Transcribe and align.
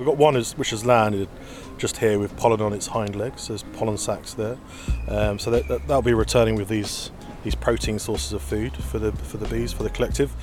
We've 0.00 0.06
got 0.06 0.16
one 0.16 0.34
is, 0.34 0.52
which 0.54 0.70
has 0.70 0.86
landed 0.86 1.28
just 1.76 1.98
here 1.98 2.18
with 2.18 2.34
pollen 2.38 2.62
on 2.62 2.72
its 2.72 2.86
hind 2.86 3.16
legs. 3.16 3.48
There's 3.48 3.64
pollen 3.74 3.98
sacs 3.98 4.32
there, 4.32 4.56
um, 5.08 5.38
so 5.38 5.50
that, 5.50 5.68
that, 5.68 5.86
that'll 5.86 6.00
be 6.00 6.14
returning 6.14 6.54
with 6.54 6.68
these 6.68 7.10
these 7.44 7.54
protein 7.54 7.98
sources 7.98 8.32
of 8.32 8.40
food 8.40 8.74
for 8.74 8.98
the 8.98 9.12
for 9.12 9.36
the 9.36 9.46
bees 9.48 9.74
for 9.74 9.82
the 9.82 9.90
collective. 9.90 10.34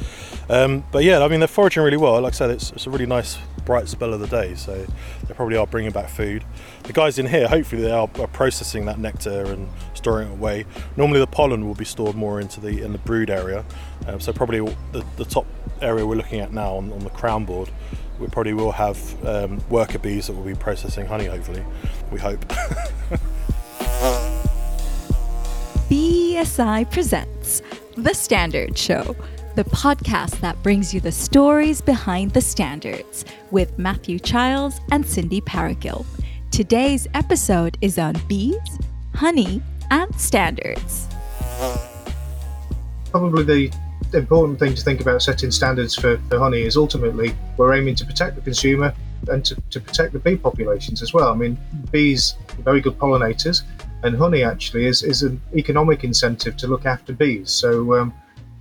Um, 0.48 0.84
but 0.92 1.04
yeah, 1.04 1.24
I 1.24 1.28
mean 1.28 1.40
they're 1.40 1.48
foraging 1.48 1.82
really 1.82 1.98
well. 1.98 2.22
Like 2.22 2.34
I 2.34 2.36
said, 2.36 2.52
it's, 2.52 2.72
it's 2.74 2.86
a 2.86 2.92
really 2.92 3.08
nice 3.08 3.40
bright 3.66 3.88
spell 3.88 4.14
of 4.14 4.20
the 4.20 4.28
day, 4.28 4.54
so 4.54 4.86
they 5.28 5.34
probably 5.34 5.58
are 5.58 5.66
bringing 5.66 5.92
back 5.92 6.10
food. 6.10 6.44
The 6.84 6.94
guys 6.94 7.18
in 7.18 7.26
here, 7.26 7.48
hopefully, 7.48 7.82
they 7.82 7.92
are, 7.92 8.08
are 8.20 8.28
processing 8.28 8.86
that 8.86 9.00
nectar 9.00 9.44
and 9.46 9.68
storing 9.96 10.28
it 10.28 10.34
away. 10.34 10.68
Normally, 10.98 11.20
the 11.20 11.26
pollen 11.26 11.66
will 11.66 11.74
be 11.74 11.86
stored 11.86 12.16
more 12.16 12.40
into 12.40 12.62
the 12.62 12.84
in 12.84 12.92
the 12.92 13.00
brood 13.00 13.32
area, 13.32 13.66
um, 14.06 14.20
so 14.20 14.32
probably 14.34 14.60
the, 14.92 15.04
the 15.16 15.26
top 15.26 15.48
area 15.82 16.06
we're 16.06 16.16
looking 16.16 16.42
at 16.42 16.54
now 16.54 16.76
on, 16.76 16.92
on 16.94 17.00
the 17.00 17.10
crown 17.10 17.44
board 17.44 17.72
we 18.20 18.28
probably 18.28 18.54
will 18.54 18.72
have 18.72 19.26
um, 19.26 19.62
worker 19.70 20.00
bees 20.00 20.28
that 20.28 20.34
will 20.34 20.44
be 20.44 20.56
processing 20.56 21.06
honey 21.06 21.26
hopefully 21.26 21.64
we 22.12 22.20
hope 22.20 22.40
BSI 25.90 26.92
presents 26.92 27.62
The 27.96 28.14
Standard 28.14 28.78
Show, 28.78 29.16
the 29.56 29.64
podcast 29.64 30.42
that 30.42 30.62
brings 30.62 30.94
you 30.94 31.00
the 31.00 31.14
stories 31.14 31.80
behind 31.80 32.32
the 32.32 32.42
standards 32.42 33.24
with 33.52 33.80
Matthew 33.80 34.20
Childs 34.20 34.82
and 34.92 35.06
Cindy 35.06 35.40
Parakill. 35.40 36.06
Today's 36.52 37.08
episode 37.14 37.78
is 37.80 37.98
on 37.98 38.16
bees, 38.28 38.60
honey, 39.16 39.62
and 39.90 40.14
standards. 40.20 41.08
Probably 43.12 43.44
the 43.44 43.72
important 44.14 44.60
thing 44.60 44.74
to 44.74 44.82
think 44.82 45.02
about 45.02 45.22
setting 45.22 45.52
standards 45.52 45.96
for, 45.96 46.18
for 46.30 46.40
honey 46.40 46.62
is 46.62 46.78
ultimately 46.78 47.36
we're 47.58 47.74
aiming 47.74 47.96
to 47.96 48.06
protect 48.06 48.36
the 48.36 48.42
consumer 48.42 48.94
and 49.30 49.44
to, 49.44 49.56
to 49.70 49.80
protect 49.80 50.14
the 50.14 50.20
bee 50.20 50.38
populations 50.38 51.02
as 51.02 51.14
well. 51.14 51.32
I 51.32 51.36
mean, 51.36 51.58
bees 51.92 52.36
are 52.58 52.62
very 52.62 52.82
good 52.82 52.98
pollinators 52.98 53.64
and 54.04 54.16
honey 54.16 54.44
actually 54.44 54.86
is, 54.86 55.04
is 55.04 55.24
an 55.24 55.42
economic 55.56 56.04
incentive 56.04 56.56
to 56.58 56.68
look 56.68 56.86
after 56.86 57.14
bees. 57.14 57.52
So 57.52 57.96
um, 57.96 58.14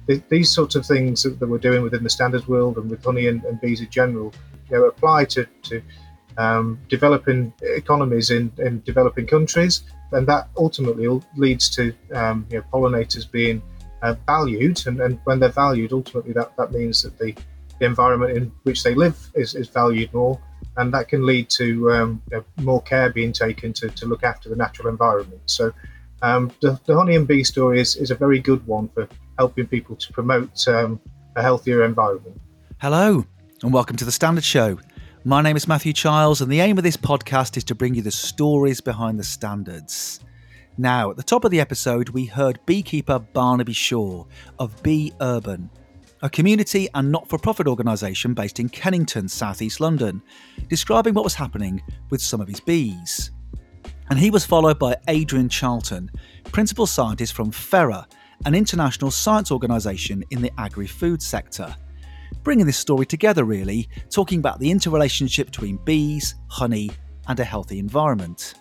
th- 0.07 0.23
these 0.29 0.53
sorts 0.53 0.75
of 0.75 0.87
things 0.87 1.23
that, 1.23 1.39
that, 1.39 1.49
we're 1.49 1.59
doing 1.59 1.83
within 1.83 2.03
the 2.03 2.11
standards 2.11 2.49
world 2.49 2.79
and 2.79 2.91
with 2.91 3.05
honey 3.05 3.29
and, 3.29 3.45
and 3.45 3.61
bees 3.61 3.81
in 3.81 3.91
general, 3.91 4.33
you 4.71 4.79
know, 4.79 4.85
apply 4.85 5.27
to, 5.27 5.47
to 5.65 5.83
um, 6.39 6.79
developing 6.89 7.53
economies 7.63 8.31
in, 8.31 8.53
in 8.59 8.83
developing 8.83 9.27
countries, 9.27 9.85
and 10.13 10.27
that 10.27 10.49
ultimately 10.57 11.09
leads 11.37 11.71
to 11.77 11.95
um, 12.13 12.47
you 12.51 12.59
know, 12.59 12.65
pollinators 12.73 13.31
being 13.31 13.63
uh, 14.03 14.15
valued, 14.27 14.87
and, 14.87 15.01
and 15.01 15.19
when 15.25 15.41
they're 15.41 15.49
valued, 15.49 15.93
ultimately 15.93 16.33
that, 16.33 16.57
that 16.57 16.73
means 16.73 17.03
that 17.03 17.19
the, 17.19 17.35
the 17.79 17.87
environment 17.87 18.37
in 18.37 18.53
which 18.63 18.83
they 18.83 18.95
live 18.95 19.31
is, 19.35 19.55
is 19.55 19.69
valued 19.69 20.13
more, 20.13 20.41
and 20.77 20.93
that 20.93 21.09
can 21.09 21.25
lead 21.25 21.49
to 21.51 21.91
um, 21.93 22.23
you 22.31 22.39
know, 22.39 22.45
more 22.63 22.83
care 22.83 23.11
being 23.11 23.33
taken 23.33 23.73
to, 23.73 23.89
to 23.91 24.07
look 24.07 24.23
after 24.23 24.49
the 24.49 24.57
natural 24.57 24.89
environment. 24.89 25.41
So, 25.47 25.73
um, 26.23 26.51
the, 26.63 26.81
the, 26.87 26.97
honey 26.97 27.15
and 27.15 27.29
bee 27.29 27.45
story 27.45 27.81
is, 27.81 27.95
is 27.97 28.11
a 28.11 28.15
very 28.15 28.39
good 28.39 28.67
one 28.67 28.89
for 28.89 29.07
helping 29.39 29.67
people 29.67 29.97
to 29.97 30.13
promote 30.13 30.67
um, 30.67 30.99
a 31.37 31.43
healthier 31.43 31.85
environment. 31.85 32.41
Hello, 32.81 33.25
and 33.63 33.73
welcome 33.73 33.97
to 33.97 34.05
the 34.05 34.13
Standard 34.13 34.45
Show. 34.45 34.79
My 35.25 35.43
name 35.43 35.57
is 35.57 35.67
Matthew 35.67 35.93
Childs, 35.93 36.41
and 36.41 36.51
the 36.51 36.61
aim 36.61 36.79
of 36.79 36.85
this 36.85 36.97
podcast 36.97 37.57
is 37.57 37.65
to 37.65 37.75
bring 37.75 37.95
you 37.95 38.03
the 38.03 38.13
stories 38.13 38.81
behind 38.81 39.19
the 39.19 39.25
standards. 39.25 40.21
Now, 40.79 41.11
at 41.11 41.17
the 41.17 41.23
top 41.23 41.45
of 41.45 41.51
the 41.51 41.61
episode, 41.61 42.11
we 42.11 42.27
heard 42.27 42.59
beekeeper 42.67 43.19
Barnaby 43.19 43.73
Shaw 43.73 44.25
of 44.59 44.83
Bee 44.83 45.13
Urban 45.21 45.71
a 46.23 46.31
community 46.31 46.89
and 46.95 47.13
not 47.13 47.29
for 47.29 47.39
profit 47.39 47.69
organisation 47.69 48.35
based 48.35 48.59
in 48.59 48.69
Kennington, 48.69 49.29
southeast 49.29 49.81
London, 49.81 50.23
describing 50.69 51.15
what 51.15 51.25
was 51.25 51.35
happening 51.35 51.83
with 52.11 52.23
some 52.23 52.41
of 52.41 52.49
his 52.49 52.61
bees. 52.61 53.31
And 54.09 54.19
he 54.19 54.31
was 54.31 54.45
followed 54.45 54.79
by 54.79 54.97
Adrian 55.09 55.49
Charlton, 55.49 56.11
principal 56.53 56.87
scientist 56.87 57.35
from 57.35 57.51
FERA, 57.51 58.07
an 58.45 58.55
international 58.55 59.11
science 59.11 59.51
organisation 59.51 60.25
in 60.31 60.41
the 60.41 60.53
agri 60.59 60.87
food 60.87 61.23
sector. 61.23 61.75
Bringing 62.43 62.67
this 62.67 62.79
story 62.79 63.07
together, 63.07 63.45
really, 63.45 63.89
talking 64.11 64.39
about 64.39 64.59
the 64.59 64.71
interrelationship 64.71 65.47
between 65.47 65.77
bees, 65.85 66.35
honey, 66.49 66.91
and 67.29 67.39
a 67.41 67.45
healthy 67.45 67.79
environment. 67.79 68.55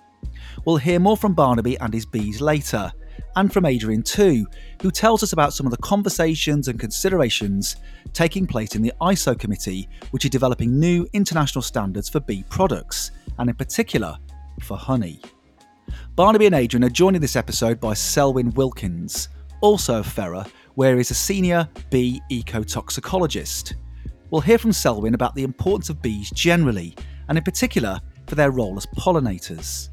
We'll 0.64 0.78
hear 0.78 1.00
more 1.00 1.18
from 1.18 1.34
Barnaby 1.34 1.78
and 1.80 1.94
his 1.94 2.06
bees 2.06 2.40
later 2.40 2.92
and 3.36 3.52
from 3.52 3.66
Adrian 3.66 4.02
too, 4.02 4.46
who 4.82 4.92
tells 4.92 5.24
us 5.24 5.34
about 5.34 5.54
some 5.54 5.66
of 5.66 5.72
the 5.72 5.78
conversations 5.78 6.68
and 6.68 6.80
considerations 6.80 7.76
taking 8.14 8.48
place 8.48 8.76
in 8.76 8.82
the 8.82 8.94
ISO 9.02 9.38
committee, 9.38 9.90
which 10.12 10.26
is 10.26 10.32
developing 10.32 10.80
new 10.80 11.08
international 11.14 11.62
standards 11.62 12.10
for 12.10 12.20
bee 12.22 12.44
products, 12.50 13.12
and 13.38 13.50
in 13.50 13.56
particular 13.56 14.18
for 14.64 14.78
honey. 14.78 15.22
Barnaby 16.16 16.46
and 16.46 16.56
Adrian 16.56 16.84
are 16.84 16.90
joined 16.90 17.16
in 17.16 17.22
this 17.22 17.36
episode 17.36 17.80
by 17.80 17.94
Selwyn 17.94 18.52
Wilkins, 18.52 19.30
also 19.62 20.00
of 20.00 20.08
FERA, 20.08 20.46
where 20.76 20.98
he's 20.98 21.12
a 21.12 21.16
senior 21.16 21.68
bee 21.90 22.22
ecotoxicologist. 22.32 23.76
We'll 24.32 24.42
hear 24.42 24.58
from 24.58 24.74
Selwyn 24.74 25.14
about 25.14 25.36
the 25.36 25.44
importance 25.44 25.90
of 25.90 26.02
bees 26.02 26.32
generally, 26.32 26.96
and 27.28 27.38
in 27.38 27.44
particular 27.44 28.00
for 28.28 28.36
their 28.36 28.52
role 28.52 28.78
as 28.78 28.86
pollinators. 28.86 29.90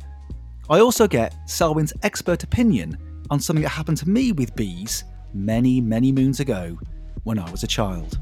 I 0.73 0.81
also 0.81 1.07
get 1.07 1.37
Selwyn's 1.45 1.93
expert 2.03 2.45
opinion 2.45 2.97
on 3.29 3.41
something 3.41 3.63
that 3.63 3.69
happened 3.69 3.99
to 3.99 4.09
me 4.09 4.33
with 4.33 4.57
bees 4.57 5.05
many, 5.35 5.83
many 5.83 6.13
moons 6.13 6.41
ago 6.41 6.79
when 7.25 7.39
I 7.39 7.51
was 7.51 7.63
a 7.63 7.67
child. 7.67 8.19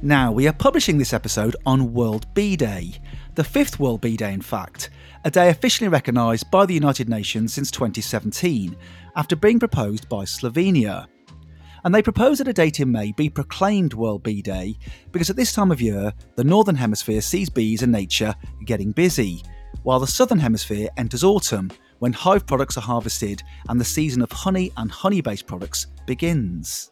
Now, 0.00 0.32
we 0.32 0.48
are 0.48 0.54
publishing 0.54 0.96
this 0.96 1.12
episode 1.12 1.54
on 1.66 1.92
World 1.92 2.32
Bee 2.32 2.56
Day, 2.56 2.94
the 3.34 3.44
fifth 3.44 3.78
World 3.78 4.00
Bee 4.00 4.16
Day, 4.16 4.32
in 4.32 4.40
fact, 4.40 4.88
a 5.26 5.30
day 5.30 5.50
officially 5.50 5.88
recognised 5.88 6.50
by 6.50 6.64
the 6.64 6.72
United 6.72 7.10
Nations 7.10 7.52
since 7.52 7.70
2017 7.70 8.74
after 9.16 9.36
being 9.36 9.58
proposed 9.58 10.08
by 10.08 10.24
Slovenia. 10.24 11.08
And 11.84 11.94
they 11.94 12.00
propose 12.00 12.38
that 12.38 12.48
a 12.48 12.54
date 12.54 12.80
in 12.80 12.90
May 12.90 13.12
be 13.12 13.28
proclaimed 13.28 13.92
World 13.92 14.22
Bee 14.22 14.40
Day 14.40 14.78
because 15.12 15.28
at 15.28 15.36
this 15.36 15.52
time 15.52 15.70
of 15.70 15.82
year, 15.82 16.10
the 16.36 16.44
Northern 16.44 16.74
Hemisphere 16.74 17.20
sees 17.20 17.50
bees 17.50 17.82
and 17.82 17.92
nature 17.92 18.34
getting 18.64 18.92
busy, 18.92 19.42
while 19.82 20.00
the 20.00 20.06
Southern 20.06 20.38
Hemisphere 20.38 20.88
enters 20.96 21.24
autumn 21.24 21.70
when 21.98 22.12
hive 22.12 22.46
products 22.46 22.76
are 22.76 22.82
harvested 22.82 23.42
and 23.68 23.80
the 23.80 23.84
season 23.84 24.22
of 24.22 24.30
honey 24.32 24.72
and 24.76 24.90
honey 24.90 25.20
based 25.20 25.46
products 25.46 25.86
begins. 26.06 26.90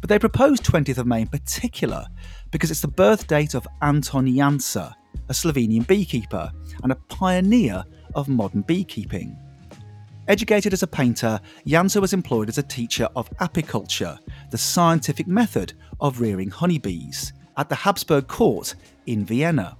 But 0.00 0.08
they 0.08 0.18
propose 0.18 0.60
20th 0.60 0.98
of 0.98 1.06
May 1.06 1.22
in 1.22 1.28
particular 1.28 2.06
because 2.50 2.70
it's 2.70 2.80
the 2.80 2.88
birth 2.88 3.26
date 3.26 3.54
of 3.54 3.66
Anton 3.82 4.26
Jansa, 4.26 4.94
a 5.28 5.32
Slovenian 5.32 5.86
beekeeper 5.86 6.50
and 6.82 6.92
a 6.92 6.96
pioneer 7.08 7.84
of 8.14 8.28
modern 8.28 8.62
beekeeping. 8.62 9.36
Educated 10.28 10.72
as 10.72 10.82
a 10.82 10.86
painter, 10.86 11.40
Jansa 11.66 12.00
was 12.00 12.12
employed 12.12 12.48
as 12.48 12.58
a 12.58 12.62
teacher 12.62 13.08
of 13.16 13.28
apiculture, 13.38 14.18
the 14.50 14.58
scientific 14.58 15.26
method 15.26 15.72
of 16.00 16.20
rearing 16.20 16.48
honeybees, 16.48 17.32
at 17.56 17.68
the 17.68 17.74
Habsburg 17.74 18.28
court 18.28 18.76
in 19.06 19.24
Vienna. 19.24 19.76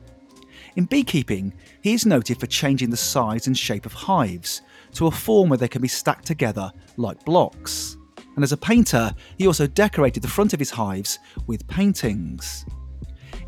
In 0.75 0.87
beekeeping, 0.87 1.53
he 1.83 1.93
is 1.93 2.07
noted 2.07 2.41
for 2.41 2.47
changing 2.47 2.91
the 2.91 2.97
size 2.97 3.47
and 3.47 3.57
shape 3.57 3.85
of 3.85 3.93
hives 3.93 4.63
to 4.95 5.07
a 5.07 5.11
form 5.11 5.51
where 5.51 5.59
they 5.59 5.69
can 5.69 5.83
be 5.83 5.89
stacked 5.89 6.27
together 6.27 6.73
like 6.97 7.25
blocks. 7.25 7.97
And 8.37 8.43
as 8.43 8.53
a 8.53 8.57
painter, 8.57 9.13
he 9.37 9.47
also 9.47 9.67
decorated 9.67 10.23
the 10.23 10.29
front 10.29 10.55
of 10.55 10.59
his 10.59 10.71
hives 10.71 11.19
with 11.47 11.67
paintings. 11.69 12.65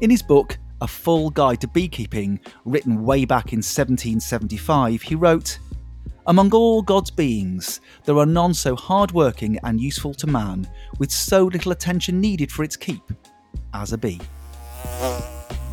In 0.02 0.10
his 0.10 0.22
book, 0.22 0.58
A 0.82 0.86
Full 0.86 1.30
Guide 1.30 1.62
to 1.62 1.68
Beekeeping, 1.68 2.40
written 2.66 3.04
way 3.04 3.24
back 3.24 3.52
in 3.54 3.58
1775, 3.58 5.00
he 5.00 5.14
wrote 5.14 5.58
Among 6.26 6.52
all 6.52 6.82
God's 6.82 7.10
beings, 7.10 7.80
there 8.04 8.18
are 8.18 8.26
none 8.26 8.52
so 8.52 8.76
hard 8.76 9.12
working 9.12 9.58
and 9.62 9.80
useful 9.80 10.12
to 10.14 10.26
man, 10.26 10.68
with 10.98 11.10
so 11.10 11.44
little 11.44 11.72
attention 11.72 12.20
needed 12.20 12.52
for 12.52 12.64
its 12.64 12.76
keep, 12.76 13.02
as 13.72 13.92
a 13.92 13.98
bee. 13.98 14.20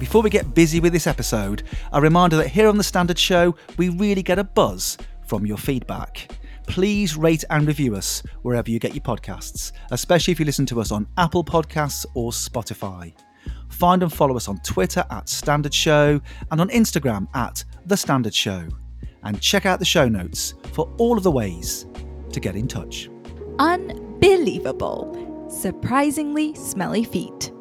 Before 0.02 0.24
we 0.24 0.32
get 0.32 0.56
busy 0.56 0.80
with 0.80 0.94
this 0.94 1.06
episode, 1.06 1.62
a 1.94 2.02
reminder 2.02 2.36
that 2.38 2.48
here 2.48 2.68
on 2.68 2.76
The 2.76 2.84
Standard 2.84 3.20
Show, 3.20 3.56
we 3.78 3.90
really 3.90 4.24
get 4.24 4.40
a 4.40 4.44
buzz 4.44 4.98
from 5.28 5.46
your 5.46 5.58
feedback. 5.58 6.28
Please 6.66 7.16
rate 7.16 7.44
and 7.52 7.68
review 7.68 7.96
us 7.96 8.24
wherever 8.42 8.72
you 8.72 8.80
get 8.80 8.96
your 8.96 9.04
podcasts, 9.04 9.74
especially 9.92 10.32
if 10.32 10.40
you 10.40 10.46
listen 10.48 10.66
to 10.66 10.82
us 10.82 10.92
on 10.92 11.08
Apple 11.20 11.44
Podcasts 11.44 12.08
or 12.16 12.32
Spotify. 12.32 13.14
Find 13.70 14.02
and 14.02 14.12
follow 14.12 14.36
us 14.36 14.48
on 14.48 14.58
Twitter 14.62 15.06
at 15.12 15.30
Standard 15.30 15.72
Show 15.74 16.20
and 16.50 16.60
on 16.60 16.70
Instagram 16.70 17.28
at 17.36 17.64
The 17.86 17.96
Standard 17.96 18.34
Show. 18.34 18.68
And 19.22 19.40
check 19.40 19.68
out 19.68 19.78
the 19.78 19.86
show 19.86 20.10
notes 20.10 20.56
for 20.74 20.92
all 20.98 21.16
of 21.16 21.22
the 21.22 21.30
ways 21.30 21.86
to 22.32 22.40
get 22.40 22.56
in 22.56 22.68
touch. 22.68 23.08
Unbelievable. 23.60 25.46
Surprisingly 25.48 26.56
smelly 26.56 27.04
feet. 27.04 27.52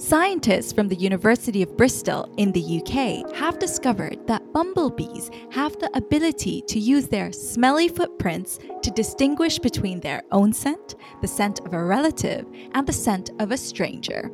Scientists 0.00 0.72
from 0.72 0.88
the 0.88 0.96
University 0.96 1.62
of 1.62 1.76
Bristol 1.76 2.32
in 2.38 2.52
the 2.52 2.80
UK 2.80 3.36
have 3.36 3.58
discovered 3.58 4.26
that 4.26 4.50
bumblebees 4.50 5.30
have 5.50 5.78
the 5.78 5.90
ability 5.94 6.62
to 6.68 6.78
use 6.78 7.06
their 7.06 7.30
smelly 7.30 7.86
footprints 7.86 8.58
to 8.80 8.90
distinguish 8.92 9.58
between 9.58 10.00
their 10.00 10.22
own 10.32 10.54
scent, 10.54 10.94
the 11.20 11.28
scent 11.28 11.60
of 11.66 11.74
a 11.74 11.84
relative, 11.84 12.46
and 12.72 12.86
the 12.86 12.92
scent 12.94 13.30
of 13.40 13.52
a 13.52 13.58
stranger. 13.58 14.30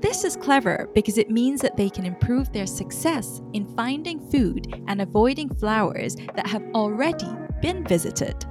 This 0.00 0.22
is 0.22 0.36
clever 0.36 0.88
because 0.94 1.18
it 1.18 1.30
means 1.30 1.60
that 1.62 1.76
they 1.76 1.90
can 1.90 2.06
improve 2.06 2.52
their 2.52 2.66
success 2.66 3.42
in 3.54 3.66
finding 3.74 4.20
food 4.30 4.72
and 4.86 5.02
avoiding 5.02 5.52
flowers 5.52 6.14
that 6.36 6.46
have 6.46 6.62
already 6.74 7.28
been 7.60 7.84
visited. 7.84 8.46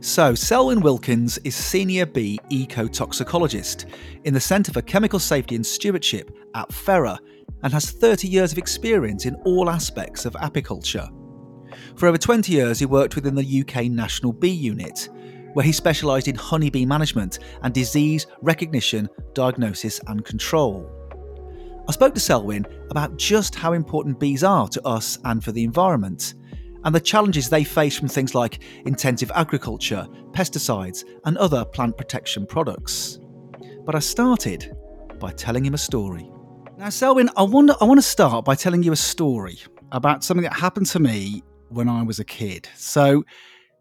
So, 0.00 0.34
Selwyn 0.34 0.80
Wilkins 0.80 1.38
is 1.38 1.54
Senior 1.54 2.06
Bee 2.06 2.38
Ecotoxicologist 2.50 3.86
in 4.24 4.34
the 4.34 4.40
Centre 4.40 4.72
for 4.72 4.82
Chemical 4.82 5.18
Safety 5.18 5.54
and 5.54 5.64
Stewardship 5.64 6.30
at 6.54 6.72
FERA 6.72 7.18
and 7.62 7.72
has 7.72 7.90
30 7.90 8.28
years 8.28 8.52
of 8.52 8.58
experience 8.58 9.26
in 9.26 9.34
all 9.46 9.70
aspects 9.70 10.26
of 10.26 10.34
apiculture. 10.34 11.08
For 11.96 12.08
over 12.08 12.18
20 12.18 12.52
years, 12.52 12.78
he 12.78 12.86
worked 12.86 13.14
within 13.14 13.34
the 13.34 13.60
UK 13.62 13.86
National 13.86 14.32
Bee 14.32 14.48
Unit, 14.48 15.08
where 15.54 15.64
he 15.64 15.72
specialised 15.72 16.28
in 16.28 16.34
honeybee 16.34 16.84
management 16.84 17.38
and 17.62 17.72
disease 17.72 18.26
recognition, 18.42 19.08
diagnosis, 19.32 20.00
and 20.08 20.24
control. 20.24 20.90
I 21.88 21.92
spoke 21.92 22.14
to 22.14 22.20
Selwyn 22.20 22.66
about 22.90 23.16
just 23.18 23.54
how 23.54 23.72
important 23.72 24.18
bees 24.18 24.42
are 24.42 24.68
to 24.68 24.86
us 24.86 25.18
and 25.24 25.42
for 25.42 25.52
the 25.52 25.64
environment, 25.64 26.34
and 26.84 26.94
the 26.94 27.00
challenges 27.00 27.48
they 27.48 27.64
face 27.64 27.98
from 27.98 28.08
things 28.08 28.34
like 28.34 28.62
intensive 28.86 29.32
agriculture, 29.34 30.06
pesticides, 30.32 31.04
and 31.24 31.36
other 31.38 31.64
plant 31.64 31.96
protection 31.96 32.46
products. 32.46 33.18
But 33.84 33.94
I 33.94 33.98
started 33.98 34.76
by 35.18 35.32
telling 35.32 35.64
him 35.64 35.74
a 35.74 35.78
story. 35.78 36.30
Now, 36.76 36.90
Selwyn, 36.90 37.30
I, 37.36 37.42
wonder, 37.42 37.74
I 37.80 37.84
want 37.84 37.98
to 37.98 38.02
start 38.02 38.44
by 38.44 38.54
telling 38.54 38.82
you 38.82 38.92
a 38.92 38.96
story 38.96 39.58
about 39.92 40.24
something 40.24 40.44
that 40.44 40.54
happened 40.54 40.86
to 40.86 41.00
me 41.00 41.42
when 41.68 41.88
I 41.88 42.02
was 42.02 42.18
a 42.18 42.24
kid. 42.24 42.68
So, 42.76 43.24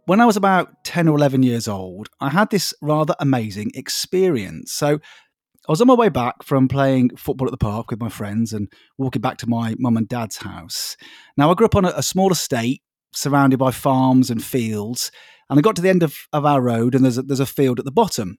when 0.06 0.20
I 0.20 0.26
was 0.26 0.36
about 0.36 0.84
10 0.84 1.08
or 1.08 1.16
11 1.18 1.44
years 1.44 1.68
old, 1.68 2.10
I 2.20 2.30
had 2.30 2.50
this 2.50 2.74
rather 2.82 3.16
amazing 3.20 3.72
experience. 3.74 4.74
So, 4.74 5.00
I 5.68 5.72
was 5.72 5.80
on 5.80 5.88
my 5.88 5.94
way 5.94 6.10
back 6.10 6.44
from 6.44 6.68
playing 6.68 7.16
football 7.16 7.48
at 7.48 7.52
the 7.52 7.58
park 7.58 7.90
with 7.90 8.02
my 8.02 8.10
friends 8.10 8.52
and 8.52 8.68
walking 8.98 9.22
back 9.22 9.38
to 9.38 9.50
my 9.50 9.76
mum 9.80 9.96
and 9.96 10.08
dad's 10.08 10.38
house. 10.38 10.98
Now, 11.38 11.50
I 11.50 11.54
grew 11.54 11.66
up 11.66 11.76
on 11.76 11.86
a, 11.86 11.94
a 11.96 12.04
small 12.04 12.32
estate 12.32 12.82
surrounded 13.16 13.60
by 13.60 13.72
farms 13.72 14.30
and 14.30 14.44
fields. 14.44 15.12
And 15.50 15.60
I 15.60 15.62
got 15.62 15.76
to 15.76 15.82
the 15.82 15.90
end 15.90 16.04
of, 16.04 16.16
of 16.32 16.46
our 16.46 16.62
road, 16.62 16.96
and 16.96 17.04
there's 17.04 17.18
a, 17.18 17.24
there's 17.24 17.40
a 17.40 17.46
field 17.46 17.80
at 17.80 17.86
the 17.86 17.92
bottom. 17.92 18.38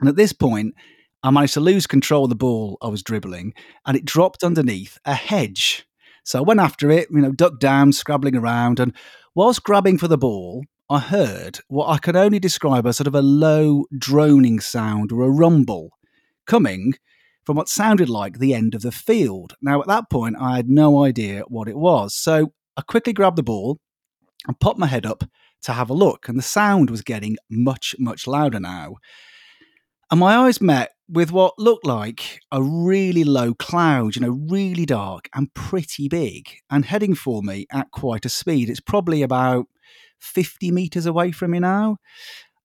And 0.00 0.08
at 0.08 0.16
this 0.16 0.32
point, 0.32 0.74
I 1.22 1.30
managed 1.30 1.54
to 1.54 1.60
lose 1.60 1.86
control 1.86 2.24
of 2.24 2.30
the 2.30 2.36
ball 2.36 2.78
I 2.80 2.88
was 2.88 3.02
dribbling, 3.02 3.54
and 3.86 3.96
it 3.96 4.04
dropped 4.04 4.44
underneath 4.44 4.98
a 5.04 5.14
hedge. 5.14 5.86
So 6.24 6.38
I 6.38 6.42
went 6.42 6.60
after 6.60 6.90
it, 6.90 7.08
you 7.10 7.20
know, 7.20 7.32
ducked 7.32 7.60
down, 7.60 7.92
scrabbling 7.92 8.36
around, 8.36 8.78
and 8.78 8.94
whilst 9.34 9.64
grabbing 9.64 9.98
for 9.98 10.08
the 10.08 10.18
ball, 10.18 10.64
I 10.90 11.00
heard 11.00 11.58
what 11.68 11.88
I 11.88 11.98
can 11.98 12.16
only 12.16 12.38
describe 12.38 12.86
as 12.86 12.96
sort 12.96 13.08
of 13.08 13.14
a 13.14 13.22
low 13.22 13.84
droning 13.96 14.60
sound 14.60 15.12
or 15.12 15.22
a 15.22 15.30
rumble 15.30 15.90
coming 16.46 16.94
from 17.44 17.56
what 17.56 17.68
sounded 17.68 18.08
like 18.08 18.38
the 18.38 18.54
end 18.54 18.74
of 18.74 18.82
the 18.82 18.92
field. 18.92 19.54
Now, 19.60 19.80
at 19.80 19.86
that 19.88 20.10
point, 20.10 20.36
I 20.38 20.56
had 20.56 20.68
no 20.68 21.04
idea 21.04 21.42
what 21.48 21.68
it 21.68 21.76
was. 21.76 22.14
So 22.14 22.52
I 22.76 22.82
quickly 22.82 23.12
grabbed 23.12 23.36
the 23.36 23.42
ball, 23.42 23.80
and 24.46 24.58
popped 24.60 24.78
my 24.78 24.86
head 24.86 25.06
up 25.06 25.24
to 25.62 25.72
have 25.72 25.90
a 25.90 25.94
look, 25.94 26.28
and 26.28 26.38
the 26.38 26.42
sound 26.42 26.90
was 26.90 27.02
getting 27.02 27.36
much, 27.50 27.94
much 27.98 28.26
louder 28.26 28.60
now. 28.60 28.96
And 30.10 30.20
my 30.20 30.36
eyes 30.36 30.60
met 30.60 30.92
with 31.08 31.32
what 31.32 31.58
looked 31.58 31.86
like 31.86 32.40
a 32.52 32.62
really 32.62 33.24
low 33.24 33.54
cloud, 33.54 34.14
you 34.14 34.22
know, 34.22 34.38
really 34.48 34.86
dark 34.86 35.28
and 35.34 35.52
pretty 35.54 36.08
big, 36.08 36.48
and 36.70 36.84
heading 36.84 37.14
for 37.14 37.42
me 37.42 37.66
at 37.72 37.90
quite 37.90 38.24
a 38.24 38.28
speed. 38.28 38.70
It's 38.70 38.80
probably 38.80 39.22
about 39.22 39.66
50 40.20 40.70
meters 40.70 41.06
away 41.06 41.32
from 41.32 41.52
me 41.52 41.58
now. 41.58 41.98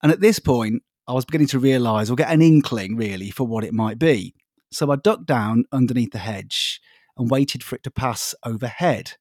And 0.02 0.12
at 0.12 0.22
this 0.22 0.40
point, 0.40 0.84
I 1.08 1.14
was 1.14 1.26
beginning 1.26 1.48
to 1.48 1.60
realize 1.60 2.10
or 2.10 2.16
get 2.16 2.32
an 2.32 2.42
inkling 2.42 2.96
really 2.96 3.30
for 3.30 3.46
what 3.46 3.64
it 3.64 3.74
might 3.74 4.00
be. 4.00 4.34
So 4.72 4.92
I 4.92 4.96
ducked 4.96 5.26
down 5.26 5.66
underneath 5.72 6.12
the 6.12 6.20
hedge 6.20 6.82
and 7.18 7.30
waited 7.30 7.64
for 7.64 7.76
it 7.76 7.84
to 7.84 7.92
pass 7.92 8.34
overhead. 8.46 9.14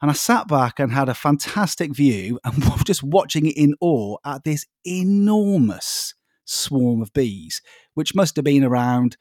And 0.00 0.10
I 0.10 0.14
sat 0.14 0.46
back 0.46 0.78
and 0.78 0.92
had 0.92 1.08
a 1.08 1.14
fantastic 1.14 1.94
view 1.94 2.38
and 2.44 2.62
just 2.84 3.02
watching 3.02 3.46
it 3.46 3.56
in 3.56 3.74
awe 3.80 4.16
at 4.24 4.44
this 4.44 4.66
enormous 4.84 6.14
swarm 6.44 7.02
of 7.02 7.12
bees, 7.12 7.60
which 7.94 8.14
must 8.14 8.36
have 8.36 8.44
been 8.44 8.64
around, 8.64 9.16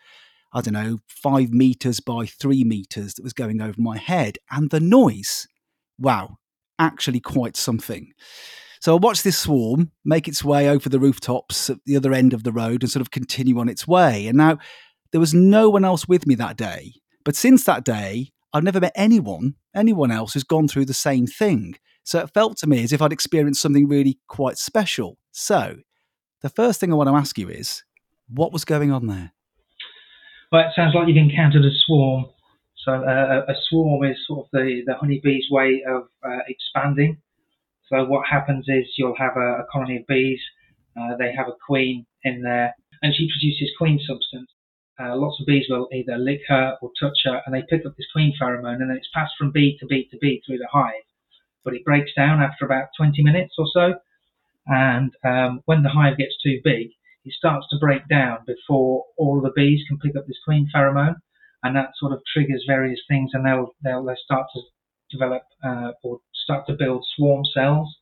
I 0.54 0.62
don't 0.62 0.74
know, 0.74 1.00
five 1.08 1.50
meters 1.52 2.00
by 2.00 2.26
three 2.26 2.64
meters 2.64 3.16
that 3.16 3.24
was 3.24 3.34
going 3.34 3.62
over 3.62 3.82
my 3.82 3.98
head. 3.98 4.38
And 4.52 4.70
the 4.70 4.80
noise, 4.80 5.48
wow, 5.98 6.38
actually 6.80 7.20
quite 7.20 7.58
something. 7.58 8.14
So 8.80 8.96
I 8.96 9.00
watched 9.00 9.24
this 9.24 9.40
swarm 9.40 9.92
make 10.06 10.28
its 10.28 10.44
way 10.44 10.70
over 10.70 10.88
the 10.88 11.00
rooftops 11.00 11.70
at 11.70 11.80
the 11.86 11.98
other 11.98 12.14
end 12.14 12.34
of 12.34 12.44
the 12.44 12.52
road 12.52 12.84
and 12.84 12.92
sort 12.92 13.02
of 13.02 13.12
continue 13.12 13.60
on 13.60 13.70
its 13.70 13.88
way. 13.88 14.28
And 14.28 14.38
now 14.38 14.60
there 15.12 15.20
was 15.20 15.34
no 15.34 15.70
one 15.70 15.84
else 15.84 16.08
with 16.08 16.28
me 16.28 16.36
that 16.36 16.58
day. 16.58 16.94
But 17.26 17.36
since 17.36 17.64
that 17.64 17.84
day, 17.84 18.32
I've 18.54 18.64
never 18.64 18.80
met 18.80 18.94
anyone, 18.96 19.56
anyone 19.78 20.12
else 20.12 20.34
who's 20.34 20.44
gone 20.44 20.68
through 20.68 20.86
the 20.86 20.94
same 20.94 21.28
thing. 21.28 21.76
So 22.04 22.20
it 22.20 22.34
felt 22.34 22.58
to 22.58 22.68
me 22.68 22.84
as 22.84 22.94
if 22.94 23.02
I'd 23.02 23.14
experienced 23.14 23.62
something 23.62 23.88
really 23.88 24.20
quite 24.28 24.58
special. 24.58 25.18
So 25.32 25.78
the 26.42 26.50
first 26.50 26.80
thing 26.80 26.92
I 26.92 26.96
want 26.96 27.10
to 27.10 27.16
ask 27.16 27.38
you 27.38 27.50
is, 27.50 27.84
what 28.30 28.52
was 28.52 28.66
going 28.66 28.92
on 28.92 29.08
there? 29.08 29.34
Well, 30.52 30.62
it 30.62 30.74
sounds 30.76 30.96
like 30.96 31.08
you've 31.08 31.18
encountered 31.18 31.66
a 31.66 31.72
swarm. 31.86 32.26
So 32.86 32.94
uh, 32.94 33.46
a 33.48 33.54
swarm 33.70 34.04
is 34.10 34.18
sort 34.26 34.46
of 34.46 34.50
the, 34.54 34.84
the 34.86 34.96
honeybee's 34.96 35.46
way 35.52 35.84
of 35.88 36.04
uh, 36.26 36.40
expanding. 36.48 37.18
So 37.90 38.06
what 38.06 38.26
happens 38.28 38.66
is 38.68 38.86
you'll 38.98 39.18
have 39.18 39.36
a, 39.36 39.62
a 39.62 39.66
colony 39.72 39.98
of 39.98 40.08
bees. 40.08 40.40
Uh, 41.00 41.16
they 41.18 41.34
have 41.36 41.48
a 41.48 41.56
queen 41.66 42.06
in 42.24 42.42
there, 42.42 42.74
and 43.02 43.14
she 43.14 43.30
produces 43.30 43.76
queen 43.78 44.00
substance 44.08 44.50
uh, 45.00 45.16
lots 45.16 45.40
of 45.40 45.46
bees 45.46 45.66
will 45.70 45.88
either 45.94 46.18
lick 46.18 46.42
her 46.48 46.76
or 46.82 46.92
touch 47.00 47.20
her, 47.26 47.42
and 47.46 47.54
they 47.54 47.64
pick 47.70 47.86
up 47.86 47.96
this 47.96 48.12
queen 48.12 48.34
pheromone, 48.42 48.82
and 48.82 48.90
then 48.90 48.98
it's 48.98 49.10
passed 49.14 49.34
from 49.38 49.52
bee 49.52 49.78
to 49.80 49.86
bee 49.86 50.08
to 50.10 50.18
bee 50.20 50.42
through 50.46 50.58
the 50.58 50.68
hive. 50.72 51.06
But 51.64 51.76
it 51.76 51.86
breaks 51.86 52.12
down 52.16 52.42
after 52.42 52.66
about 52.66 52.90
20 52.98 53.22
minutes 53.24 53.56
or 53.58 53.68
so, 53.72 53.96
and 54.66 55.12
um, 55.24 55.62
when 55.66 55.84
the 55.84 55.90
hive 55.90 56.18
gets 56.18 56.36
too 56.42 56.60
big, 56.64 56.90
it 57.26 57.34
starts 57.34 57.68
to 57.70 57.78
break 57.80 58.08
down 58.08 58.40
before 58.48 59.06
all 59.18 59.42
the 59.42 59.52
bees 59.56 59.82
can 59.88 60.00
pick 60.00 60.16
up 60.16 60.26
this 60.28 60.40
queen 60.44 60.70
pheromone, 60.74 61.18
and 61.64 61.76
that 61.76 61.92
sort 61.98 62.14
of 62.14 62.22
triggers 62.34 62.64
various 62.68 63.00
things, 63.08 63.32
and 63.34 63.46
they'll 63.46 63.76
they'll, 63.84 64.04
they'll 64.04 64.16
start 64.24 64.48
to 64.54 64.62
develop 65.12 65.44
uh, 65.64 65.92
or 66.04 66.20
start 66.34 66.66
to 66.68 66.74
build 66.74 67.06
swarm 67.16 67.44
cells. 67.54 67.96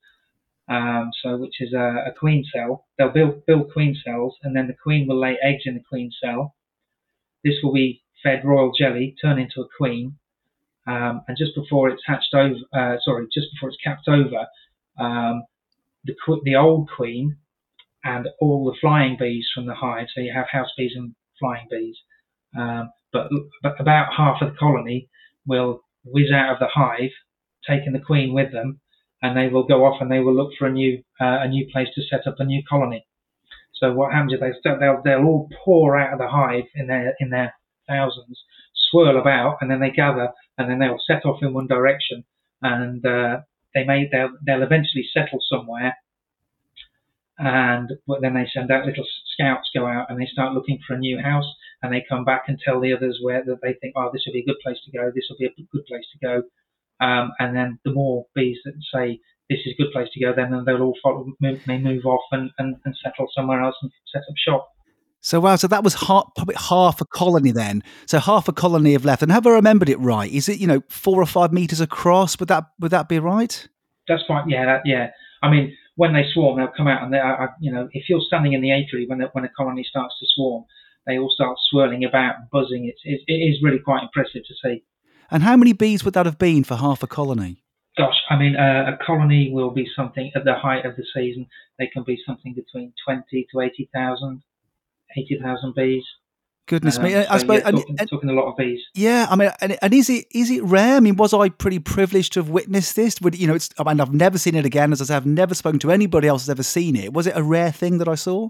Um, 0.68 1.12
so 1.22 1.38
which 1.38 1.62
is 1.62 1.74
a, 1.74 2.06
a, 2.08 2.12
queen 2.18 2.44
cell. 2.52 2.88
They'll 2.98 3.12
build 3.12 3.46
build 3.46 3.72
queen 3.72 3.96
cells, 4.04 4.36
and 4.42 4.56
then 4.56 4.66
the 4.66 4.74
queen 4.74 5.08
will 5.08 5.20
lay 5.20 5.38
eggs 5.44 5.62
in 5.66 5.76
the 5.76 5.84
queen 5.88 6.12
cell, 6.24 6.55
this 7.46 7.56
will 7.64 7.72
be 7.72 8.02
fed 8.24 8.44
royal 8.44 8.74
jelly, 8.78 9.16
turn 9.22 9.40
into 9.40 9.62
a 9.62 9.68
queen, 9.78 10.18
um, 10.88 11.22
and 11.28 11.38
just 11.38 11.56
before 11.56 11.90
it's 11.90 12.02
hatched 12.06 12.34
over, 12.34 12.56
uh, 12.74 12.98
sorry, 13.06 13.28
just 13.34 13.48
before 13.54 13.70
it's 13.70 13.78
capped 13.84 14.08
over, 14.10 14.46
um, 15.00 15.44
the 16.04 16.16
the 16.44 16.56
old 16.56 16.90
queen 16.90 17.38
and 18.04 18.28
all 18.42 18.66
the 18.66 18.78
flying 18.82 19.16
bees 19.18 19.48
from 19.54 19.66
the 19.68 19.76
hive. 19.76 20.08
So 20.14 20.22
you 20.22 20.34
have 20.34 20.48
house 20.52 20.70
bees 20.78 20.92
and 20.96 21.16
flying 21.40 21.68
bees, 21.72 21.98
um, 22.58 22.92
but, 23.14 23.30
but 23.64 23.80
about 23.80 24.14
half 24.16 24.42
of 24.42 24.52
the 24.52 24.58
colony 24.58 25.10
will 25.46 25.82
whiz 26.04 26.32
out 26.32 26.54
of 26.54 26.60
the 26.60 26.68
hive, 26.68 27.12
taking 27.68 27.94
the 27.94 28.00
queen 28.00 28.34
with 28.34 28.52
them, 28.52 28.80
and 29.22 29.38
they 29.38 29.48
will 29.48 29.64
go 29.64 29.86
off 29.86 30.02
and 30.02 30.12
they 30.12 30.20
will 30.20 30.36
look 30.36 30.52
for 30.58 30.68
a 30.68 30.72
new 30.72 31.04
uh, 31.22 31.40
a 31.42 31.48
new 31.48 31.68
place 31.72 31.88
to 31.96 32.02
set 32.10 32.28
up 32.28 32.36
a 32.40 32.46
new 32.46 32.62
colony. 32.70 33.06
So 33.76 33.94
what 33.94 34.14
happens 34.14 34.34
is 34.34 34.40
they 34.40 34.52
they'll, 34.64 35.02
they'll 35.04 35.26
all 35.26 35.50
pour 35.64 35.98
out 35.98 36.14
of 36.14 36.20
the 36.20 36.28
hive 36.28 36.66
in 36.76 36.88
their 36.88 37.14
in 37.20 37.30
their 37.30 37.54
thousands, 37.88 38.44
swirl 38.90 39.20
about, 39.20 39.58
and 39.62 39.70
then 39.70 39.80
they 39.80 39.92
gather, 39.92 40.30
and 40.58 40.70
then 40.70 40.80
they'll 40.80 41.00
set 41.06 41.26
off 41.26 41.42
in 41.42 41.54
one 41.54 41.68
direction, 41.68 42.24
and 42.62 43.06
uh, 43.06 43.42
they 43.74 43.84
may 43.84 44.08
they'll, 44.12 44.32
they'll 44.46 44.64
eventually 44.64 45.06
settle 45.14 45.40
somewhere, 45.42 45.96
and 47.38 47.92
but 48.08 48.22
then 48.22 48.34
they 48.34 48.48
send 48.52 48.72
out 48.72 48.86
little 48.86 49.06
scouts 49.34 49.70
go 49.76 49.86
out 49.86 50.10
and 50.10 50.20
they 50.20 50.26
start 50.26 50.54
looking 50.54 50.80
for 50.88 50.94
a 50.94 51.00
new 51.00 51.20
house, 51.20 51.54
and 51.84 51.94
they 51.94 52.06
come 52.08 52.24
back 52.24 52.44
and 52.48 52.58
tell 52.64 52.80
the 52.80 52.94
others 52.94 53.20
where 53.22 53.44
that 53.44 53.60
they 53.62 53.74
think, 53.74 53.94
oh, 53.98 54.10
this 54.14 54.24
will 54.26 54.34
be 54.34 54.40
a 54.40 54.46
good 54.46 54.60
place 54.64 54.78
to 54.86 54.92
go, 54.92 55.12
this 55.14 55.26
will 55.30 55.38
be 55.38 55.46
a 55.46 55.66
good 55.72 55.86
place 55.86 56.06
to 56.14 56.26
go, 56.26 57.06
um, 57.06 57.34
and 57.40 57.56
then 57.56 57.78
the 57.84 57.92
more 57.92 58.26
bees 58.34 58.58
that 58.64 58.74
say 58.94 59.20
this 59.50 59.60
is 59.66 59.74
a 59.78 59.82
good 59.82 59.92
place 59.92 60.08
to 60.14 60.20
go, 60.20 60.34
then 60.36 60.54
and 60.54 60.66
they'll 60.66 60.82
all 60.82 60.98
follow, 61.04 61.26
move, 61.40 61.60
may 61.68 61.78
move 61.78 62.06
off 62.06 62.24
and, 62.32 62.52
and, 62.58 62.76
and 62.86 62.96
settle 63.04 63.28
somewhere 63.36 63.62
else 63.62 63.76
and 63.82 63.92
set 64.12 64.20
up 64.20 64.36
shop. 64.38 64.70
So 65.22 65.40
wow, 65.40 65.56
so 65.56 65.68
that 65.68 65.84
was 65.84 65.96
half, 65.96 66.26
probably 66.36 66.56
half 66.56 67.02
a 67.02 67.06
colony 67.06 67.52
then. 67.52 67.82
So 68.06 68.20
half 68.20 68.48
a 68.48 68.54
colony 68.54 68.94
have 68.94 69.06
left. 69.06 69.24
And 69.24 69.32
have 69.32 69.48
I 69.48 69.52
remembered 69.52 69.90
it 69.90 70.00
right? 70.00 70.32
Is 70.32 70.48
it 70.48 70.60
you 70.60 70.68
know 70.68 70.82
four 70.88 71.20
or 71.22 71.26
five 71.26 71.52
meters 71.52 71.82
across? 71.82 72.40
Would 72.40 72.50
that 72.50 72.66
would 72.80 72.92
that 72.92 73.10
be 73.10 73.18
right? 73.18 73.68
That's 74.08 74.24
fine. 74.28 74.50
Yeah, 74.50 74.66
that, 74.66 74.82
yeah. 74.86 75.10
I 75.42 75.50
mean, 75.50 75.76
when 75.96 76.14
they 76.14 76.24
swarm, 76.34 76.60
they'll 76.60 76.74
come 76.76 76.88
out 76.88 77.04
and 77.04 77.14
they, 77.14 77.18
are, 77.18 77.56
you 77.60 77.72
know, 77.72 77.90
if 77.92 78.10
you're 78.10 78.22
standing 78.28 78.54
in 78.54 78.62
the 78.62 78.72
apiary 78.72 79.06
when 79.08 79.20
the, 79.20 79.30
when 79.34 79.46
a 79.46 79.50
colony 79.50 79.86
starts 79.90 80.14
to 80.20 80.26
swarm, 80.36 80.66
they 81.08 81.18
all 81.18 81.32
start 81.34 81.58
swirling 81.70 82.04
about, 82.04 82.36
and 82.38 82.50
buzzing. 82.52 82.86
It's, 82.86 83.02
it, 83.04 83.22
it 83.28 83.38
is 83.38 83.64
really 83.64 83.80
quite 83.80 84.04
impressive 84.04 84.44
to 84.48 84.54
see. 84.64 84.84
And 85.32 85.44
how 85.44 85.58
many 85.58 85.74
bees 85.74 86.04
would 86.04 86.14
that 86.14 86.26
have 86.26 86.38
been 86.38 86.64
for 86.64 86.76
half 86.76 87.02
a 87.02 87.08
colony? 87.08 87.64
Gosh, 87.98 88.16
I 88.30 88.38
mean, 88.38 88.56
uh, 88.56 88.94
a 88.94 89.06
colony 89.06 89.52
will 89.52 89.72
be 89.72 89.88
something 89.96 90.32
at 90.36 90.46
the 90.46 90.54
height 90.54 90.86
of 90.86 90.96
the 90.96 91.06
season. 91.14 91.48
They 91.80 91.88
can 91.88 92.04
be 92.04 92.18
something 92.26 92.54
between 92.54 92.94
20 93.06 93.48
to 93.52 93.62
80,000, 93.62 94.42
80,000 95.18 95.76
bees. 95.76 96.04
Goodness 96.68 96.98
me! 96.98 97.14
Um, 97.14 97.26
I 97.30 97.34
so, 97.34 97.40
suppose, 97.42 97.62
yeah, 97.64 97.72
talking, 97.72 97.96
and- 98.00 98.10
talking 98.10 98.30
a 98.32 98.34
lot 98.34 98.50
of 98.50 98.58
bees. 98.58 98.80
Yeah, 98.96 99.28
I 99.30 99.36
mean, 99.36 99.52
and, 99.62 99.78
and 99.84 99.94
is 99.94 100.10
it 100.10 100.26
is 100.32 100.50
it 100.50 100.64
rare? 100.64 100.96
I 100.96 101.00
mean, 101.00 101.16
was 101.16 101.32
I 101.32 101.50
pretty 101.50 101.78
privileged 101.78 102.34
to 102.34 102.40
have 102.40 102.50
witnessed 102.50 102.96
this? 102.96 103.22
Would 103.22 103.38
you 103.38 103.46
know? 103.46 103.54
It's 103.54 103.70
I 103.78 103.84
mean, 103.84 104.02
I've 104.02 104.14
never 104.14 104.40
seen 104.40 104.56
it 104.56 104.66
again. 104.66 104.92
As 104.92 105.00
I 105.00 105.06
say, 105.06 105.16
I've 105.16 105.28
never 105.28 105.54
spoken 105.54 105.78
to 105.82 105.92
anybody 105.92 106.28
else 106.28 106.42
who's 106.42 106.50
ever 106.50 106.64
seen 106.64 106.96
it. 106.96 107.14
Was 107.14 107.28
it 107.28 107.38
a 107.38 107.44
rare 107.44 107.72
thing 107.72 108.00
that 108.00 108.08
I 108.08 108.16
saw? 108.16 108.50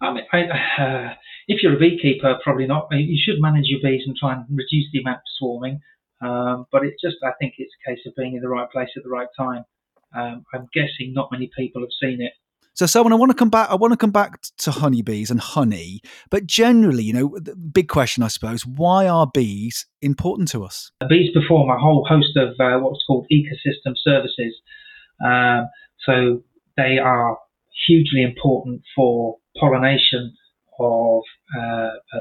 I 0.00 0.12
mean, 0.12 0.24
I, 0.32 0.82
uh, 0.82 1.14
if 1.46 1.62
you're 1.62 1.76
a 1.76 1.78
beekeeper, 1.78 2.36
probably 2.42 2.66
not. 2.66 2.88
You 2.90 3.16
should 3.24 3.40
manage 3.40 3.66
your 3.66 3.78
bees 3.80 4.02
and 4.04 4.16
try 4.16 4.32
and 4.32 4.44
reduce 4.50 4.86
the 4.92 4.98
amount 4.98 5.18
of 5.18 5.22
swarming. 5.38 5.80
Um, 6.24 6.66
but 6.72 6.84
it's 6.84 7.00
just, 7.02 7.16
I 7.22 7.32
think 7.38 7.54
it's 7.58 7.72
a 7.84 7.90
case 7.90 8.00
of 8.06 8.14
being 8.16 8.34
in 8.34 8.40
the 8.40 8.48
right 8.48 8.70
place 8.70 8.88
at 8.96 9.02
the 9.02 9.10
right 9.10 9.28
time. 9.38 9.64
Um, 10.16 10.44
I'm 10.54 10.68
guessing 10.72 11.12
not 11.12 11.28
many 11.30 11.50
people 11.56 11.82
have 11.82 11.90
seen 12.00 12.22
it. 12.22 12.32
So, 12.76 12.86
Selwyn 12.86 13.12
I 13.12 13.16
want 13.16 13.30
to 13.30 13.36
come 13.36 13.50
back. 13.50 13.70
I 13.70 13.76
want 13.76 13.92
to 13.92 13.96
come 13.96 14.10
back 14.10 14.40
to 14.58 14.72
honeybees 14.72 15.30
and 15.30 15.38
honey, 15.38 16.00
but 16.28 16.44
generally, 16.44 17.04
you 17.04 17.12
know, 17.12 17.36
the 17.40 17.54
big 17.54 17.88
question, 17.88 18.24
I 18.24 18.28
suppose: 18.28 18.66
Why 18.66 19.06
are 19.06 19.28
bees 19.32 19.86
important 20.02 20.48
to 20.48 20.64
us? 20.64 20.90
Bees 21.08 21.30
perform 21.32 21.70
a 21.70 21.78
whole 21.78 22.04
host 22.08 22.36
of 22.36 22.48
uh, 22.58 22.80
what's 22.80 23.04
called 23.06 23.28
ecosystem 23.32 23.94
services. 23.96 24.56
Um, 25.24 25.68
so 26.04 26.42
they 26.76 26.98
are 26.98 27.38
hugely 27.86 28.22
important 28.22 28.82
for 28.96 29.36
pollination 29.56 30.34
of 30.80 31.22
uh, 31.56 31.60
a, 31.60 32.18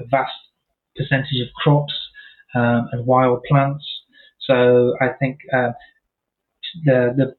a 0.00 0.06
vast 0.10 0.32
percentage 0.96 1.40
of 1.40 1.48
crops 1.62 1.92
um, 2.56 2.88
and 2.92 3.06
wild 3.06 3.42
plants. 3.48 3.84
So 4.40 4.94
I 5.00 5.08
think 5.18 5.38
uh, 5.52 5.72
the, 6.84 7.14
the 7.16 7.36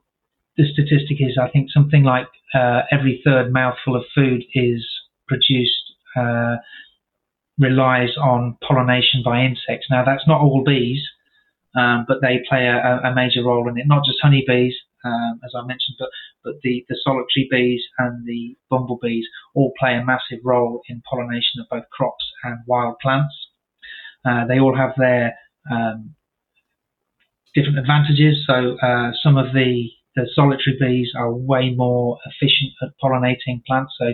the 0.57 0.65
statistic 0.73 1.17
is 1.19 1.37
I 1.41 1.49
think 1.49 1.69
something 1.71 2.03
like 2.03 2.27
uh, 2.53 2.81
every 2.91 3.21
third 3.23 3.53
mouthful 3.53 3.95
of 3.95 4.03
food 4.15 4.43
is 4.53 4.85
produced 5.27 5.93
uh, 6.15 6.57
relies 7.59 8.15
on 8.21 8.57
pollination 8.67 9.21
by 9.23 9.41
insects. 9.41 9.87
Now 9.89 10.03
that's 10.05 10.27
not 10.27 10.41
all 10.41 10.63
bees, 10.65 11.01
um, 11.75 12.05
but 12.07 12.21
they 12.21 12.43
play 12.49 12.65
a, 12.65 13.01
a, 13.03 13.13
major 13.13 13.43
role 13.43 13.67
in 13.69 13.77
it. 13.77 13.85
Not 13.87 14.05
just 14.05 14.19
honeybees, 14.21 14.73
um, 15.05 15.39
as 15.43 15.53
I 15.55 15.61
mentioned, 15.61 15.97
but 15.99 16.09
but 16.43 16.55
the, 16.63 16.85
the 16.87 16.97
solitary 17.03 17.47
bees 17.51 17.83
and 17.99 18.25
the 18.25 18.55
bumblebees 18.69 19.25
all 19.53 19.73
play 19.79 19.95
a 19.95 20.05
massive 20.05 20.39
role 20.43 20.81
in 20.87 21.01
pollination 21.09 21.59
of 21.59 21.67
both 21.69 21.89
crops 21.91 22.23
and 22.43 22.59
wild 22.67 22.95
plants. 23.01 23.46
Uh, 24.27 24.45
they 24.47 24.59
all 24.59 24.75
have 24.75 24.93
their 24.97 25.35
um, 25.71 26.15
different 27.55 27.79
advantages. 27.79 28.43
So 28.45 28.77
uh, 28.81 29.11
some 29.23 29.37
of 29.37 29.53
the 29.53 29.89
the 30.15 30.27
solitary 30.33 30.75
bees 30.79 31.11
are 31.15 31.31
way 31.31 31.69
more 31.75 32.17
efficient 32.25 32.71
at 32.81 32.89
pollinating 33.01 33.63
plants. 33.67 33.93
So 33.99 34.07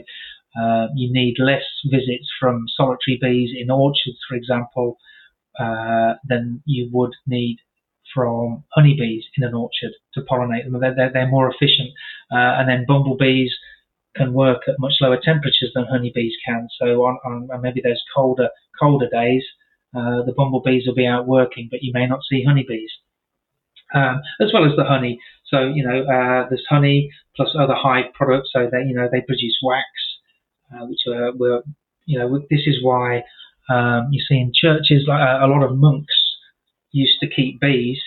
uh, 0.62 0.88
you 0.96 1.12
need 1.12 1.36
less 1.40 1.64
visits 1.86 2.28
from 2.40 2.66
solitary 2.76 3.18
bees 3.22 3.52
in 3.58 3.72
orchards, 3.72 4.20
for 4.28 4.36
example, 4.36 4.98
uh, 5.58 6.16
than 6.28 6.62
you 6.66 6.90
would 6.92 7.14
need 7.26 7.58
from 8.14 8.66
honeybees 8.74 9.24
in 9.38 9.46
an 9.46 9.54
orchard 9.54 9.94
to 10.14 10.22
pollinate 10.30 10.66
them. 10.66 10.80
They're, 10.82 10.94
they're, 10.94 11.12
they're 11.14 11.28
more 11.30 11.50
efficient. 11.50 11.92
Uh, 12.30 12.60
and 12.60 12.68
then 12.68 12.86
bumblebees 12.86 13.52
can 14.16 14.34
work 14.34 14.64
at 14.68 14.76
much 14.80 14.94
lower 15.00 15.20
temperatures 15.24 15.72
than 15.74 15.86
honeybees 15.90 16.34
can. 16.46 16.68
So 16.80 16.86
on, 17.06 17.48
on 17.50 17.62
maybe 17.62 17.82
those 17.82 18.04
colder 18.14 18.50
colder 18.78 19.10
days, 19.10 19.44
uh, 19.96 20.24
the 20.26 20.34
bumblebees 20.36 20.88
will 20.88 20.96
be 20.96 21.08
out 21.08 21.28
working, 21.28 21.68
but 21.70 21.84
you 21.84 21.92
may 21.94 22.08
not 22.08 22.22
see 22.30 22.44
honeybees. 22.44 22.92
Um, 23.94 24.22
as 24.42 24.52
well 24.52 24.66
as 24.66 24.76
the 24.76 24.86
honey. 24.86 25.20
So 25.46 25.68
you 25.68 25.84
know, 25.84 26.02
uh, 26.02 26.50
there's 26.50 26.66
honey 26.68 27.12
plus 27.36 27.50
other 27.58 27.76
hive 27.76 28.14
products. 28.14 28.50
So 28.54 28.68
they 28.72 28.84
you 28.88 28.96
know 28.96 29.08
they 29.12 29.22
produce 29.22 29.58
wax, 29.62 29.86
uh, 30.74 30.86
which 30.88 31.02
are 31.08 31.32
were 31.36 31.64
you 32.06 32.18
know 32.18 32.40
this 32.50 32.66
is 32.66 32.78
why 32.82 33.24
um, 33.70 34.10
you 34.12 34.24
see 34.28 34.40
in 34.40 34.52
churches 34.54 35.06
like 35.08 35.22
a, 35.22 35.46
a 35.46 35.48
lot 35.48 35.64
of 35.64 35.78
monks 35.78 36.16
used 36.92 37.20
to 37.22 37.30
keep 37.30 37.60
bees, 37.60 38.00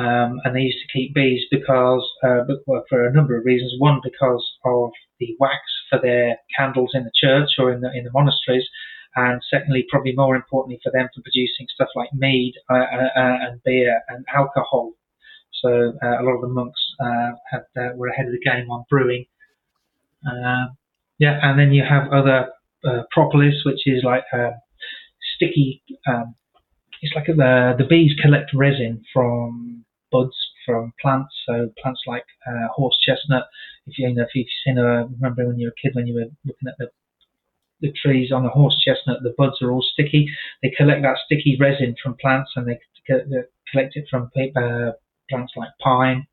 um, 0.00 0.40
and 0.44 0.54
they 0.54 0.60
used 0.60 0.78
to 0.78 0.92
keep 0.92 1.14
bees 1.14 1.42
because 1.50 2.08
uh, 2.24 2.40
for 2.88 3.06
a 3.06 3.12
number 3.12 3.36
of 3.38 3.44
reasons. 3.44 3.74
One 3.78 4.00
because 4.02 4.44
of 4.64 4.90
the 5.20 5.36
wax 5.38 5.60
for 5.88 6.00
their 6.00 6.38
candles 6.58 6.90
in 6.94 7.04
the 7.04 7.12
church 7.14 7.50
or 7.58 7.72
in 7.72 7.82
the 7.82 7.90
in 7.96 8.04
the 8.04 8.10
monasteries, 8.12 8.66
and 9.16 9.40
secondly, 9.50 9.86
probably 9.90 10.14
more 10.14 10.36
importantly 10.36 10.78
for 10.82 10.92
them 10.92 11.08
for 11.14 11.22
producing 11.22 11.66
stuff 11.74 11.88
like 11.96 12.08
mead 12.12 12.54
uh, 12.70 12.74
uh, 12.74 13.08
and 13.16 13.62
beer 13.64 14.00
and 14.08 14.24
alcohol. 14.34 14.92
So 15.62 15.92
uh, 16.02 16.22
a 16.22 16.22
lot 16.22 16.36
of 16.36 16.42
the 16.42 16.48
monks 16.48 16.80
uh, 17.00 17.32
had, 17.50 17.64
uh, 17.76 17.96
were 17.96 18.08
ahead 18.08 18.26
of 18.26 18.32
the 18.32 18.40
game 18.40 18.70
on 18.70 18.84
brewing. 18.88 19.26
yeah, 21.18 21.38
and 21.42 21.58
then 21.58 21.72
you 21.72 21.84
have 21.84 22.12
other 22.12 22.48
propolis, 23.10 23.62
which 23.66 23.86
is 23.86 24.02
like 24.04 24.24
sticky. 25.36 25.82
Um, 26.06 26.34
it's 27.02 27.14
like 27.14 27.26
the 27.26 27.74
the 27.78 27.84
bees 27.84 28.12
collect 28.22 28.50
resin 28.54 29.02
from 29.12 29.84
buds 30.12 30.36
from 30.66 30.92
plants. 31.00 31.34
So 31.46 31.72
plants 31.82 32.02
like 32.06 32.24
uh, 32.46 32.68
horse 32.74 32.96
chestnut. 33.04 33.46
If 33.86 33.98
you, 33.98 34.08
you 34.08 34.14
know, 34.14 34.22
if 34.22 34.34
you've 34.34 34.46
seen 34.64 34.78
a 34.78 35.06
remember 35.06 35.46
when 35.46 35.58
you 35.58 35.66
were 35.66 35.74
a 35.76 35.80
kid 35.82 35.94
when 35.94 36.06
you 36.06 36.14
were 36.14 36.30
looking 36.44 36.68
at 36.68 36.74
the 36.78 36.90
the 37.80 37.92
trees 37.92 38.32
on 38.32 38.42
the 38.42 38.50
horse 38.50 38.76
chestnut, 38.84 39.22
the 39.22 39.34
buds 39.36 39.62
are 39.62 39.70
all 39.70 39.82
sticky. 39.82 40.28
They 40.62 40.72
collect 40.76 41.02
that 41.02 41.18
sticky 41.24 41.56
resin 41.60 41.94
from 42.02 42.16
plants 42.20 42.50
and 42.56 42.68
they 42.68 42.78
collect 43.72 43.96
it 43.96 44.06
from 44.10 44.30
uh, 44.36 44.92
plants 45.28 45.52
like 45.56 45.70
pine, 45.80 46.26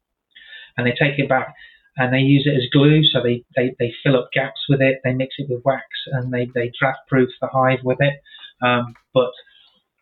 and 0.78 0.86
they 0.86 0.92
take 0.92 1.20
it 1.20 1.30
back 1.30 1.54
and 1.98 2.14
they 2.14 2.20
use 2.20 2.46
it 2.46 2.56
as 2.56 2.70
glue. 2.72 3.04
So 3.04 3.22
they, 3.24 3.44
they, 3.56 3.76
they 3.80 3.94
fill 4.04 4.18
up 4.18 4.30
gaps 4.34 4.62
with 4.70 4.82
it. 4.82 5.00
They 5.04 5.14
mix 5.14 5.36
it 5.38 5.48
with 5.50 5.64
wax 5.66 5.86
and 6.12 6.32
they, 6.32 6.50
they 6.54 6.72
draft 6.80 7.00
proof 7.08 7.30
the 7.42 7.48
hive 7.48 7.80
with 7.84 7.98
it. 8.00 8.22
Um, 8.62 8.94
but 9.14 9.32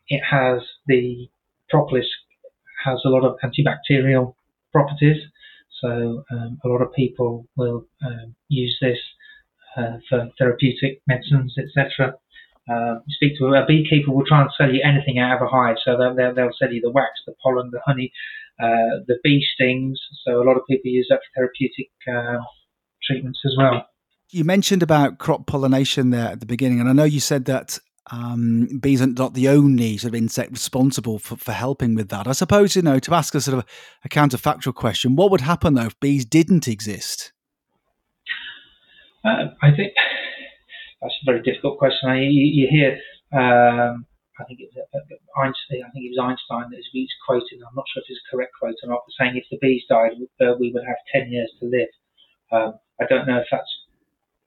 it 0.08 0.22
has 0.30 0.62
the 0.88 1.30
propolis 1.70 2.08
has 2.84 3.00
a 3.06 3.10
lot 3.10 3.26
of 3.26 3.38
antibacterial 3.44 4.36
properties. 4.72 5.22
So 5.82 6.24
um, 6.32 6.60
a 6.64 6.68
lot 6.68 6.82
of 6.82 6.94
people 6.94 7.48
will 7.56 7.86
um, 8.06 8.36
use 8.50 8.78
this 8.82 9.00
for 10.10 10.30
therapeutic 10.38 11.02
medicines, 11.08 11.56
etc. 11.58 12.16
Uh, 12.70 12.96
you 13.06 13.14
speak 13.16 13.38
to 13.38 13.46
a 13.46 13.66
beekeeper, 13.66 14.12
will 14.12 14.26
try 14.26 14.42
and 14.42 14.50
sell 14.58 14.74
you 14.74 14.82
anything 14.84 15.20
out 15.20 15.38
of 15.38 15.48
a 15.48 15.50
hive. 15.50 15.78
So 15.86 15.98
they'll, 15.98 16.16
they'll, 16.16 16.34
they'll 16.34 16.58
sell 16.58 16.72
you 16.72 16.82
the 16.82 16.92
wax, 16.92 17.12
the 17.28 17.34
pollen, 17.44 17.70
the 17.72 17.82
honey, 17.86 18.12
uh, 18.60 19.06
the 19.08 19.18
bee 19.24 19.46
stings. 19.54 20.00
So 20.26 20.42
a 20.42 20.46
lot 20.46 20.58
of 20.58 20.64
people 20.70 20.90
use 20.90 21.08
that 21.10 21.20
for 21.20 21.40
therapeutic 21.40 21.92
uh, 22.08 22.44
treatments 23.04 23.40
as 23.46 23.54
well. 23.58 23.86
You 24.32 24.44
mentioned 24.44 24.82
about 24.82 25.20
crop 25.20 25.46
pollination 25.46 26.10
there 26.10 26.32
at 26.32 26.40
the 26.40 26.48
beginning, 26.48 26.80
and 26.80 26.90
I 26.90 26.94
know 26.94 27.04
you 27.04 27.20
said 27.20 27.46
that 27.46 27.78
um, 28.12 28.80
bees 28.80 29.02
are 29.02 29.08
not 29.08 29.36
the 29.36 29.50
only 29.50 29.98
sort 29.98 30.14
of 30.14 30.16
insect 30.16 30.52
responsible 30.52 31.20
for, 31.20 31.36
for 31.38 31.52
helping 31.52 31.96
with 31.96 32.10
that. 32.10 32.28
I 32.28 32.32
suppose, 32.32 32.76
you 32.76 32.82
know, 32.82 33.00
to 33.00 33.14
ask 33.14 33.36
a 33.36 33.42
sort 33.42 33.60
of 33.60 33.66
a 34.04 34.10
counterfactual 34.10 34.74
question, 34.74 35.16
what 35.16 35.32
would 35.32 35.42
happen 35.42 35.76
though 35.76 35.86
if 35.86 36.00
bees 36.00 36.26
didn't 36.26 36.68
exist? 36.68 37.32
Uh, 39.26 39.50
I 39.62 39.76
think 39.76 39.94
that's 41.02 41.18
a 41.22 41.26
very 41.26 41.42
difficult 41.42 41.80
question. 41.80 42.10
I, 42.10 42.22
you, 42.22 42.46
you, 42.46 42.68
hear, 42.70 43.00
um, 43.34 44.06
I 44.40 44.44
think 44.46 44.60
it 44.62 44.70
was 44.72 44.86
Einstein. 45.36 45.84
I 45.84 45.90
think 45.92 46.06
it 46.06 46.14
was 46.16 46.22
Einstein 46.22 46.70
that 46.72 46.84
he's 46.92 47.10
quoted. 47.26 47.60
I'm 47.66 47.76
not 47.76 47.86
sure 47.92 48.04
if 48.04 48.10
it's 48.10 48.22
a 48.22 48.32
correct 48.32 48.54
quote 48.60 48.76
or 48.84 48.90
not, 48.90 49.02
but 49.06 49.16
saying 49.18 49.36
if 49.36 49.46
the 49.50 49.58
bees 49.62 49.84
died, 49.90 50.12
uh, 50.42 50.54
we 50.60 50.72
would 50.72 50.86
have 50.86 51.02
10 51.12 51.32
years 51.32 51.52
to 51.60 51.66
live. 51.66 51.90
Um, 52.52 52.80
I 53.02 53.06
don't 53.10 53.28
know 53.28 53.40
if 53.40 53.48
that's 53.52 53.74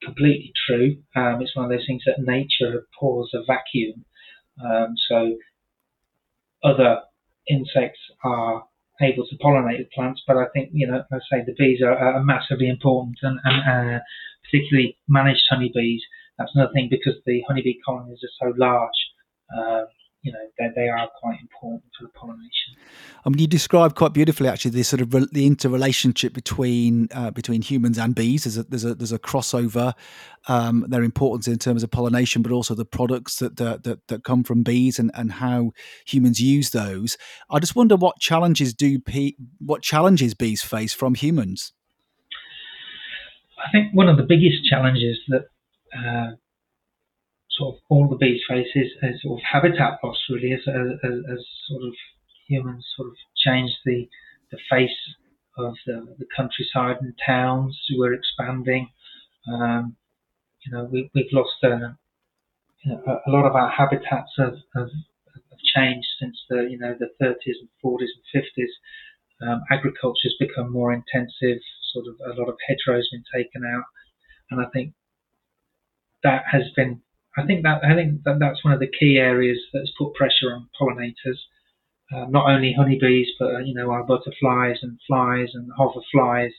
completely 0.01 0.53
true. 0.65 0.97
Um, 1.15 1.41
it's 1.41 1.55
one 1.55 1.65
of 1.65 1.71
those 1.71 1.85
things 1.85 2.03
that 2.05 2.23
nature 2.23 2.85
abhors 2.85 3.31
a 3.33 3.43
vacuum. 3.43 4.05
Um, 4.63 4.95
so 5.09 5.35
other 6.63 7.01
insects 7.47 7.99
are 8.23 8.65
able 9.01 9.25
to 9.27 9.37
pollinate 9.37 9.79
the 9.79 9.89
plants, 9.93 10.21
but 10.27 10.37
I 10.37 10.45
think 10.53 10.69
you 10.73 10.87
know, 10.87 11.03
I 11.11 11.17
say 11.31 11.43
the 11.45 11.55
bees 11.57 11.81
are, 11.81 11.97
are 11.97 12.23
massively 12.23 12.69
important, 12.69 13.17
and, 13.21 13.39
and 13.43 13.95
uh, 13.95 13.99
particularly 14.43 14.97
managed 15.07 15.43
honeybees. 15.49 16.01
That's 16.37 16.51
another 16.55 16.71
thing 16.73 16.87
because 16.89 17.15
the 17.25 17.41
honeybee 17.47 17.77
colonies 17.85 18.19
are 18.23 18.47
so 18.47 18.53
large. 18.57 18.99
Um, 19.55 19.87
you 20.21 20.33
know 20.33 20.39
they, 20.57 20.67
they 20.75 20.89
are 20.89 21.07
quite 21.21 21.39
important 21.41 21.83
for 21.97 22.03
the 22.03 22.09
pollination. 22.09 22.75
I 23.25 23.29
mean, 23.29 23.39
you 23.39 23.47
describe 23.47 23.95
quite 23.95 24.13
beautifully 24.13 24.49
actually 24.49 24.71
the 24.71 24.83
sort 24.83 25.01
of 25.01 25.13
re- 25.13 25.27
the 25.31 25.45
interrelationship 25.45 26.33
between 26.33 27.07
uh, 27.13 27.31
between 27.31 27.61
humans 27.61 27.97
and 27.97 28.13
bees. 28.13 28.43
There's 28.43 28.57
a 28.57 28.63
there's 28.63 28.85
a 28.85 28.95
there's 28.95 29.11
a 29.11 29.19
crossover. 29.19 29.93
Um, 30.47 30.85
their 30.87 31.03
importance 31.03 31.47
in 31.47 31.59
terms 31.59 31.83
of 31.83 31.91
pollination, 31.91 32.41
but 32.41 32.53
also 32.53 32.73
the 32.73 32.85
products 32.85 33.37
that 33.39 33.57
that, 33.57 33.83
that, 33.83 34.07
that 34.07 34.23
come 34.23 34.43
from 34.43 34.63
bees 34.63 34.97
and, 34.97 35.11
and 35.13 35.33
how 35.33 35.71
humans 36.05 36.41
use 36.41 36.69
those. 36.69 37.17
I 37.51 37.59
just 37.59 37.75
wonder 37.75 37.97
what 37.97 38.19
challenges 38.19 38.73
do 38.73 38.99
pe- 38.99 39.33
what 39.59 39.81
challenges 39.81 40.33
bees 40.33 40.61
face 40.61 40.93
from 40.93 41.15
humans. 41.15 41.73
I 43.59 43.71
think 43.71 43.93
one 43.93 44.09
of 44.09 44.17
the 44.17 44.23
biggest 44.23 44.63
challenges 44.69 45.19
that 45.27 45.45
uh, 45.93 46.35
sort 47.51 47.75
of 47.75 47.81
all 47.89 48.07
the 48.07 48.15
bees 48.15 48.41
face 48.47 48.67
is, 48.75 48.91
is 49.03 49.21
sort 49.21 49.39
of 49.39 49.43
habitat 49.43 49.99
loss 50.03 50.17
really 50.29 50.53
as, 50.53 50.61
as, 50.67 51.11
as, 51.31 51.45
sort 51.67 51.83
of 51.83 51.93
humans 52.47 52.85
sort 52.95 53.09
of 53.09 53.15
change 53.35 53.71
the 53.85 54.07
the 54.51 54.57
face 54.69 54.97
of 55.57 55.75
the, 55.85 56.15
the 56.17 56.25
countryside 56.35 56.97
and 57.01 57.13
towns. 57.25 57.77
We're 57.95 58.13
expanding. 58.13 58.89
Um, 59.51 59.95
you 60.65 60.71
know, 60.71 60.85
we, 60.91 61.09
we've 61.13 61.31
lost 61.31 61.63
uh, 61.63 61.93
a, 62.87 63.11
a, 63.27 63.29
lot 63.29 63.45
of 63.45 63.55
our 63.55 63.69
habitats 63.69 64.31
have, 64.37 64.55
have, 64.75 64.89
have, 65.33 65.59
changed 65.75 66.07
since 66.19 66.37
the 66.49 66.67
you 66.69 66.77
know 66.79 66.95
the 66.97 67.09
30s 67.23 67.59
and 67.59 67.69
40s 67.83 68.07
and 68.33 68.43
50s. 68.43 69.47
Um, 69.47 69.61
agriculture 69.71 70.25
has 70.25 70.35
become 70.39 70.71
more 70.71 70.91
intensive. 70.93 71.61
Sort 71.93 72.05
of 72.07 72.15
a 72.25 72.39
lot 72.39 72.49
of 72.49 72.57
hedgerows 72.67 73.09
been 73.11 73.23
taken 73.33 73.63
out, 73.65 73.85
and 74.51 74.61
I 74.61 74.69
think 74.73 74.93
that 76.23 76.43
has 76.51 76.63
been. 76.75 77.01
I 77.37 77.45
think 77.45 77.63
that 77.63 77.83
I 77.83 77.95
think 77.95 78.23
that 78.23 78.39
that's 78.39 78.63
one 78.63 78.73
of 78.73 78.79
the 78.79 78.91
key 78.99 79.17
areas 79.17 79.59
that's 79.73 79.91
put 79.97 80.13
pressure 80.13 80.53
on 80.53 80.69
pollinators. 80.79 81.39
Uh, 82.11 82.25
not 82.27 82.49
only 82.49 82.73
honeybees, 82.73 83.27
but 83.39 83.55
uh, 83.55 83.59
you 83.59 83.73
know 83.73 83.91
our 83.91 84.03
butterflies 84.03 84.77
and 84.81 84.99
flies 85.07 85.49
and 85.53 85.69
hoverflies 85.77 86.51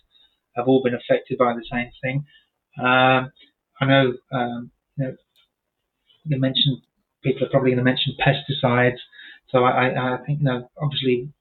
have 0.56 0.68
all 0.68 0.82
been 0.82 0.94
affected 0.94 1.38
by 1.38 1.54
the 1.54 1.64
same 1.70 1.90
thing. 2.02 2.24
Um, 2.78 3.32
I 3.80 3.86
know, 3.86 4.12
um, 4.32 4.70
you 4.96 5.06
know, 5.06 6.38
mentioned 6.38 6.82
people 7.22 7.46
are 7.46 7.50
probably 7.50 7.70
going 7.70 7.78
to 7.78 7.84
mention 7.84 8.14
pesticides. 8.20 8.98
So 9.50 9.64
I, 9.64 9.88
I, 9.88 10.14
I 10.14 10.18
think, 10.24 10.40
you 10.40 10.44
know, 10.44 10.70
obviously 10.80 11.32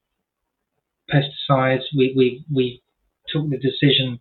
pesticides. 1.11 1.83
We, 1.95 2.13
we 2.15 2.45
we 2.53 2.81
took 3.31 3.49
the 3.49 3.57
decision 3.57 4.19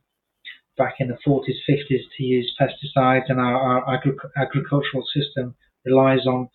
back 0.76 0.94
in 1.00 1.08
the 1.08 1.18
40s, 1.26 1.58
50s 1.68 2.02
to 2.16 2.22
use 2.22 2.54
pesticides, 2.60 3.24
and 3.28 3.40
our, 3.40 3.56
our 3.56 3.94
agri- 3.96 4.16
agricultural 4.36 5.04
system 5.12 5.54
relies 5.84 6.26
on 6.26 6.48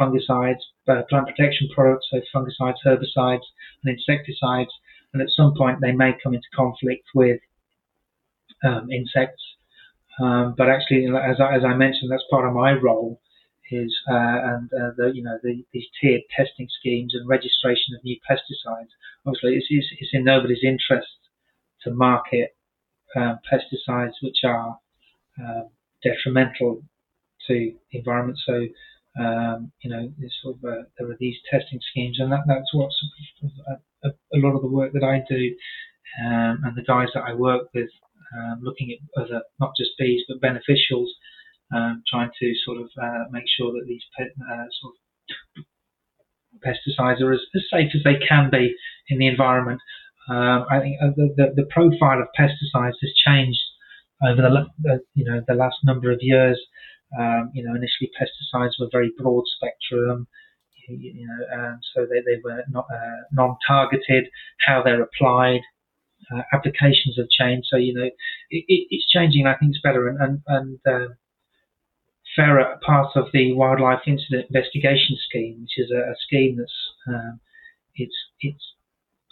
fungicides, 0.00 0.60
uh, 0.88 1.02
plant 1.08 1.26
protection 1.26 1.68
products, 1.74 2.06
so 2.10 2.20
fungicides, 2.34 2.76
herbicides, 2.84 3.44
and 3.84 3.96
insecticides. 3.96 4.70
And 5.12 5.22
at 5.22 5.28
some 5.30 5.54
point, 5.56 5.78
they 5.80 5.92
may 5.92 6.12
come 6.22 6.34
into 6.34 6.48
conflict 6.54 7.04
with 7.14 7.40
um, 8.64 8.90
insects. 8.90 9.42
Um, 10.20 10.54
but 10.56 10.68
actually, 10.68 11.06
as 11.06 11.40
I, 11.40 11.56
as 11.56 11.64
I 11.64 11.74
mentioned, 11.74 12.10
that's 12.10 12.24
part 12.30 12.46
of 12.46 12.54
my 12.54 12.72
role 12.72 13.20
is 13.70 13.92
uh, 14.08 14.14
and 14.14 14.70
uh, 14.72 14.90
the 14.96 15.10
you 15.12 15.22
know 15.22 15.38
the, 15.42 15.64
these 15.72 15.86
tiered 16.00 16.22
testing 16.34 16.68
schemes 16.78 17.14
and 17.14 17.28
registration 17.28 17.94
of 17.94 18.04
new 18.04 18.16
pesticides. 18.28 18.94
Obviously, 19.26 19.56
it's, 19.56 19.66
it's, 19.68 19.86
it's 19.98 20.10
in 20.12 20.24
nobody's 20.24 20.62
interest 20.62 21.08
to 21.86 21.94
market 21.94 22.54
um, 23.16 23.38
pesticides 23.50 24.12
which 24.22 24.38
are 24.44 24.78
uh, 25.42 25.62
detrimental 26.02 26.82
to 27.46 27.72
the 27.92 27.98
environment. 27.98 28.38
So 28.46 28.66
um, 29.18 29.72
you 29.80 29.90
know, 29.90 30.12
sort 30.42 30.56
of, 30.56 30.64
uh, 30.64 30.82
there 30.98 31.10
are 31.10 31.16
these 31.18 31.36
testing 31.50 31.80
schemes, 31.90 32.18
and 32.20 32.30
that, 32.32 32.44
that's 32.46 32.72
what's 32.74 32.96
a, 33.66 34.08
a, 34.08 34.10
a, 34.10 34.38
lot 34.38 34.54
of 34.54 34.62
the 34.62 34.68
work 34.68 34.92
that 34.92 35.04
I 35.04 35.24
do, 35.28 35.54
um, 36.22 36.60
and 36.64 36.76
the 36.76 36.82
guys 36.82 37.08
that 37.14 37.24
I 37.24 37.32
work 37.32 37.68
with, 37.74 37.88
um, 38.36 38.60
looking 38.62 38.92
at 38.92 39.22
other, 39.22 39.42
not 39.58 39.72
just 39.78 39.92
bees 39.98 40.22
but 40.28 40.46
beneficials, 40.46 41.08
um, 41.74 42.02
trying 42.10 42.30
to 42.38 42.54
sort 42.64 42.78
of 42.78 42.90
uh, 43.02 43.24
make 43.30 43.44
sure 43.56 43.72
that 43.72 43.86
these 43.86 44.02
pe- 44.18 44.24
uh, 44.24 44.66
sort 44.80 44.94
of 44.94 45.64
pesticides 46.60 47.22
are 47.22 47.32
as, 47.32 47.40
as, 47.54 47.62
safe 47.72 47.90
as 47.94 48.02
they 48.04 48.18
can 48.26 48.50
be 48.50 48.74
in 49.08 49.18
the 49.18 49.26
environment. 49.26 49.80
Um, 50.28 50.66
I 50.70 50.80
think 50.80 50.96
uh, 51.00 51.10
the, 51.16 51.34
the, 51.36 51.62
the, 51.62 51.68
profile 51.70 52.20
of 52.20 52.28
pesticides 52.38 52.98
has 53.00 53.12
changed 53.24 53.60
over 54.26 54.42
the 54.42 55.00
you 55.14 55.24
know 55.24 55.40
the 55.46 55.54
last 55.54 55.76
number 55.84 56.10
of 56.10 56.18
years. 56.20 56.60
Um, 57.16 57.50
you 57.54 57.62
know, 57.64 57.74
initially 57.74 58.10
pesticides 58.18 58.80
were 58.80 58.88
very 58.90 59.12
broad 59.16 59.44
spectrum, 59.56 60.26
you, 60.88 60.98
you 60.98 61.26
know, 61.26 61.46
and 61.52 61.78
so 61.94 62.06
they, 62.06 62.20
they 62.20 62.40
were 62.42 62.64
not 62.68 62.86
uh, 62.92 63.22
non-targeted. 63.32 64.26
How 64.66 64.82
they're 64.82 65.02
applied, 65.02 65.60
uh, 66.34 66.42
applications 66.52 67.16
have 67.16 67.28
changed. 67.30 67.68
So 67.70 67.76
you 67.76 67.94
know, 67.94 68.04
it, 68.04 68.14
it, 68.50 68.86
it's 68.90 69.08
changing. 69.10 69.46
I 69.46 69.54
think 69.54 69.70
it's 69.70 69.82
better. 69.82 70.08
And 70.08 70.18
and, 70.20 70.42
and 70.46 70.78
uh, 70.86 71.14
FERA, 72.36 72.78
part 72.84 73.16
of 73.16 73.26
the 73.32 73.52
Wildlife 73.52 74.02
Incident 74.06 74.46
Investigation 74.50 75.16
Scheme, 75.28 75.60
which 75.62 75.78
is 75.78 75.90
a, 75.90 76.10
a 76.10 76.14
scheme 76.26 76.56
that's 76.58 76.72
um, 77.08 77.40
it's 77.94 78.16
it's 78.40 78.74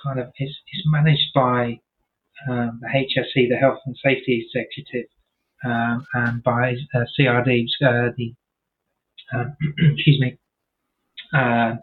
kind 0.04 0.20
of 0.20 0.28
it's, 0.36 0.54
it's 0.72 0.86
managed 0.86 1.32
by 1.34 1.80
um, 2.48 2.80
the 2.80 2.88
HSE, 2.88 3.48
the 3.48 3.56
Health 3.56 3.78
and 3.86 3.96
Safety 3.96 4.46
Executive, 4.46 5.08
um, 5.64 6.06
and 6.14 6.42
by 6.42 6.74
uh, 6.94 7.04
CRD, 7.18 7.64
uh, 7.82 8.10
the 8.16 8.34
um, 9.32 9.56
excuse 9.94 10.20
me, 10.20 10.38
uh, 11.32 11.76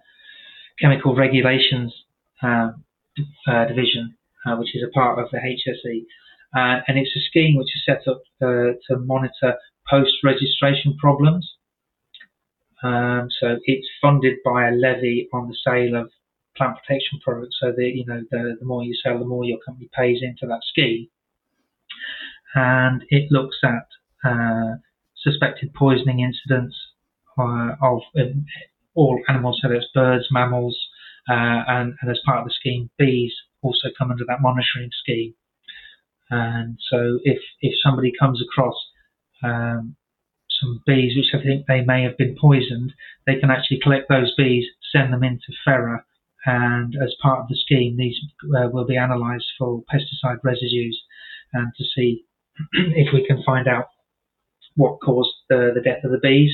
Chemical 0.80 1.16
Regulations 1.16 1.94
um, 2.42 2.84
uh, 3.48 3.66
Division, 3.66 4.16
uh, 4.46 4.56
which 4.56 4.76
is 4.76 4.84
a 4.88 4.92
part 4.92 5.20
of 5.20 5.30
the 5.32 5.38
HSE. 5.38 6.06
And 6.54 6.98
it's 6.98 7.16
a 7.16 7.22
scheme 7.30 7.56
which 7.58 7.76
is 7.76 7.84
set 7.86 8.08
up 8.08 8.22
to 8.42 8.98
monitor 8.98 9.56
post-registration 9.90 10.98
problems. 10.98 11.56
Um, 12.84 13.30
so 13.40 13.58
it's 13.66 13.88
funded 14.02 14.38
by 14.44 14.68
a 14.68 14.72
levy 14.72 15.30
on 15.34 15.48
the 15.48 15.56
sale 15.64 15.96
of 15.96 16.12
plant 16.56 16.78
protection 16.78 17.20
products. 17.24 17.58
So 17.62 17.72
that 17.72 17.92
you 17.96 18.06
know 18.06 18.24
the, 18.32 18.58
the 18.60 18.66
more 18.66 18.84
you 18.84 18.96
sell, 19.04 19.20
the 19.20 19.26
more 19.26 19.46
your 19.46 19.60
company 19.66 19.90
pays 19.94 20.20
into 20.22 20.48
that 20.48 20.62
scheme 20.70 21.08
and 22.56 23.04
it 23.10 23.32
looks 23.32 23.58
at 23.64 23.88
uh, 24.30 24.76
suspected 25.18 25.74
poisoning 25.74 26.20
incidents 26.20 26.76
uh, 27.38 27.76
of 27.82 28.02
um, 28.20 28.46
all 28.94 29.20
animals, 29.30 29.60
so 29.62 29.70
that's 29.70 29.86
birds, 29.94 30.26
mammals, 30.32 30.78
uh, 31.30 31.64
and, 31.68 31.94
and, 32.02 32.12
as 32.12 32.20
part 32.26 32.40
of 32.40 32.46
the 32.46 32.54
scheme, 32.60 32.90
bees 32.98 33.32
also 33.62 33.88
come 33.98 34.12
under 34.12 34.26
that 34.28 34.42
monitoring 34.42 34.90
scheme. 35.02 35.34
And 36.30 36.78
so 36.90 37.20
if, 37.24 37.40
if 37.62 37.74
somebody 37.84 38.12
comes 38.20 38.42
across 38.42 38.76
um, 39.44 39.96
some 40.60 40.82
bees 40.86 41.16
which 41.16 41.40
I 41.40 41.44
think 41.44 41.66
they 41.68 41.82
may 41.82 42.04
have 42.04 42.18
been 42.18 42.36
poisoned, 42.40 42.94
they 43.26 43.40
can 43.40 43.50
actually 43.50 43.80
collect 43.82 44.10
those 44.10 44.34
bees, 44.36 44.66
send 44.92 45.14
them 45.14 45.24
into 45.24 45.54
FERA, 45.64 46.04
and 46.46 46.96
as 47.02 47.14
part 47.22 47.40
of 47.40 47.48
the 47.48 47.56
scheme, 47.56 47.98
these 47.98 48.16
uh, 48.58 48.70
will 48.70 48.86
be 48.86 48.96
analysed 48.96 49.46
for 49.58 49.84
pesticide 49.94 50.40
residues 50.44 51.00
and 51.54 51.72
to 51.78 51.84
see 51.96 52.26
if 52.74 53.14
we 53.14 53.26
can 53.26 53.44
find 53.44 53.68
out 53.68 53.86
what 54.76 55.00
caused 55.02 55.34
the, 55.50 55.72
the 55.76 55.82
death 55.82 56.04
of 56.04 56.12
the 56.12 56.18
bees. 56.18 56.52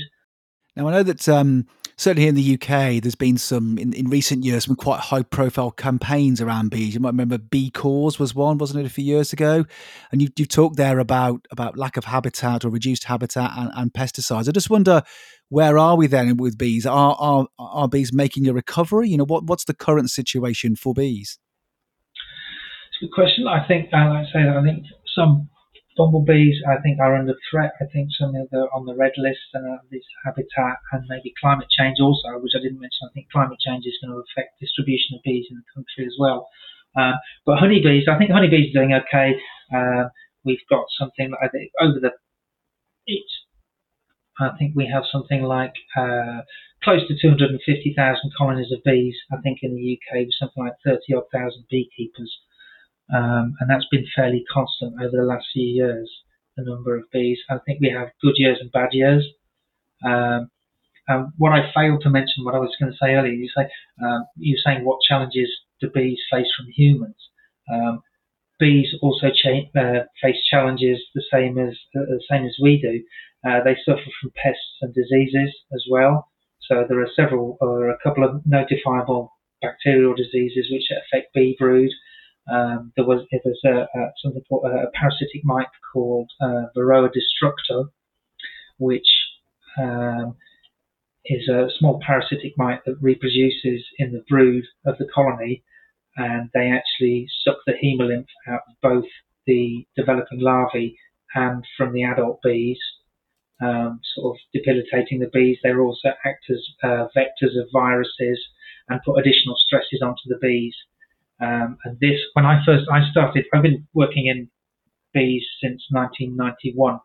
Now, 0.75 0.87
I 0.87 0.91
know 0.91 1.03
that 1.03 1.27
um, 1.29 1.67
certainly 1.97 2.27
in 2.27 2.35
the 2.35 2.53
UK, 2.53 3.01
there's 3.01 3.15
been 3.15 3.37
some, 3.37 3.77
in, 3.77 3.91
in 3.93 4.09
recent 4.09 4.45
years, 4.45 4.65
some 4.65 4.75
quite 4.75 4.99
high 4.99 5.23
profile 5.23 5.71
campaigns 5.71 6.39
around 6.39 6.69
bees. 6.69 6.93
You 6.93 6.99
might 6.99 7.09
remember 7.09 7.37
Bee 7.37 7.71
Cause 7.71 8.19
was 8.19 8.35
one, 8.35 8.59
wasn't 8.59 8.81
it, 8.81 8.85
a 8.85 8.93
few 8.93 9.03
years 9.03 9.33
ago? 9.33 9.65
And 10.11 10.21
you, 10.21 10.29
you've 10.37 10.47
talked 10.47 10.77
there 10.77 10.99
about, 10.99 11.47
about 11.51 11.77
lack 11.77 11.97
of 11.97 12.05
habitat 12.05 12.63
or 12.63 12.69
reduced 12.69 13.05
habitat 13.05 13.51
and, 13.55 13.71
and 13.75 13.93
pesticides. 13.93 14.47
I 14.47 14.51
just 14.51 14.69
wonder, 14.69 15.01
where 15.49 15.77
are 15.77 15.95
we 15.95 16.07
then 16.07 16.37
with 16.37 16.57
bees? 16.57 16.85
Are, 16.85 17.15
are, 17.19 17.47
are 17.57 17.87
bees 17.87 18.13
making 18.13 18.47
a 18.47 18.53
recovery? 18.53 19.09
You 19.09 19.17
know, 19.17 19.25
what, 19.25 19.45
what's 19.45 19.65
the 19.65 19.73
current 19.73 20.11
situation 20.11 20.75
for 20.75 20.93
bees? 20.93 21.39
It's 22.89 23.01
a 23.01 23.05
good 23.05 23.13
question. 23.13 23.47
I 23.47 23.67
think, 23.67 23.91
like 23.91 23.93
I 23.93 24.23
say, 24.25 24.43
that 24.43 24.55
I 24.55 24.63
think 24.63 24.85
some 25.15 25.49
bumblebees, 25.97 26.61
I 26.67 26.79
think, 26.81 26.99
are 26.99 27.15
under 27.15 27.35
threat. 27.49 27.73
I 27.81 27.85
think 27.91 28.09
some 28.17 28.35
of 28.35 28.49
them 28.49 28.61
are 28.61 28.73
on 28.73 28.85
the 28.85 28.95
red 28.95 29.13
list 29.17 29.49
and 29.53 29.79
this 29.91 30.05
habitat 30.23 30.77
and 30.93 31.03
maybe 31.09 31.33
climate 31.41 31.67
change 31.69 31.97
also, 31.99 32.39
which 32.39 32.53
I 32.55 32.61
didn't 32.61 32.79
mention. 32.79 33.09
I 33.09 33.13
think 33.13 33.31
climate 33.31 33.59
change 33.59 33.85
is 33.85 33.97
going 34.01 34.13
to 34.13 34.23
affect 34.23 34.59
distribution 34.61 35.17
of 35.17 35.23
bees 35.23 35.47
in 35.49 35.57
the 35.57 35.67
country 35.73 36.05
as 36.05 36.15
well. 36.19 36.47
Uh, 36.95 37.17
but 37.45 37.59
honeybees, 37.59 38.07
I 38.07 38.17
think 38.17 38.31
honeybees 38.31 38.71
are 38.71 38.79
doing 38.79 38.93
okay. 38.93 39.35
Uh, 39.73 40.09
we've 40.45 40.63
got 40.69 40.85
something 40.97 41.33
over 41.81 41.99
the 41.99 42.11
it. 43.07 43.25
I 44.39 44.49
think 44.57 44.75
we 44.75 44.87
have 44.93 45.03
something 45.11 45.43
like 45.43 45.73
uh, 45.97 46.41
close 46.83 47.01
to 47.07 47.15
250,000 47.19 48.31
colonies 48.37 48.71
of 48.71 48.83
bees. 48.83 49.15
I 49.31 49.37
think 49.41 49.59
in 49.63 49.75
the 49.75 49.97
UK, 49.97 50.25
with 50.25 50.35
something 50.39 50.63
like 50.63 50.77
30 50.85 50.99
odd 51.15 51.23
thousand 51.33 51.65
beekeepers. 51.69 52.37
Um, 53.13 53.55
and 53.59 53.69
that's 53.69 53.87
been 53.89 54.05
fairly 54.15 54.43
constant 54.51 54.95
over 55.01 55.15
the 55.15 55.23
last 55.23 55.45
few 55.53 55.65
years, 55.65 56.09
the 56.55 56.63
number 56.63 56.97
of 56.97 57.09
bees. 57.11 57.39
I 57.49 57.57
think 57.65 57.79
we 57.79 57.89
have 57.89 58.09
good 58.21 58.35
years 58.37 58.57
and 58.59 58.71
bad 58.71 58.89
years. 58.91 59.25
Um, 60.05 60.49
and 61.07 61.31
what 61.37 61.53
I 61.53 61.71
failed 61.73 62.01
to 62.01 62.09
mention, 62.09 62.43
what 62.43 62.55
I 62.55 62.59
was 62.59 62.75
going 62.79 62.91
to 62.91 62.97
say 62.97 63.13
earlier, 63.13 63.31
you 63.31 63.49
say 63.55 63.69
um, 64.03 64.25
you're 64.35 64.59
saying 64.63 64.83
what 64.83 64.99
challenges 65.07 65.49
do 65.79 65.89
bees 65.89 66.19
face 66.31 66.47
from 66.57 66.67
humans? 66.75 67.15
Um, 67.71 68.01
bees 68.59 68.93
also 69.01 69.27
cha- 69.29 69.79
uh, 69.79 70.03
face 70.21 70.43
challenges 70.49 70.99
the 71.15 71.23
same 71.31 71.57
as 71.57 71.75
uh, 71.95 72.05
the 72.07 72.21
same 72.29 72.45
as 72.45 72.55
we 72.61 72.81
do. 72.81 73.03
Uh, 73.47 73.63
they 73.63 73.77
suffer 73.85 74.09
from 74.19 74.31
pests 74.35 74.77
and 74.81 74.93
diseases 74.93 75.55
as 75.73 75.85
well. 75.89 76.27
So 76.61 76.85
there 76.87 76.99
are 76.99 77.09
several, 77.15 77.57
or 77.61 77.89
a 77.89 77.97
couple 78.03 78.23
of 78.23 78.41
notifiable 78.43 79.29
bacterial 79.61 80.13
diseases 80.13 80.67
which 80.71 80.89
affect 80.91 81.33
bee 81.33 81.55
brood. 81.57 81.91
Um, 82.51 82.93
there 82.95 83.05
was 83.05 83.25
there 83.31 83.41
was 83.43 83.59
a, 83.65 83.99
a, 83.99 84.11
something 84.23 84.43
called 84.47 84.65
a, 84.65 84.89
parasitic 84.97 85.43
mite 85.43 85.67
called 85.93 86.29
uh, 86.41 86.65
Varroa 86.75 87.09
destructor, 87.11 87.89
which 88.77 89.07
um, 89.79 90.35
is 91.25 91.49
a 91.49 91.67
small 91.77 91.99
parasitic 92.05 92.53
mite 92.57 92.81
that 92.85 92.97
reproduces 93.01 93.85
in 93.97 94.13
the 94.13 94.23
brood 94.29 94.63
of 94.85 94.97
the 94.97 95.07
colony, 95.13 95.63
and 96.15 96.49
they 96.53 96.71
actually 96.71 97.27
suck 97.43 97.57
the 97.65 97.73
hemolymph 97.73 98.27
out 98.47 98.61
of 98.69 98.75
both 98.81 99.09
the 99.45 99.85
developing 99.95 100.39
larvae 100.39 100.97
and 101.35 101.65
from 101.77 101.93
the 101.93 102.03
adult 102.03 102.41
bees. 102.43 102.79
um, 103.61 103.99
sort 104.15 104.35
of 104.35 104.39
debilitating 104.53 105.19
the 105.19 105.29
bees. 105.33 105.57
They 105.63 105.73
also 105.73 106.09
act 106.25 106.45
as 106.49 106.63
uh, 106.83 107.07
vectors 107.15 107.59
of 107.59 107.67
viruses 107.73 108.39
and 108.89 109.01
put 109.05 109.19
additional 109.19 109.55
stresses 109.57 110.01
onto 110.01 110.27
the 110.27 110.37
bees. 110.41 110.75
Um, 111.41 111.77
and 111.85 111.99
this, 111.99 112.19
when 112.33 112.45
I 112.45 112.61
first 112.65 112.85
I 112.91 113.09
started, 113.11 113.45
I've 113.53 113.61
been 113.61 113.87
working 113.93 114.27
in 114.27 114.49
bees 115.13 115.43
since 115.61 115.83
1991. 115.91 116.99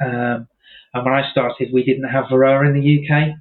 Um, 0.00 0.48
and 0.94 1.04
when 1.04 1.14
I 1.14 1.30
started, 1.30 1.68
we 1.72 1.84
didn't 1.84 2.08
have 2.08 2.26
Varroa 2.26 2.66
in 2.66 2.80
the 2.80 2.98
UK, 3.00 3.36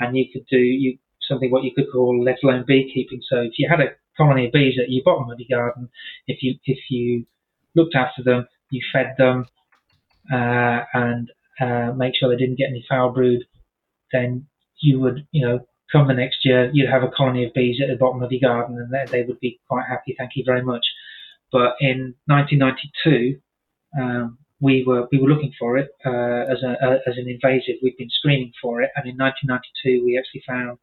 and 0.00 0.16
you 0.16 0.26
could 0.32 0.46
do 0.50 0.58
you, 0.58 0.98
something 1.28 1.50
what 1.50 1.64
you 1.64 1.72
could 1.74 1.86
call 1.92 2.22
let 2.22 2.38
alone 2.42 2.64
beekeeping. 2.66 3.20
So 3.28 3.40
if 3.40 3.52
you 3.58 3.68
had 3.68 3.80
a 3.80 3.94
colony 4.16 4.46
of 4.46 4.52
bees 4.52 4.78
at 4.82 4.90
your 4.90 5.02
bottom 5.04 5.30
of 5.30 5.38
your 5.38 5.58
garden, 5.58 5.88
if 6.26 6.42
you 6.42 6.56
if 6.64 6.78
you 6.90 7.26
looked 7.74 7.94
after 7.94 8.22
them, 8.22 8.46
you 8.70 8.82
fed 8.92 9.14
them, 9.16 9.46
uh, 10.32 10.80
and 10.92 11.30
uh, 11.60 11.92
make 11.96 12.14
sure 12.16 12.28
they 12.28 12.36
didn't 12.36 12.58
get 12.58 12.68
any 12.70 12.84
foul 12.88 13.10
brood, 13.10 13.44
then 14.12 14.46
you 14.80 15.00
would, 15.00 15.26
you 15.30 15.46
know, 15.46 15.60
come 15.92 16.08
the 16.08 16.14
next 16.14 16.44
year, 16.44 16.70
you'd 16.72 16.90
have 16.90 17.02
a 17.02 17.10
colony 17.10 17.44
of 17.44 17.54
bees 17.54 17.80
at 17.82 17.88
the 17.88 17.96
bottom 17.96 18.22
of 18.22 18.32
your 18.32 18.40
garden, 18.40 18.78
and 18.78 19.08
they, 19.10 19.22
would 19.22 19.40
be 19.40 19.60
quite 19.68 19.86
happy. 19.88 20.14
Thank 20.16 20.32
you 20.34 20.44
very 20.44 20.62
much. 20.62 20.84
But 21.52 21.74
in 21.80 22.14
1992, 22.26 23.40
um, 24.00 24.38
we 24.60 24.84
were 24.86 25.08
we 25.10 25.18
were 25.18 25.28
looking 25.28 25.52
for 25.58 25.78
it 25.78 25.88
uh, 26.04 26.52
as 26.52 26.62
a, 26.62 27.00
as 27.06 27.16
an 27.16 27.28
invasive. 27.28 27.76
We'd 27.82 27.96
been 27.96 28.10
screening 28.10 28.52
for 28.60 28.82
it, 28.82 28.90
and 28.94 29.08
in 29.08 29.16
1992 29.16 30.04
we 30.04 30.18
actually 30.18 30.42
found 30.46 30.78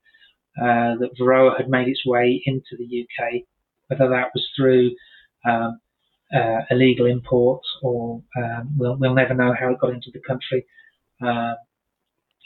uh, 0.60 1.00
that 1.00 1.17
Varroa 1.20 1.56
had 1.56 1.70
made 1.70 1.88
its 1.88 2.06
way 2.06 2.41
into 2.46 2.76
the 2.78 3.06
UK. 3.06 3.43
Whether 3.88 4.10
that 4.10 4.32
was 4.34 4.46
through 4.56 4.91
um, 5.46 5.80
uh, 6.36 6.62
illegal 6.70 7.06
imports 7.06 7.67
or 7.82 8.22
um, 8.38 8.70
we'll 8.78 8.98
we'll 8.98 9.13
never 9.13 9.34
know 9.34 9.54
how 9.58 9.72
it 9.72 9.80
got 9.80 9.91
into 9.93 10.12
the 10.12 10.20
country, 10.20 10.65
um, 11.22 11.56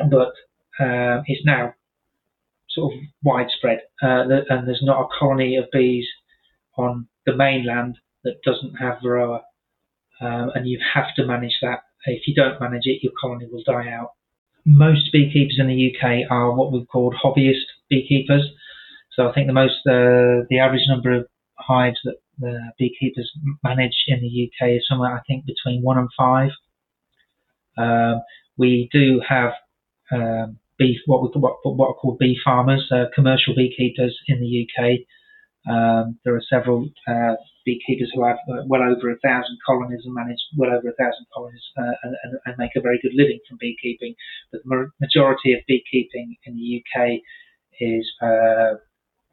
but 0.10 0.34
uh, 0.80 1.24
it's 1.26 1.46
now 1.46 1.74
sort 2.74 2.94
of 2.94 3.00
widespread, 3.24 3.82
uh, 4.02 4.24
and 4.50 4.68
there's 4.68 4.84
not 4.84 5.02
a 5.02 5.08
colony 5.20 5.58
of 5.58 5.66
bees 5.72 6.06
on 6.78 7.08
the 7.26 7.36
mainland 7.36 7.98
that 8.24 8.42
doesn't 8.44 8.76
have 8.76 8.98
Varroa 9.04 9.42
um, 10.22 10.52
and 10.54 10.68
you 10.68 10.80
have 10.94 11.14
to 11.16 11.26
manage 11.26 11.58
that. 11.62 11.80
If 12.06 12.28
you 12.28 12.36
don't 12.36 12.62
manage 12.62 12.86
it, 12.86 13.04
your 13.04 13.14
colony 13.20 13.48
will 13.52 13.64
die 13.64 13.90
out. 13.90 14.12
Most 14.66 15.12
beekeepers 15.12 15.58
in 15.60 15.68
the 15.68 15.92
UK 15.92 16.32
are 16.32 16.54
what 16.54 16.72
we've 16.72 16.88
called 16.88 17.16
hobbyist 17.22 17.66
beekeepers. 17.90 18.48
So 19.14 19.28
I 19.28 19.34
think 19.34 19.48
the 19.48 19.54
most, 19.54 19.80
uh, 19.88 20.46
the 20.50 20.60
average 20.62 20.88
number 20.88 21.12
of 21.12 21.28
hives 21.58 22.00
that 22.06 22.18
the 22.40 22.72
beekeepers 22.78 23.32
manage 23.64 23.96
in 24.08 24.22
the 24.22 24.50
UK 24.50 24.78
is 24.78 24.86
somewhere 24.88 25.16
I 25.16 25.22
think 25.28 25.46
between 25.46 25.82
one 25.82 25.98
and 25.98 26.10
five. 26.18 26.52
Um, 27.78 28.22
we 28.58 28.90
do 28.92 29.22
have 29.28 29.54
um, 30.12 30.58
what 31.06 31.22
we 31.22 31.30
what, 31.40 31.58
what 31.64 31.90
are 31.90 31.94
called 31.94 32.20
bee 32.20 32.38
farmers, 32.44 32.88
uh, 32.92 33.06
commercial 33.14 33.56
beekeepers 33.56 34.18
in 34.28 34.40
the 34.40 34.68
UK. 34.68 35.02
Um, 35.70 36.18
there 36.26 36.36
are 36.36 36.42
several 36.50 36.90
uh, 37.08 37.36
beekeepers 37.66 38.12
who 38.14 38.26
have 38.26 38.38
uh, 38.50 38.64
well 38.66 38.82
over 38.82 39.12
a 39.12 39.20
thousand 39.20 39.58
colonies 39.66 40.02
and 40.06 40.14
manage 40.14 40.40
well 40.58 40.72
over 40.72 40.90
a 40.90 40.98
thousand 40.98 41.26
colonies 41.34 41.62
uh, 41.78 41.94
and, 42.04 42.40
and, 42.46 42.56
make 42.58 42.72
a 42.76 42.82
very 42.82 43.00
good 43.02 43.14
living 43.14 43.40
from 43.48 43.60
beekeeping. 43.62 44.16
But 44.52 44.62
the 44.66 44.90
majority 45.00 45.54
of 45.54 45.60
beekeeping 45.68 46.36
in 46.46 46.56
the 46.56 46.82
UK 46.82 47.22
is, 47.80 48.10
uh, 48.24 48.82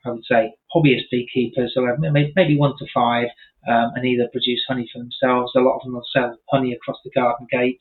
I 0.05 0.11
would 0.13 0.25
say, 0.31 0.53
hobbyist 0.75 1.09
beekeepers 1.11 1.75
have 1.77 1.99
maybe 1.99 2.59
one 2.59 2.75
to 2.79 2.87
five 2.93 3.29
um, 3.67 3.93
and 3.95 4.05
either 4.05 4.29
produce 4.31 4.65
honey 4.69 4.89
for 4.93 4.99
themselves. 4.99 5.53
A 5.57 5.61
lot 5.61 5.77
of 5.77 5.85
them 5.85 5.95
will 5.95 6.07
sell 6.13 6.37
honey 6.51 6.73
across 6.73 6.99
the 7.05 7.11
garden 7.11 7.47
gate 7.51 7.81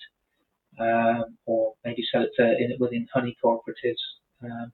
um, 0.80 1.38
or 1.46 1.74
maybe 1.84 2.04
sell 2.12 2.24
it 2.24 2.32
to, 2.38 2.44
in, 2.44 2.76
within 2.80 3.08
honey 3.13 3.36
cooperatives. 3.44 4.04
Um, 4.44 4.72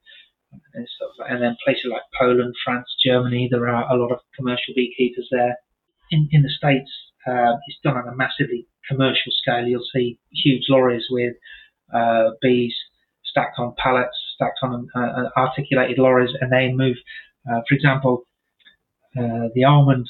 and. 0.73 0.87
And 1.29 1.41
then 1.41 1.57
places 1.63 1.85
like 1.91 2.03
Poland, 2.19 2.53
France, 2.63 2.87
Germany, 3.03 3.47
there 3.51 3.67
are 3.67 3.91
a 3.91 3.97
lot 3.97 4.11
of 4.11 4.19
commercial 4.35 4.73
beekeepers 4.75 5.27
there. 5.31 5.57
In, 6.11 6.27
in 6.31 6.43
the 6.43 6.49
States, 6.49 6.91
uh, 7.27 7.55
it's 7.67 7.79
done 7.83 7.97
on 7.97 8.07
a 8.07 8.15
massively 8.15 8.67
commercial 8.87 9.31
scale. 9.41 9.65
You'll 9.65 9.87
see 9.93 10.19
huge 10.31 10.65
lorries 10.69 11.05
with 11.09 11.35
uh, 11.93 12.31
bees 12.41 12.75
stacked 13.23 13.57
on 13.57 13.73
pallets, 13.77 14.17
stacked 14.35 14.59
on 14.61 14.87
uh, 14.95 14.99
uh 14.99 15.29
articulated 15.37 15.97
lorries, 15.97 16.35
and 16.39 16.51
they 16.51 16.71
move. 16.71 16.97
Uh, 17.49 17.61
for 17.67 17.75
example, 17.75 18.23
uh, 19.17 19.47
the 19.55 19.63
almond 19.63 20.09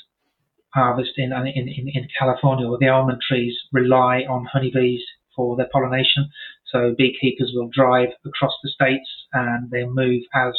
harvest 0.73 1.11
in, 1.17 1.31
in, 1.31 1.67
in, 1.67 1.89
in 1.93 2.07
California, 2.17 2.67
where 2.67 2.79
the 2.79 2.89
almond 2.89 3.21
trees 3.27 3.55
rely 3.71 4.21
on 4.29 4.45
honeybees 4.51 5.01
for 5.35 5.55
their 5.55 5.69
pollination. 5.71 6.29
So 6.71 6.95
beekeepers 6.97 7.51
will 7.53 7.69
drive 7.73 8.09
across 8.25 8.53
the 8.63 8.69
states 8.69 9.09
and 9.33 9.69
they 9.69 9.85
move 9.85 10.23
as 10.33 10.53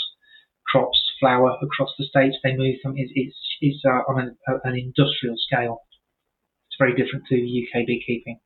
crops 0.67 0.99
flower 1.21 1.57
across 1.63 1.91
the 1.99 2.05
states. 2.05 2.37
They 2.43 2.57
move 2.57 2.77
them. 2.83 2.95
It's, 2.97 3.13
it's, 3.15 3.37
it's 3.61 3.85
uh, 3.85 4.11
on 4.11 4.21
an, 4.21 4.37
uh, 4.49 4.59
an, 4.65 4.77
industrial 4.77 5.37
scale. 5.39 5.83
It's 6.69 6.77
very 6.79 6.95
different 6.95 7.27
to 7.29 7.37
UK 7.37 7.87
beekeeping. 7.87 8.41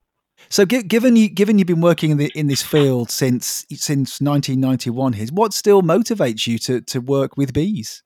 So, 0.49 0.65
given 0.65 1.17
you 1.17 1.29
given 1.29 1.59
you've 1.59 1.67
been 1.67 1.81
working 1.81 2.11
in, 2.13 2.17
the, 2.17 2.31
in 2.35 2.47
this 2.47 2.63
field 2.63 3.11
since 3.11 3.67
since 3.71 4.21
1991, 4.21 5.15
here, 5.15 5.27
what 5.33 5.53
still 5.53 5.83
motivates 5.83 6.47
you 6.47 6.59
to, 6.59 6.81
to 6.83 7.01
work 7.01 7.37
with 7.37 7.53
bees? 7.53 8.05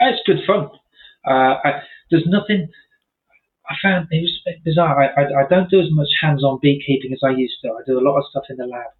It's 0.00 0.22
good 0.24 0.38
fun. 0.46 0.68
Uh, 1.26 1.58
I, 1.64 1.82
there's 2.10 2.26
nothing 2.26 2.68
I 3.70 3.74
found 3.80 4.08
it 4.10 4.20
was 4.20 4.58
bizarre. 4.64 5.00
I, 5.00 5.06
I, 5.14 5.24
I, 5.44 5.48
don't 5.48 5.70
do 5.70 5.80
as 5.80 5.90
much 5.92 6.08
hands-on 6.20 6.58
beekeeping 6.60 7.12
as 7.12 7.20
I 7.24 7.30
used 7.30 7.54
to. 7.62 7.68
I 7.70 7.82
do 7.86 8.00
a 8.00 8.02
lot 8.02 8.18
of 8.18 8.24
stuff 8.28 8.42
in 8.50 8.56
the 8.56 8.66
lab, 8.66 8.90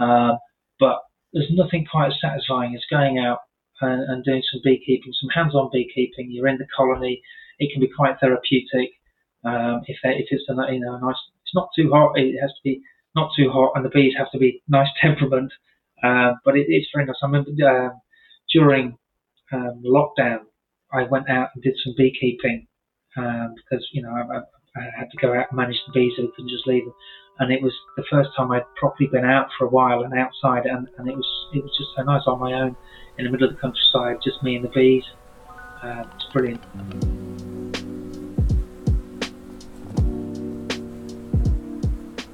um, 0.00 0.38
but 0.80 1.00
there's 1.34 1.50
nothing 1.50 1.84
quite 1.84 2.08
as 2.08 2.20
satisfying 2.20 2.74
as 2.74 2.80
going 2.90 3.18
out 3.18 3.40
and, 3.82 4.02
and, 4.08 4.24
doing 4.24 4.42
some 4.50 4.62
beekeeping, 4.64 5.12
some 5.20 5.28
hands-on 5.28 5.68
beekeeping. 5.70 6.30
You're 6.30 6.48
in 6.48 6.56
the 6.56 6.66
colony. 6.74 7.20
It 7.58 7.70
can 7.72 7.80
be 7.82 7.92
quite 7.94 8.18
therapeutic. 8.18 8.90
Um, 9.44 9.82
if, 9.86 9.98
if 10.02 10.26
it's 10.30 10.48
a 10.48 10.72
you 10.72 10.80
know 10.80 10.96
nice, 10.96 11.20
it's 11.42 11.54
not 11.54 11.68
too 11.76 11.90
hot. 11.92 12.18
It 12.18 12.40
has 12.40 12.50
to 12.50 12.62
be 12.64 12.80
not 13.14 13.32
too 13.36 13.50
hot, 13.50 13.72
and 13.74 13.84
the 13.84 13.90
bees 13.90 14.14
have 14.16 14.30
to 14.32 14.38
be 14.38 14.62
nice 14.68 14.88
temperament. 14.98 15.52
Uh, 16.02 16.32
but 16.42 16.56
it, 16.56 16.66
it's 16.68 16.88
very 16.94 17.04
nice. 17.04 17.16
I 17.22 17.26
remember 17.26 17.50
um, 17.68 18.00
during 18.50 18.96
um, 19.52 19.82
lockdown, 19.84 20.40
I 20.90 21.02
went 21.02 21.28
out 21.28 21.50
and 21.54 21.62
did 21.62 21.76
some 21.84 21.94
beekeeping 21.98 22.66
um, 23.16 23.54
because 23.56 23.86
you 23.92 24.02
know 24.02 24.10
I, 24.10 24.38
I, 24.78 24.82
had 24.98 25.10
to 25.10 25.16
go 25.20 25.32
out 25.32 25.46
and 25.50 25.56
manage 25.56 25.76
the 25.86 25.92
bees, 25.92 26.12
so 26.16 26.26
couldn't 26.34 26.50
just 26.50 26.66
leave 26.66 26.84
them. 26.84 26.94
And 27.38 27.52
it 27.52 27.62
was 27.62 27.72
the 27.96 28.04
first 28.10 28.30
time 28.36 28.50
I'd 28.52 28.62
properly 28.76 29.08
been 29.08 29.24
out 29.24 29.48
for 29.58 29.66
a 29.66 29.70
while 29.70 30.02
and 30.02 30.14
outside, 30.14 30.64
and, 30.66 30.88
and 30.98 31.08
it 31.08 31.16
was 31.16 31.26
it 31.54 31.62
was 31.62 31.72
just 31.76 31.90
so 31.96 32.02
nice 32.02 32.22
on 32.26 32.38
my 32.40 32.52
own 32.54 32.76
in 33.18 33.24
the 33.24 33.30
middle 33.30 33.48
of 33.48 33.54
the 33.54 33.60
countryside, 33.60 34.18
just 34.22 34.42
me 34.42 34.56
and 34.56 34.64
the 34.64 34.68
bees. 34.68 35.04
Uh, 35.82 36.04
it's 36.14 36.26
brilliant. 36.32 36.62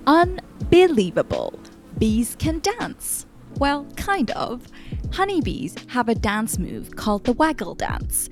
Unbelievable! 0.07 1.59
Bees 1.99 2.37
can 2.39 2.61
dance. 2.61 3.27
Well, 3.59 3.87
kind 3.97 4.31
of. 4.33 4.67
Honeybees 5.13 5.77
have 5.89 6.09
a 6.09 6.15
dance 6.15 6.59
move 6.59 6.97
called 6.97 7.25
the 7.25 7.33
waggle 7.35 7.75
dance. 7.75 8.29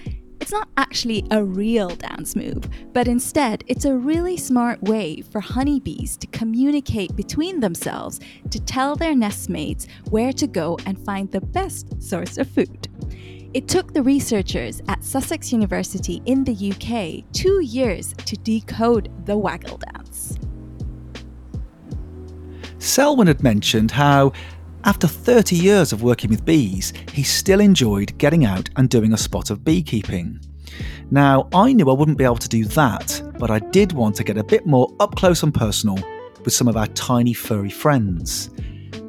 It's 0.51 0.59
not 0.59 0.69
actually 0.79 1.25
a 1.31 1.45
real 1.45 1.91
dance 1.91 2.35
move, 2.35 2.69
but 2.93 3.07
instead, 3.07 3.63
it's 3.69 3.85
a 3.85 3.95
really 3.95 4.37
smart 4.37 4.83
way 4.83 5.21
for 5.21 5.39
honeybees 5.39 6.17
to 6.17 6.27
communicate 6.27 7.15
between 7.15 7.61
themselves 7.61 8.19
to 8.51 8.59
tell 8.59 8.97
their 8.97 9.15
nestmates 9.15 9.87
where 10.09 10.33
to 10.33 10.49
go 10.49 10.77
and 10.87 10.99
find 11.05 11.31
the 11.31 11.41
best 11.41 12.03
source 12.03 12.37
of 12.37 12.51
food. 12.51 12.89
It 13.55 13.69
took 13.69 13.93
the 13.93 14.03
researchers 14.03 14.83
at 14.89 15.05
Sussex 15.05 15.53
University 15.53 16.21
in 16.27 16.43
the 16.43 16.73
UK 16.73 17.33
two 17.33 17.63
years 17.63 18.13
to 18.25 18.37
decode 18.39 19.09
the 19.27 19.39
waggle 19.39 19.79
dance. 19.95 20.37
Selwyn 22.81 23.29
had 23.29 23.45
mentioned 23.45 23.93
how 23.93 24.33
after 24.85 25.07
30 25.07 25.57
years 25.57 25.93
of 25.93 26.03
working 26.03 26.31
with 26.31 26.45
bees, 26.45 26.93
he 27.13 27.23
still 27.23 27.61
enjoyed 27.61 28.17
getting 28.19 28.45
out 28.45 28.71
and 28.77 28.89
doing 28.89 29.13
a 29.13 29.19
spot 29.19 29.51
of 29.51 29.65
beekeeping. 29.65 30.41
Now, 31.11 31.49
I 31.53 31.73
knew 31.73 31.91
I 31.91 31.93
wouldn't 31.93 32.19
be 32.19 32.25
able 32.25 32.37
to 32.37 32.49
do 32.49 32.65
that, 32.67 33.23
but 33.39 33.51
I 33.51 33.59
did 33.59 33.93
want 33.93 34.17
to 34.17 34.25
get 34.25 34.39
a 34.39 34.45
bit 34.45 34.67
more 34.67 34.95
up 35.01 35.17
close 35.17 35.43
and 35.43 35.53
personal 35.53 35.99
with 36.45 36.55
some 36.55 36.69
of 36.69 36.77
our 36.77 36.87
tiny 36.89 37.35
furry 37.35 37.71
friends. 37.71 38.51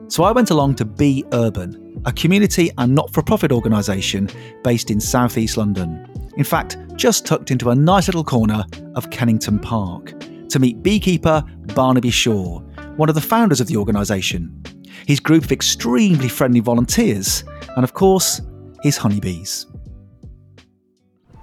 So 0.07 0.23
I 0.23 0.31
went 0.31 0.49
along 0.49 0.75
to 0.75 0.85
Bee 0.85 1.23
Urban, 1.31 2.01
a 2.05 2.11
community 2.11 2.71
and 2.77 2.93
not 2.93 3.13
for 3.13 3.21
profit 3.21 3.51
organisation 3.51 4.29
based 4.63 4.91
in 4.91 4.99
southeast 4.99 5.55
London. 5.55 6.07
In 6.35 6.43
fact, 6.43 6.77
just 6.95 7.25
tucked 7.25 7.51
into 7.51 7.69
a 7.69 7.75
nice 7.75 8.07
little 8.07 8.23
corner 8.23 8.65
of 8.95 9.09
Kennington 9.09 9.59
Park, 9.59 10.13
to 10.49 10.59
meet 10.59 10.83
beekeeper 10.83 11.43
Barnaby 11.75 12.09
Shaw, 12.09 12.59
one 12.97 13.07
of 13.07 13.15
the 13.15 13.21
founders 13.21 13.61
of 13.61 13.67
the 13.67 13.77
organisation, 13.77 14.60
his 15.07 15.19
group 15.19 15.43
of 15.43 15.51
extremely 15.51 16.29
friendly 16.29 16.59
volunteers, 16.59 17.43
and 17.75 17.83
of 17.83 17.93
course, 17.93 18.41
his 18.83 18.97
honeybees. 18.97 19.67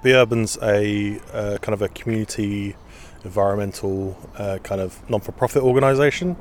Bee 0.03 0.15
Urban's 0.15 0.59
a 0.63 1.21
uh, 1.33 1.59
kind 1.59 1.75
of 1.75 1.83
a 1.83 1.89
community 1.89 2.77
environmental 3.25 4.17
uh, 4.37 4.59
kind 4.63 4.81
of 4.81 4.99
non-for-profit 5.11 5.63
organisation. 5.63 6.37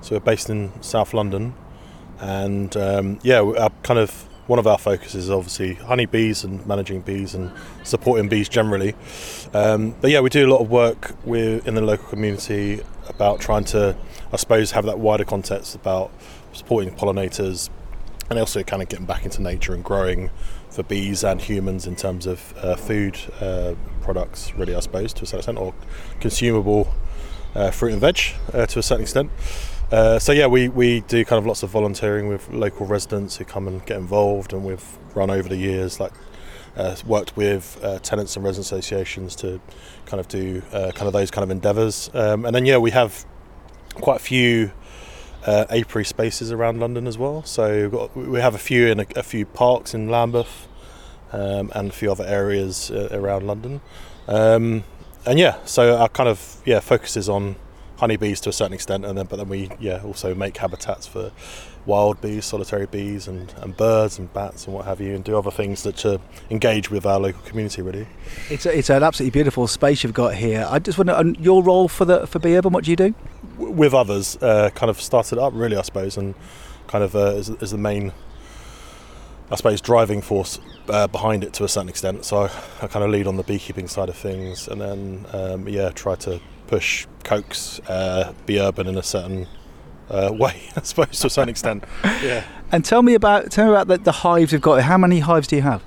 So 0.00 0.16
we're 0.16 0.20
based 0.20 0.50
in 0.50 0.72
South 0.82 1.14
London, 1.14 1.54
and 2.20 2.76
um, 2.76 3.18
yeah, 3.22 3.40
our 3.40 3.70
kind 3.82 4.00
of 4.00 4.28
one 4.46 4.58
of 4.58 4.66
our 4.66 4.78
focuses 4.78 5.24
is 5.24 5.30
obviously 5.30 5.74
honeybees 5.74 6.42
and 6.42 6.66
managing 6.66 7.00
bees 7.00 7.34
and 7.34 7.52
supporting 7.84 8.28
bees 8.28 8.48
generally. 8.48 8.94
Um, 9.54 9.94
but 10.00 10.10
yeah, 10.10 10.20
we 10.20 10.30
do 10.30 10.46
a 10.46 10.50
lot 10.50 10.60
of 10.60 10.70
work 10.70 11.14
with 11.24 11.66
in 11.66 11.74
the 11.74 11.80
local 11.80 12.08
community 12.08 12.82
about 13.08 13.40
trying 13.40 13.64
to, 13.64 13.96
I 14.32 14.36
suppose, 14.36 14.72
have 14.72 14.84
that 14.86 14.98
wider 14.98 15.24
context 15.24 15.74
about 15.74 16.10
supporting 16.52 16.94
pollinators 16.94 17.70
and 18.30 18.38
also 18.38 18.62
kind 18.62 18.82
of 18.82 18.88
getting 18.88 19.06
back 19.06 19.24
into 19.24 19.42
nature 19.42 19.74
and 19.74 19.84
growing 19.84 20.30
for 20.70 20.82
bees 20.82 21.22
and 21.22 21.40
humans 21.40 21.86
in 21.86 21.94
terms 21.94 22.26
of 22.26 22.54
uh, 22.56 22.76
food 22.76 23.18
uh, 23.40 23.74
products, 24.00 24.54
really, 24.54 24.74
I 24.74 24.80
suppose, 24.80 25.12
to 25.14 25.24
a 25.24 25.26
certain 25.26 25.40
extent, 25.40 25.58
or 25.58 25.74
consumable 26.20 26.92
uh, 27.54 27.70
fruit 27.70 27.92
and 27.92 28.00
veg 28.00 28.18
uh, 28.54 28.64
to 28.66 28.78
a 28.78 28.82
certain 28.82 29.02
extent. 29.02 29.30
Uh, 29.90 30.18
so 30.18 30.32
yeah, 30.32 30.46
we, 30.46 30.70
we 30.70 31.00
do 31.02 31.24
kind 31.26 31.38
of 31.38 31.46
lots 31.46 31.62
of 31.62 31.68
volunteering 31.68 32.26
with 32.28 32.48
local 32.50 32.86
residents 32.86 33.36
who 33.36 33.44
come 33.44 33.68
and 33.68 33.84
get 33.84 33.98
involved, 33.98 34.54
and 34.54 34.64
we've 34.64 34.98
run 35.14 35.30
over 35.30 35.48
the 35.48 35.58
years 35.58 36.00
like 36.00 36.12
uh, 36.76 36.96
worked 37.06 37.36
with 37.36 37.78
tenants 38.02 38.34
and 38.34 38.42
resident 38.42 38.64
associations 38.64 39.36
to 39.36 39.60
kind 40.06 40.18
of 40.18 40.28
do 40.28 40.62
kind 40.72 41.02
of 41.02 41.12
those 41.12 41.30
kind 41.30 41.42
of 41.44 41.50
endeavours. 41.50 42.08
Um, 42.14 42.46
and 42.46 42.56
then 42.56 42.64
yeah, 42.64 42.78
we 42.78 42.92
have 42.92 43.26
quite 43.96 44.16
a 44.16 44.24
few 44.24 44.72
uh, 45.46 45.66
apiary 45.70 46.04
spaces 46.04 46.52
around 46.52 46.80
London 46.80 47.06
as 47.06 47.18
well. 47.18 47.42
So 47.44 47.88
got, 47.88 48.16
we 48.16 48.40
have 48.40 48.54
a 48.54 48.58
few 48.58 48.86
in 48.86 49.00
a, 49.00 49.06
a 49.16 49.22
few 49.22 49.46
parks 49.46 49.94
in 49.94 50.08
Lambeth 50.08 50.68
um, 51.32 51.70
and 51.74 51.90
a 51.90 51.92
few 51.92 52.10
other 52.10 52.24
areas 52.24 52.90
uh, 52.90 53.08
around 53.10 53.46
London. 53.46 53.80
Um, 54.28 54.84
and 55.26 55.38
yeah, 55.38 55.58
so 55.64 55.96
our 55.96 56.08
kind 56.08 56.28
of 56.28 56.62
yeah 56.64 56.80
focuses 56.80 57.28
on 57.28 57.56
honeybees 57.96 58.40
to 58.40 58.50
a 58.50 58.52
certain 58.52 58.72
extent, 58.72 59.04
and 59.04 59.16
then 59.16 59.26
but 59.26 59.36
then 59.36 59.48
we 59.48 59.70
yeah 59.78 60.02
also 60.02 60.34
make 60.34 60.56
habitats 60.56 61.06
for 61.06 61.30
wild 61.86 62.20
bees, 62.20 62.44
solitary 62.44 62.86
bees, 62.86 63.28
and, 63.28 63.52
and 63.60 63.76
birds 63.76 64.18
and 64.18 64.32
bats 64.32 64.66
and 64.66 64.74
what 64.74 64.84
have 64.84 65.00
you, 65.00 65.14
and 65.14 65.24
do 65.24 65.36
other 65.36 65.50
things 65.50 65.82
that 65.82 65.96
to 65.96 66.20
engage 66.50 66.90
with 66.90 67.06
our 67.06 67.20
local 67.20 67.42
community. 67.42 67.82
Really, 67.82 68.06
it's 68.50 68.66
a, 68.66 68.76
it's 68.76 68.90
an 68.90 69.02
absolutely 69.02 69.30
beautiful 69.30 69.66
space 69.66 70.02
you've 70.02 70.14
got 70.14 70.34
here. 70.34 70.66
I 70.68 70.78
just 70.78 70.98
wonder 70.98 71.32
your 71.38 71.62
role 71.62 71.88
for 71.88 72.04
the 72.04 72.26
for 72.26 72.38
Bee 72.38 72.56
Urban. 72.56 72.72
What 72.72 72.84
do 72.84 72.90
you 72.90 72.96
do? 72.96 73.14
With 73.58 73.94
others, 73.94 74.36
uh, 74.42 74.70
kind 74.74 74.90
of 74.90 75.00
started 75.00 75.38
up 75.38 75.52
really, 75.54 75.76
I 75.76 75.82
suppose, 75.82 76.16
and 76.16 76.34
kind 76.86 77.04
of 77.04 77.14
uh, 77.14 77.34
as 77.36 77.70
the 77.70 77.78
main 77.78 78.12
I 79.52 79.54
suppose 79.56 79.82
driving 79.82 80.22
force 80.22 80.58
uh, 80.88 81.06
behind 81.08 81.44
it 81.44 81.52
to 81.54 81.64
a 81.64 81.68
certain 81.68 81.90
extent. 81.90 82.24
So 82.24 82.44
I, 82.44 82.50
I, 82.80 82.86
kind 82.86 83.04
of 83.04 83.10
lead 83.10 83.26
on 83.26 83.36
the 83.36 83.42
beekeeping 83.42 83.86
side 83.86 84.08
of 84.08 84.16
things, 84.16 84.66
and 84.66 84.80
then 84.80 85.26
um, 85.32 85.68
yeah, 85.68 85.90
try 85.90 86.14
to 86.16 86.40
push 86.68 87.06
coax 87.22 87.78
uh, 87.80 88.32
Bee 88.46 88.58
Urban 88.58 88.86
in 88.86 88.96
a 88.96 89.02
certain 89.02 89.46
uh, 90.08 90.30
way, 90.38 90.62
I 90.74 90.80
suppose, 90.80 91.20
to 91.20 91.26
a 91.26 91.30
certain 91.30 91.50
extent. 91.50 91.84
Yeah. 92.22 92.44
And 92.70 92.82
tell 92.82 93.02
me 93.02 93.12
about 93.12 93.50
tell 93.50 93.66
me 93.66 93.72
about 93.72 93.88
the, 93.88 93.98
the 93.98 94.12
hives 94.12 94.52
you've 94.52 94.62
got. 94.62 94.80
How 94.82 94.96
many 94.96 95.20
hives 95.20 95.46
do 95.46 95.56
you 95.56 95.62
have? 95.62 95.82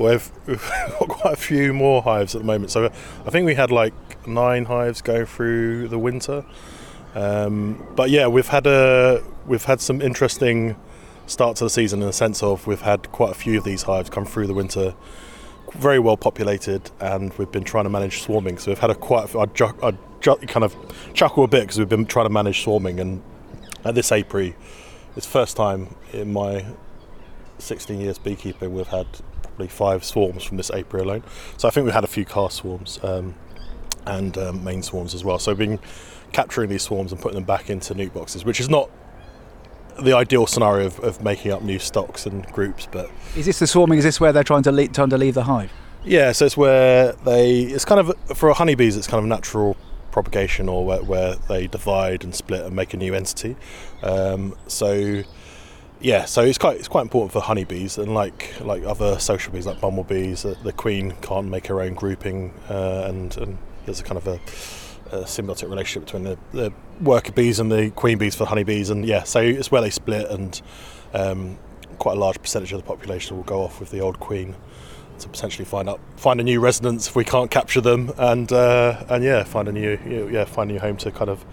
We've, 0.00 0.30
we've 0.46 0.70
got 0.98 1.08
quite 1.08 1.34
a 1.34 1.36
few 1.36 1.74
more 1.74 2.02
hives 2.02 2.34
at 2.34 2.40
the 2.40 2.46
moment. 2.46 2.70
So 2.70 2.86
I 2.86 3.30
think 3.30 3.44
we 3.44 3.54
had 3.54 3.70
like 3.70 3.92
nine 4.26 4.64
hives 4.64 5.02
go 5.02 5.26
through 5.26 5.88
the 5.88 5.98
winter. 5.98 6.44
Um, 7.14 7.86
but 7.96 8.08
yeah, 8.10 8.26
we've 8.26 8.48
had 8.48 8.66
a 8.66 9.22
we've 9.46 9.64
had 9.64 9.80
some 9.80 10.00
interesting 10.00 10.76
start 11.26 11.56
to 11.56 11.64
the 11.64 11.70
season 11.70 12.00
in 12.00 12.06
the 12.06 12.12
sense 12.12 12.42
of 12.42 12.66
we've 12.66 12.80
had 12.80 13.10
quite 13.12 13.32
a 13.32 13.34
few 13.34 13.58
of 13.58 13.64
these 13.64 13.82
hives 13.82 14.08
come 14.08 14.24
through 14.24 14.46
the 14.46 14.54
winter, 14.54 14.94
very 15.74 15.98
well 15.98 16.16
populated, 16.16 16.90
and 17.00 17.36
we've 17.36 17.52
been 17.52 17.64
trying 17.64 17.84
to 17.84 17.90
manage 17.90 18.22
swarming. 18.22 18.58
So 18.58 18.70
we've 18.70 18.78
had 18.78 18.90
a 18.90 18.94
quite 18.94 19.34
I 19.34 19.46
kind 19.46 20.64
of 20.64 20.76
chuckle 21.14 21.44
a 21.44 21.48
bit 21.48 21.62
because 21.62 21.78
we've 21.78 21.88
been 21.88 22.06
trying 22.06 22.26
to 22.26 22.32
manage 22.32 22.62
swarming, 22.62 23.00
and 23.00 23.22
at 23.84 23.94
this 23.94 24.12
apiary, 24.12 24.54
it's 25.16 25.26
first 25.26 25.56
time 25.56 25.94
in 26.12 26.32
my 26.32 26.64
16 27.58 28.00
years 28.00 28.18
beekeeping 28.18 28.72
we've 28.72 28.86
had 28.86 29.06
probably 29.60 29.68
five 29.68 30.04
swarms 30.04 30.42
from 30.42 30.56
this 30.56 30.70
apiary 30.70 31.04
alone. 31.04 31.22
So 31.56 31.68
I 31.68 31.70
think 31.70 31.86
we 31.86 31.92
had 31.92 32.04
a 32.04 32.08
few 32.08 32.24
cast 32.24 32.58
swarms 32.58 32.98
um, 33.02 33.34
and 34.06 34.36
um, 34.38 34.64
main 34.64 34.82
swarms 34.82 35.14
as 35.14 35.24
well. 35.24 35.38
So 35.38 35.52
we've 35.52 35.58
been 35.58 35.80
capturing 36.32 36.70
these 36.70 36.82
swarms 36.82 37.12
and 37.12 37.20
putting 37.20 37.34
them 37.34 37.44
back 37.44 37.68
into 37.68 37.94
nuc 37.94 38.14
boxes, 38.14 38.44
which 38.44 38.60
is 38.60 38.68
not 38.68 38.90
the 40.00 40.14
ideal 40.14 40.46
scenario 40.46 40.86
of, 40.86 40.98
of, 41.00 41.22
making 41.22 41.52
up 41.52 41.62
new 41.62 41.78
stocks 41.78 42.24
and 42.24 42.46
groups. 42.46 42.88
But 42.90 43.10
is 43.36 43.44
this 43.46 43.58
the 43.58 43.66
swarming? 43.66 43.98
Is 43.98 44.04
this 44.04 44.18
where 44.20 44.32
they're 44.32 44.44
trying 44.44 44.62
to 44.62 44.72
leave, 44.72 44.92
trying 44.92 45.10
to 45.10 45.18
leave 45.18 45.34
the 45.34 45.44
hive? 45.44 45.70
Yeah, 46.04 46.32
so 46.32 46.46
it's 46.46 46.56
where 46.56 47.12
they. 47.12 47.62
It's 47.62 47.84
kind 47.84 48.00
of 48.00 48.14
for 48.34 48.54
honeybees. 48.54 48.96
It's 48.96 49.06
kind 49.06 49.22
of 49.22 49.28
natural 49.28 49.76
propagation, 50.10 50.68
or 50.70 50.86
where, 50.86 51.02
where 51.02 51.34
they 51.48 51.66
divide 51.66 52.24
and 52.24 52.34
split 52.34 52.64
and 52.64 52.74
make 52.74 52.94
a 52.94 52.96
new 52.96 53.12
entity. 53.12 53.56
Um, 54.02 54.56
so 54.66 55.22
yeah, 56.00 56.24
so 56.24 56.42
it's 56.42 56.58
quite 56.58 56.78
it's 56.78 56.88
quite 56.88 57.02
important 57.02 57.32
for 57.32 57.40
honeybees, 57.40 57.98
and 57.98 58.14
like 58.14 58.58
like 58.60 58.82
other 58.84 59.18
social 59.18 59.52
bees, 59.52 59.66
like 59.66 59.80
bumblebees, 59.80 60.42
the, 60.42 60.56
the 60.62 60.72
queen 60.72 61.12
can't 61.20 61.48
make 61.48 61.66
her 61.66 61.80
own 61.80 61.94
grouping, 61.94 62.54
uh, 62.68 63.04
and 63.06 63.36
and 63.36 63.58
there's 63.84 64.00
a 64.00 64.04
kind 64.04 64.16
of 64.16 64.26
a 64.26 64.40
a 65.12 65.24
symbiotic 65.24 65.68
relationship 65.68 66.04
between 66.04 66.22
the, 66.22 66.38
the, 66.52 66.72
worker 67.00 67.32
bees 67.32 67.58
and 67.58 67.72
the 67.72 67.90
queen 67.90 68.16
bees 68.16 68.34
for 68.34 68.44
honeybees, 68.44 68.90
and 68.90 69.04
yeah, 69.04 69.24
so 69.24 69.40
it's 69.40 69.70
where 69.70 69.82
they 69.82 69.90
split, 69.90 70.30
and 70.30 70.62
um, 71.12 71.58
quite 71.98 72.16
a 72.16 72.20
large 72.20 72.40
percentage 72.40 72.72
of 72.72 72.80
the 72.80 72.86
population 72.86 73.36
will 73.36 73.44
go 73.44 73.62
off 73.62 73.80
with 73.80 73.90
the 73.90 74.00
old 74.00 74.20
queen 74.20 74.54
to 75.18 75.28
potentially 75.28 75.64
find 75.66 75.88
up 75.88 76.00
find 76.16 76.40
a 76.40 76.44
new 76.44 76.60
residence 76.60 77.08
if 77.08 77.16
we 77.16 77.24
can't 77.24 77.50
capture 77.50 77.80
them, 77.80 78.12
and 78.16 78.52
uh, 78.52 79.04
and 79.08 79.22
yeah, 79.22 79.44
find 79.44 79.68
a 79.68 79.72
new 79.72 79.98
yeah 80.32 80.44
find 80.44 80.70
a 80.70 80.74
new 80.74 80.80
home 80.80 80.96
to 80.96 81.10
kind 81.10 81.28
of 81.28 81.44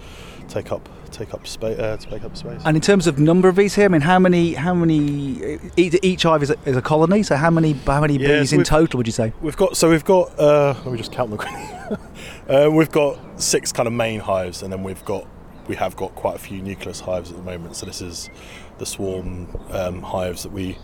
take 0.47 0.71
up 0.71 0.87
take 1.17 1.33
up 1.33 1.47
space 1.47 1.79
uh, 1.79 1.97
take 1.97 2.23
up 2.23 2.35
space. 2.37 2.61
And 2.65 2.77
in 2.77 2.81
terms 2.81 3.07
of 3.07 3.19
number 3.19 3.47
of 3.47 3.55
bees 3.55 3.75
here, 3.75 3.85
I 3.85 3.87
mean, 3.87 4.01
how 4.01 4.19
many 4.19 4.53
how 4.53 4.73
many 4.73 5.59
each 5.75 6.23
hive 6.23 6.43
is 6.43 6.51
a, 6.51 6.55
is 6.65 6.77
a 6.77 6.81
colony? 6.81 7.23
So 7.23 7.35
how 7.35 7.49
many 7.49 7.73
how 7.73 8.01
many 8.01 8.17
yeah, 8.17 8.39
bees 8.39 8.51
so 8.51 8.57
in 8.57 8.63
total 8.63 8.97
would 8.97 9.07
you 9.07 9.13
say? 9.13 9.33
We've 9.41 9.57
got 9.57 9.75
so 9.77 9.89
we've 9.89 10.05
got 10.05 10.37
uh, 10.39 10.75
let 10.83 10.91
me 10.91 10.97
just 10.97 11.11
count 11.11 11.31
them. 11.31 11.39
uh, 12.49 12.69
we've 12.71 12.91
got 12.91 13.19
six 13.41 13.71
kind 13.71 13.87
of 13.87 13.93
main 13.93 14.19
hives, 14.19 14.63
and 14.63 14.71
then 14.71 14.83
we've 14.83 15.03
got 15.05 15.27
we 15.67 15.75
have 15.75 15.95
got 15.95 16.15
quite 16.15 16.35
a 16.35 16.39
few 16.39 16.61
nucleus 16.61 16.99
hives 16.99 17.31
at 17.31 17.37
the 17.37 17.43
moment. 17.43 17.75
So 17.75 17.85
this 17.85 18.01
is 18.01 18.29
the 18.77 18.85
swarm 18.85 19.47
um, 19.71 20.01
hives 20.01 20.43
that 20.43 20.51
we 20.51 20.77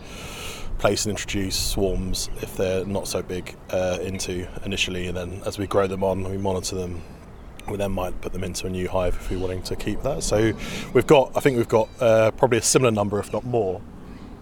place 0.78 1.06
and 1.06 1.10
introduce 1.10 1.56
swarms 1.56 2.28
if 2.42 2.56
they're 2.56 2.84
not 2.84 3.06
so 3.06 3.22
big 3.22 3.56
uh, 3.70 3.98
into 4.02 4.46
initially, 4.64 5.06
and 5.06 5.16
then 5.16 5.42
as 5.46 5.58
we 5.58 5.66
grow 5.66 5.86
them 5.86 6.02
on, 6.02 6.24
we 6.28 6.36
monitor 6.36 6.76
them 6.76 7.00
we 7.68 7.76
then 7.76 7.92
might 7.92 8.20
put 8.20 8.32
them 8.32 8.44
into 8.44 8.66
a 8.66 8.70
new 8.70 8.88
hive 8.88 9.14
if 9.14 9.30
we're 9.30 9.38
wanting 9.38 9.62
to 9.62 9.76
keep 9.76 10.02
that. 10.02 10.22
So 10.22 10.52
we've 10.92 11.06
got, 11.06 11.32
I 11.36 11.40
think 11.40 11.56
we've 11.56 11.68
got 11.68 11.88
uh, 12.00 12.30
probably 12.32 12.58
a 12.58 12.62
similar 12.62 12.90
number, 12.90 13.18
if 13.18 13.32
not 13.32 13.44
more, 13.44 13.80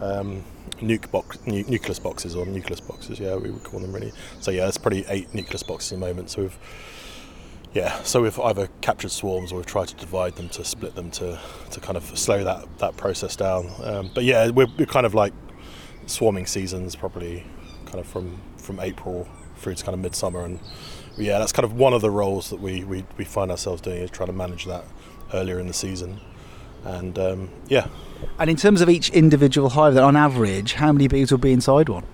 um, 0.01 0.45
nuc 0.81 1.11
box, 1.11 1.39
nu- 1.47 1.65
nucleus 1.69 1.99
boxes 1.99 2.35
or 2.35 2.45
nucleus 2.47 2.81
boxes. 2.81 3.21
Yeah, 3.21 3.37
we 3.37 3.51
would 3.51 3.63
call 3.63 3.81
them 3.81 3.93
really. 3.93 4.13
So 4.41 4.51
yeah, 4.51 4.69
it's 4.69 4.79
probably 4.79 5.05
eight 5.09 5.33
nucleus 5.35 5.63
boxes 5.63 5.93
at 5.93 6.01
the 6.01 6.07
moment. 6.07 6.31
So 6.31 6.43
we've 6.43 6.59
yeah, 7.75 8.03
so 8.03 8.21
we've 8.21 8.39
either 8.39 8.69
captured 8.83 9.11
swarms 9.13 9.51
or 9.51 9.57
we've 9.57 9.67
tried 9.67 9.89
to 9.89 9.95
divide 9.95 10.37
them 10.37 10.51
to 10.51 10.65
split 10.65 10.95
them 10.95 11.11
to, 11.13 11.41
to 11.71 11.81
kind 11.81 11.97
of 11.97 12.05
slow 12.19 12.45
that, 12.45 12.67
that 12.79 12.99
process 12.99 13.35
down. 13.35 13.71
Um, 13.83 14.11
but 14.15 14.25
yeah, 14.25 14.51
we're, 14.51 14.67
we're 14.79 14.85
kind 14.85 15.07
of 15.07 15.15
like 15.15 15.33
swarming 16.05 16.45
seasons 16.45 16.95
probably 16.95 17.47
kind 17.87 17.99
of 17.99 18.07
from, 18.07 18.39
from 18.59 18.79
April 18.79 19.27
through 19.57 19.77
to 19.77 19.85
kind 19.85 19.95
of 19.95 20.01
midsummer 20.01 20.45
and 20.45 20.61
yeah, 21.17 21.39
that's 21.39 21.53
kind 21.53 21.65
of 21.65 21.75
one 21.75 21.93
of 21.93 22.01
the 22.01 22.11
roles 22.11 22.51
that 22.51 22.61
we, 22.61 22.85
we, 22.85 23.05
we 23.17 23.25
find 23.25 23.51
ourselves 23.51 23.81
doing 23.81 23.99
is 23.99 24.11
trying 24.11 24.29
to 24.29 24.33
manage 24.33 24.65
that 24.67 24.85
earlier 25.33 25.59
in 25.59 25.67
the 25.67 25.73
season. 25.73 26.21
And 26.85 27.19
um, 27.19 27.51
yeah. 27.69 27.89
And 28.39 28.51
in 28.51 28.57
terms 28.57 28.81
of 28.81 28.89
each 28.89 29.11
individual 29.11 29.71
hive, 29.71 29.95
then 29.95 30.05
on 30.05 30.17
average, 30.17 30.75
how 30.75 30.93
many 30.93 31.09
bees 31.09 31.31
will 31.31 31.39
be 31.39 31.53
inside 31.53 31.89
one? 31.89 32.05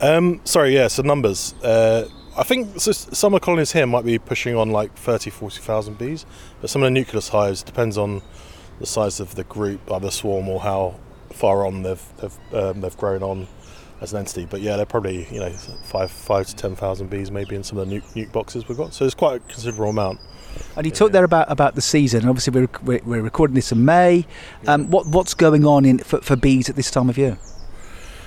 Um, 0.00 0.40
sorry, 0.44 0.74
yeah, 0.74 0.88
so 0.88 1.02
numbers. 1.02 1.54
Uh, 1.62 2.08
I 2.36 2.42
think 2.42 2.80
so 2.80 2.92
some 2.92 3.34
of 3.34 3.40
the 3.40 3.44
colonies 3.44 3.72
here 3.72 3.86
might 3.86 4.04
be 4.04 4.18
pushing 4.18 4.56
on 4.56 4.70
like 4.70 4.94
30, 4.94 5.30
40,000 5.30 5.98
bees, 5.98 6.24
but 6.60 6.70
some 6.70 6.82
of 6.82 6.86
the 6.86 6.90
nucleus 6.90 7.28
hives 7.28 7.62
depends 7.62 7.98
on 7.98 8.22
the 8.78 8.86
size 8.86 9.20
of 9.20 9.34
the 9.34 9.44
group, 9.44 9.90
either 9.90 10.10
swarm 10.10 10.48
or 10.48 10.60
how 10.60 10.94
far 11.32 11.66
on 11.66 11.82
they've 11.82 12.02
they've, 12.18 12.38
um, 12.54 12.80
they've 12.80 12.96
grown 12.96 13.22
on 13.22 13.46
as 14.00 14.12
an 14.12 14.20
entity. 14.20 14.46
But 14.46 14.60
yeah, 14.60 14.76
they're 14.76 14.86
probably 14.86 15.26
you 15.32 15.40
know 15.40 15.50
five 15.50 16.10
five 16.10 16.46
to 16.46 16.56
ten 16.56 16.76
thousand 16.76 17.10
bees 17.10 17.30
maybe 17.30 17.56
in 17.56 17.62
some 17.62 17.78
of 17.78 17.88
the 17.88 17.96
nuc, 17.96 18.02
nuc 18.14 18.32
boxes 18.32 18.68
we've 18.68 18.78
got. 18.78 18.92
So 18.94 19.04
it's 19.04 19.14
quite 19.14 19.36
a 19.36 19.38
considerable 19.40 19.90
amount. 19.90 20.20
And 20.76 20.86
you 20.86 20.90
yeah. 20.90 20.98
talked 20.98 21.12
there 21.12 21.24
about, 21.24 21.50
about 21.50 21.74
the 21.74 21.80
season. 21.80 22.28
Obviously, 22.28 22.66
we're, 22.82 23.00
we're 23.04 23.22
recording 23.22 23.54
this 23.54 23.70
in 23.70 23.84
May. 23.84 24.26
Um, 24.66 24.90
what 24.90 25.06
what's 25.06 25.34
going 25.34 25.64
on 25.64 25.84
in 25.84 25.98
for, 25.98 26.20
for 26.20 26.36
bees 26.36 26.68
at 26.68 26.76
this 26.76 26.90
time 26.90 27.08
of 27.08 27.16
year? 27.16 27.38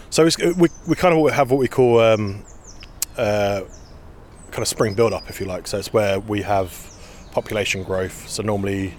So 0.10 0.24
we 0.40 0.70
we 0.88 0.96
kind 0.96 1.14
of 1.14 1.34
have 1.34 1.52
what 1.52 1.60
we 1.60 1.68
call 1.68 2.00
um, 2.00 2.44
uh, 3.18 3.62
kind 4.52 4.62
of 4.62 4.68
spring 4.68 4.94
build 4.94 5.12
up, 5.12 5.30
if 5.30 5.40
you 5.40 5.48
like. 5.48 5.68
So 5.68 5.80
it's 5.80 5.92
where 5.92 6.20
we 6.20 6.44
have 6.44 6.90
population 7.32 7.84
growth. 7.84 8.30
So 8.30 8.44
normally 8.44 8.94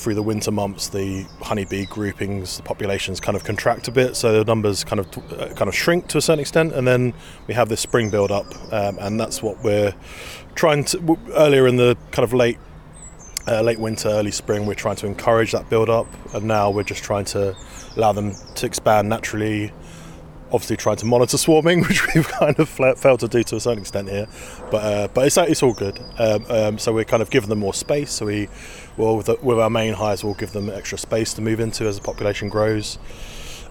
through 0.00 0.14
the 0.14 0.22
winter 0.22 0.50
months, 0.50 0.88
the 0.88 1.26
honeybee 1.42 1.84
groupings, 1.84 2.56
the 2.56 2.62
populations 2.62 3.20
kind 3.20 3.36
of 3.36 3.44
contract 3.44 3.86
a 3.86 3.92
bit, 3.92 4.16
so 4.16 4.32
the 4.32 4.44
numbers 4.44 4.82
kind 4.82 4.98
of 4.98 5.06
uh, 5.32 5.54
kind 5.54 5.68
of 5.68 5.74
shrink 5.74 6.08
to 6.08 6.18
a 6.18 6.20
certain 6.20 6.40
extent, 6.40 6.72
and 6.72 6.86
then 6.88 7.12
we 7.46 7.54
have 7.54 7.68
this 7.68 7.80
spring 7.80 8.08
build 8.08 8.30
up, 8.30 8.46
um, 8.72 8.98
and 8.98 9.20
that's 9.20 9.42
what 9.42 9.62
we're 9.62 9.94
trying 10.54 10.84
to. 10.84 11.18
Earlier 11.34 11.66
in 11.66 11.76
the 11.76 11.96
kind 12.12 12.24
of 12.24 12.32
late 12.32 12.58
uh, 13.46 13.60
late 13.60 13.78
winter, 13.78 14.08
early 14.08 14.30
spring, 14.30 14.66
we're 14.66 14.74
trying 14.74 14.96
to 14.96 15.06
encourage 15.06 15.52
that 15.52 15.68
build 15.68 15.90
up, 15.90 16.06
and 16.34 16.44
now 16.44 16.70
we're 16.70 16.82
just 16.82 17.02
trying 17.02 17.26
to 17.26 17.54
allow 17.96 18.12
them 18.12 18.32
to 18.54 18.66
expand 18.66 19.08
naturally. 19.08 19.72
Obviously, 20.52 20.76
trying 20.76 20.96
to 20.96 21.06
monitor 21.06 21.38
swarming, 21.38 21.82
which 21.88 22.02
we've 22.14 22.28
kind 22.28 22.58
of 22.58 22.68
failed 22.68 23.20
to 23.20 23.28
do 23.28 23.42
to 23.44 23.56
a 23.56 23.60
certain 23.60 23.80
extent 23.80 24.08
here, 24.08 24.26
but 24.70 24.82
uh, 24.82 25.08
but 25.14 25.26
it's 25.26 25.36
it's 25.36 25.62
all 25.62 25.74
good. 25.74 26.00
Um, 26.18 26.44
um, 26.48 26.78
so 26.78 26.92
we're 26.92 27.04
kind 27.04 27.22
of 27.22 27.30
giving 27.30 27.48
them 27.48 27.60
more 27.60 27.74
space. 27.74 28.10
So 28.12 28.26
we, 28.26 28.48
well, 28.96 29.16
with, 29.16 29.26
the, 29.26 29.36
with 29.42 29.58
our 29.58 29.70
main 29.70 29.94
hives, 29.94 30.24
we'll 30.24 30.34
give 30.34 30.52
them 30.52 30.68
extra 30.68 30.98
space 30.98 31.34
to 31.34 31.42
move 31.42 31.60
into 31.60 31.86
as 31.86 31.96
the 31.96 32.02
population 32.02 32.48
grows. 32.48 32.98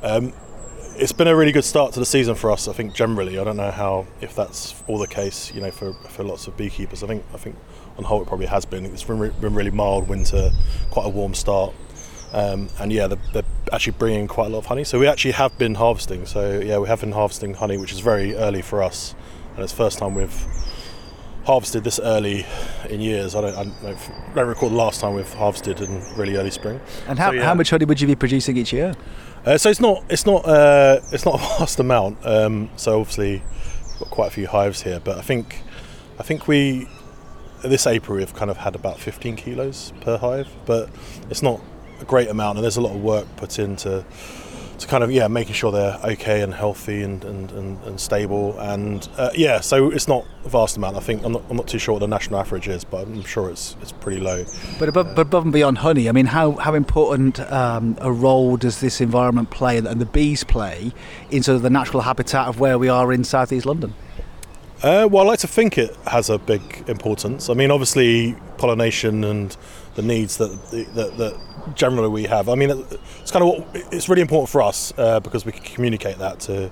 Um, 0.02 0.34
it's 0.96 1.14
been 1.14 1.28
a 1.28 1.36
really 1.36 1.54
good 1.54 1.64
start 1.64 1.94
to 1.94 2.00
the 2.00 2.06
season 2.06 2.36
for 2.36 2.52
us. 2.52 2.68
I 2.68 2.74
think 2.74 2.94
generally, 2.94 3.40
I 3.40 3.44
don't 3.44 3.58
know 3.58 3.72
how 3.72 4.06
if 4.22 4.36
that's 4.36 4.82
all 4.88 4.98
the 4.98 5.08
case. 5.08 5.54
You 5.54 5.62
know, 5.62 5.72
for, 5.72 5.94
for 5.94 6.24
lots 6.24 6.48
of 6.48 6.58
beekeepers, 6.58 7.04
I 7.04 7.08
think 7.08 7.24
I 7.34 7.38
think 7.38 7.56
on 7.98 8.04
whole 8.04 8.22
it 8.22 8.28
probably 8.28 8.48
has 8.48 8.66
been. 8.66 8.86
It's 8.86 9.04
been, 9.04 9.20
re- 9.20 9.32
been 9.42 9.54
really 9.54 9.72
mild 9.72 10.08
winter, 10.08 10.52
quite 10.92 11.06
a 11.06 11.10
warm 11.10 11.34
start, 11.34 11.74
um, 12.34 12.70
and 12.80 12.92
yeah, 12.92 13.08
they're, 13.08 13.20
they're, 13.34 13.44
actually 13.72 13.94
bringing 13.98 14.28
quite 14.28 14.48
a 14.48 14.50
lot 14.50 14.60
of 14.60 14.66
honey. 14.68 14.84
So 14.84 15.00
we 15.00 15.08
actually 15.08 15.32
have 15.32 15.58
been 15.58 15.76
harvesting. 15.76 16.26
So 16.26 16.60
yeah, 16.60 16.78
we 16.78 16.88
have 16.88 17.02
been 17.02 17.12
harvesting 17.12 17.56
honey, 17.56 17.78
which 17.78 17.92
is 17.92 18.00
very 18.00 18.36
early 18.36 18.62
for 18.62 18.82
us, 18.84 19.16
and 19.56 19.64
it's 19.64 19.74
the 19.74 19.78
first 19.78 20.00
time 20.00 20.16
we've 20.16 20.46
harvested 21.46 21.84
this 21.84 22.00
early 22.00 22.46
in 22.90 23.02
years. 23.02 23.36
I 23.36 23.42
don't, 23.42 23.56
I 23.56 23.64
don't, 23.64 23.98
I 23.98 24.34
don't 24.36 24.48
recall 24.48 24.70
the 24.70 24.76
last 24.76 25.02
time 25.02 25.16
we've 25.16 25.34
harvested 25.34 25.82
in 25.82 26.04
really 26.16 26.36
early 26.36 26.52
spring. 26.52 26.80
And 27.08 27.18
how, 27.18 27.30
So, 27.32 27.36
yeah. 27.36 27.44
how 27.44 27.56
much 27.56 27.70
honey 27.70 27.86
would 27.86 28.00
you 28.00 28.08
be 28.08 28.16
producing 28.16 28.58
each 28.58 28.72
year? 28.74 28.96
Uh, 29.46 29.58
so 29.58 29.70
it's 29.70 29.80
not 29.80 30.04
it's 30.10 30.26
not 30.26 30.46
uh, 30.46 31.00
it's 31.12 31.26
not 31.26 31.36
a 31.36 31.38
vast 31.60 31.80
amount. 31.80 32.18
Um, 32.26 32.70
so 32.76 33.00
obviously, 33.00 33.42
we've 33.92 34.00
got 34.00 34.10
quite 34.10 34.28
a 34.28 34.32
few 34.32 34.48
hives 34.48 34.82
here, 34.82 35.00
but 35.00 35.18
I 35.18 35.22
think 35.22 35.62
I 36.20 36.24
think 36.24 36.48
we 36.48 36.88
this 37.64 37.88
April 37.88 38.18
we've 38.18 38.34
kind 38.34 38.50
of 38.50 38.58
had 38.58 38.76
about 38.76 39.00
15 39.00 39.36
kilos 39.36 39.92
per 40.02 40.18
hive, 40.18 40.48
but 40.66 40.90
it's 41.30 41.42
not 41.42 41.62
a 42.00 42.06
great 42.06 42.30
amount, 42.30 42.58
and 42.58 42.64
there's 42.64 42.78
a 42.78 42.82
lot 42.82 42.96
of 42.96 43.02
work 43.02 43.28
put 43.36 43.60
into 43.60 44.06
to 44.80 44.88
kind 44.88 45.04
of 45.04 45.12
yeah 45.12 45.28
making 45.28 45.54
sure 45.54 45.72
they're 45.72 46.00
okay 46.04 46.42
and 46.42 46.54
healthy 46.54 47.04
and 47.04 47.24
and, 47.26 47.52
and, 47.52 47.84
and 47.84 48.00
stable 48.00 48.58
and 48.60 49.10
uh, 49.18 49.30
yeah 49.36 49.60
so 49.60 49.92
it's 49.92 50.08
not 50.08 50.26
a 50.46 50.50
vast 50.50 50.78
amount 50.78 50.96
I 50.96 51.02
think 51.02 51.24
I'm 51.24 51.34
not, 51.34 51.44
I'm 51.50 51.58
not 51.58 51.68
too 51.68 51.80
sure 51.80 51.94
what 51.94 52.00
the 52.00 52.08
national 52.08 52.40
average 52.40 52.68
is 52.68 52.84
but 52.86 53.06
I'm 53.06 53.24
sure 53.24 53.50
it's 53.50 53.76
it's 53.82 53.92
pretty 53.92 54.22
low 54.22 54.46
But 54.80 54.90
above, 54.90 55.16
but 55.16 55.22
above 55.24 55.44
and 55.44 55.54
beyond 55.54 55.80
honey, 55.80 56.08
I 56.08 56.12
mean, 56.14 56.28
how, 56.28 56.54
how 56.54 56.74
important 56.74 57.40
um, 57.52 57.98
a 58.00 58.12
role 58.12 58.58
does 58.58 58.80
this 58.80 59.02
environment 59.02 59.50
play 59.50 59.78
and 59.78 60.00
the 60.00 60.06
bees 60.06 60.44
play 60.44 60.94
in 61.30 61.44
sort 61.44 61.58
of 61.58 61.62
the 61.62 61.70
natural 61.70 62.04
habitat 62.04 62.48
of 62.48 62.60
where 62.60 62.78
we 62.80 62.88
are 62.88 63.12
in 63.12 63.24
southeast 63.24 63.66
London? 63.66 63.94
Uh, 64.82 65.08
well, 65.12 65.26
I 65.26 65.32
like 65.32 65.40
to 65.40 65.48
think 65.48 65.78
it 65.78 65.94
has 66.08 66.30
a 66.30 66.38
big 66.38 66.86
importance. 66.88 67.50
I 67.50 67.54
mean, 67.54 67.70
obviously, 67.70 68.36
pollination 68.58 69.26
and 69.26 69.56
the 70.00 70.08
needs 70.08 70.38
that 70.38 70.50
that, 70.72 71.18
that 71.18 71.76
generally 71.76 72.10
we 72.10 72.24
have. 72.24 72.48
I 72.48 72.56
mean, 72.56 72.70
it's 73.22 73.32
kind 73.32 73.44
of 73.44 73.50
what 73.50 73.86
it's 73.92 74.08
really 74.08 74.22
important 74.22 74.50
for 74.50 74.62
us 74.62 74.94
uh, 74.98 75.20
because 75.20 75.46
we 75.46 75.52
can 75.52 75.64
communicate 75.64 76.18
that 76.20 76.40
to 76.42 76.72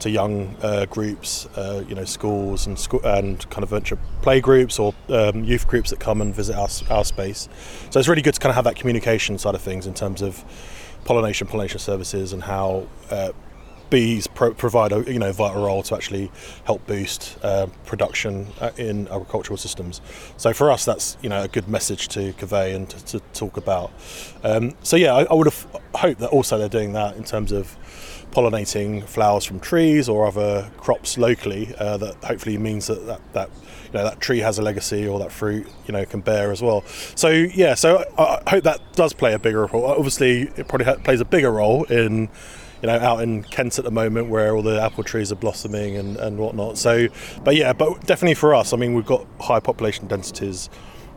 to 0.00 0.10
young 0.10 0.56
uh, 0.62 0.86
groups, 0.86 1.46
uh, 1.56 1.84
you 1.88 1.94
know, 1.94 2.04
schools 2.04 2.66
and 2.66 2.78
school 2.78 3.00
and 3.04 3.48
kind 3.50 3.62
of 3.62 3.70
venture 3.70 3.98
play 4.22 4.40
groups 4.40 4.78
or 4.78 4.94
um, 5.08 5.44
youth 5.44 5.68
groups 5.68 5.90
that 5.90 6.00
come 6.00 6.20
and 6.20 6.34
visit 6.34 6.56
our 6.56 6.68
our 6.90 7.04
space. 7.04 7.48
So 7.90 7.98
it's 8.00 8.08
really 8.08 8.22
good 8.22 8.34
to 8.34 8.40
kind 8.40 8.50
of 8.50 8.56
have 8.56 8.64
that 8.64 8.76
communication 8.76 9.38
side 9.38 9.54
of 9.54 9.62
things 9.62 9.86
in 9.86 9.94
terms 9.94 10.22
of 10.22 10.42
pollination, 11.04 11.46
pollination 11.46 11.80
services, 11.80 12.32
and 12.32 12.42
how 12.42 12.86
uh, 13.10 13.32
bees 13.94 14.26
pro- 14.26 14.52
provide 14.52 14.90
a 14.90 15.04
you 15.10 15.20
know 15.20 15.30
vital 15.30 15.64
role 15.64 15.80
to 15.80 15.94
actually 15.94 16.28
help 16.64 16.84
boost 16.84 17.38
uh, 17.44 17.68
production 17.86 18.48
uh, 18.60 18.72
in 18.76 19.06
agricultural 19.06 19.56
systems. 19.56 20.00
So 20.36 20.52
for 20.52 20.72
us, 20.72 20.84
that's 20.84 21.16
you 21.22 21.28
know 21.28 21.42
a 21.42 21.48
good 21.48 21.68
message 21.68 22.08
to 22.08 22.32
convey 22.32 22.74
and 22.74 22.90
to, 22.90 23.04
to 23.06 23.20
talk 23.34 23.56
about. 23.56 23.92
Um, 24.42 24.74
so 24.82 24.96
yeah, 24.96 25.14
I, 25.14 25.22
I 25.24 25.34
would 25.34 25.46
have 25.46 25.66
hoped 25.94 26.18
that 26.18 26.30
also 26.30 26.58
they're 26.58 26.68
doing 26.68 26.92
that 26.94 27.16
in 27.16 27.22
terms 27.22 27.52
of 27.52 27.76
pollinating 28.32 29.04
flowers 29.04 29.44
from 29.44 29.60
trees 29.60 30.08
or 30.08 30.26
other 30.26 30.72
crops 30.76 31.16
locally. 31.16 31.72
Uh, 31.78 31.96
that 31.96 32.16
hopefully 32.24 32.58
means 32.58 32.88
that, 32.88 33.06
that 33.06 33.20
that 33.32 33.50
you 33.86 33.92
know 33.92 34.02
that 34.02 34.18
tree 34.18 34.40
has 34.40 34.58
a 34.58 34.62
legacy 34.62 35.06
or 35.06 35.20
that 35.20 35.30
fruit 35.30 35.68
you 35.86 35.92
know 35.92 36.04
can 36.04 36.20
bear 36.20 36.50
as 36.50 36.60
well. 36.60 36.82
So 37.14 37.28
yeah, 37.28 37.74
so 37.74 38.04
I, 38.18 38.42
hope 38.50 38.64
that 38.64 38.80
does 38.94 39.12
play 39.12 39.34
a 39.34 39.38
bigger 39.38 39.66
role. 39.66 39.86
Obviously, 39.86 40.50
it 40.56 40.66
probably 40.66 40.92
plays 41.04 41.20
a 41.20 41.24
bigger 41.24 41.52
role 41.52 41.84
in 41.84 42.28
you 42.84 42.90
know, 42.90 42.98
out 42.98 43.22
in 43.22 43.42
Kent 43.44 43.78
at 43.78 43.84
the 43.86 43.90
moment 43.90 44.28
where 44.28 44.54
all 44.54 44.60
the 44.60 44.78
apple 44.78 45.04
trees 45.04 45.32
are 45.32 45.36
blossoming 45.36 45.96
and, 45.96 46.18
and 46.18 46.36
whatnot. 46.36 46.76
So, 46.76 47.08
but 47.42 47.56
yeah, 47.56 47.72
but 47.72 48.04
definitely 48.04 48.34
for 48.34 48.54
us, 48.54 48.74
I 48.74 48.76
mean, 48.76 48.92
we've 48.92 49.06
got 49.06 49.26
high 49.40 49.58
population 49.58 50.06
densities. 50.06 50.68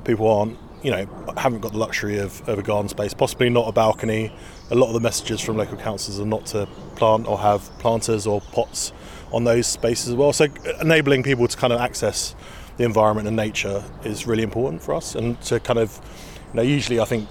People 0.06 0.32
aren't, 0.32 0.58
you 0.82 0.92
know, 0.92 1.06
haven't 1.36 1.60
got 1.60 1.74
the 1.74 1.78
luxury 1.78 2.20
of, 2.20 2.48
of 2.48 2.58
a 2.58 2.64
garden 2.64 2.88
space, 2.88 3.14
possibly 3.14 3.50
not 3.50 3.68
a 3.68 3.74
balcony. 3.74 4.32
A 4.72 4.76
lot 4.76 4.88
of 4.88 4.94
the 4.94 5.02
messages 5.02 5.42
from 5.42 5.58
local 5.58 5.76
councils 5.76 6.22
are 6.22 6.26
not 6.26 6.46
to 6.46 6.70
plant 6.96 7.28
or 7.28 7.38
have 7.40 7.64
planters 7.80 8.26
or 8.26 8.40
pots 8.40 8.94
on 9.34 9.44
those 9.44 9.68
spaces 9.68 10.08
as 10.08 10.16
well. 10.16 10.32
So, 10.32 10.48
enabling 10.80 11.24
people 11.24 11.50
to 11.50 11.58
kind 11.58 11.74
of 11.74 11.82
access 11.82 12.34
the 12.78 12.86
environment 12.86 13.28
and 13.28 13.36
nature 13.36 13.84
is 14.06 14.26
really 14.26 14.44
important 14.44 14.82
for 14.82 14.94
us. 14.94 15.16
And 15.16 15.42
to 15.42 15.60
kind 15.60 15.80
of, 15.80 16.00
you 16.54 16.54
know, 16.54 16.62
usually 16.62 17.02
I 17.02 17.06
think 17.06 17.28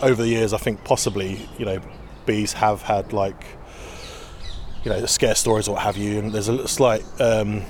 over 0.00 0.22
the 0.22 0.28
years, 0.28 0.52
I 0.52 0.58
think 0.58 0.84
possibly, 0.84 1.48
you 1.58 1.64
know, 1.64 1.80
bees 2.24 2.52
have 2.52 2.82
had 2.82 3.12
like, 3.12 3.42
you 4.84 4.90
know, 4.90 5.04
scare 5.06 5.34
stories 5.34 5.68
or 5.68 5.74
what 5.74 5.82
have 5.82 5.96
you, 5.96 6.18
and 6.18 6.32
there's 6.32 6.48
a 6.48 6.66
slight, 6.68 7.04
um, 7.20 7.62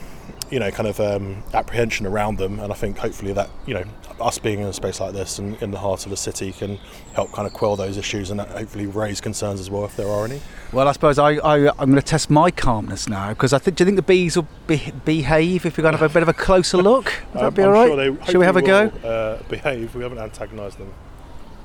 you 0.51 0.59
know, 0.59 0.71
kind 0.71 0.89
of 0.89 0.99
um, 1.01 1.43
apprehension 1.55 2.07
around 2.07 2.39
them. 2.39 2.59
And 2.61 2.73
I 2.73 2.77
think 2.77 2.99
hopefully 2.99 3.33
that, 3.35 3.51
you 3.67 3.75
know, 3.75 3.85
us 4.21 4.39
being 4.39 4.61
in 4.61 4.67
a 4.67 4.73
space 4.73 5.01
like 5.01 5.13
this 5.15 5.39
and 5.39 5.61
in 5.63 5.71
the 5.71 5.79
heart 5.79 6.05
of 6.05 6.11
the 6.11 6.17
city 6.17 6.53
can 6.53 6.77
help 7.15 7.33
kind 7.33 7.47
of 7.47 7.55
quell 7.55 7.75
those 7.75 7.97
issues 7.97 8.31
and 8.31 8.39
hopefully 8.41 8.87
raise 8.87 9.21
concerns 9.21 9.61
as 9.61 9.71
well 9.71 9.85
if 9.87 9.97
there 9.97 10.09
are 10.09 10.25
any. 10.27 10.41
Well, 10.73 10.89
I 10.89 10.93
suppose 10.93 11.19
I, 11.19 11.35
I, 11.37 11.69
I'm 11.71 11.91
going 11.91 11.95
to 11.95 12.03
test 12.03 12.29
my 12.31 12.51
calmness 12.51 13.09
now 13.09 13.31
because 13.31 13.53
I 13.53 13.59
think. 13.59 13.77
Do 13.77 13.83
you 13.83 13.87
think 13.87 13.97
the 13.97 14.03
bees 14.03 14.37
will 14.37 14.47
be, 14.67 14.93
behave 15.05 15.65
if 15.65 15.79
we're 15.79 15.83
going 15.83 15.93
to 15.95 15.99
have 15.99 16.11
a 16.11 16.13
bit 16.13 16.23
of 16.23 16.29
a 16.29 16.35
closer 16.35 16.77
look? 16.83 17.13
Would 17.33 17.41
that 17.43 17.47
Um, 17.47 17.55
be 17.55 17.63
all 17.63 17.71
right? 17.73 17.87
sure 17.89 17.97
they 17.97 18.25
Shall 18.27 18.41
we 18.41 18.47
have 18.47 18.57
a 18.57 18.63
go? 18.63 18.89
will, 19.03 19.11
Uh, 19.11 19.37
behave. 19.49 19.95
We 19.95 20.03
haven't 20.03 20.19
antagonised 20.19 20.79
them 20.79 20.93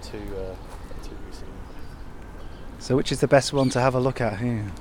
too, 0.01 0.17
uh, 0.17 1.03
too 1.03 1.15
recently. 1.27 1.53
So, 2.79 2.95
which 2.95 3.11
is 3.11 3.19
the 3.19 3.27
best 3.27 3.51
one 3.51 3.69
to 3.71 3.81
have 3.81 3.95
a 3.95 3.99
look 3.99 4.21
at 4.21 4.39
here? 4.39 4.71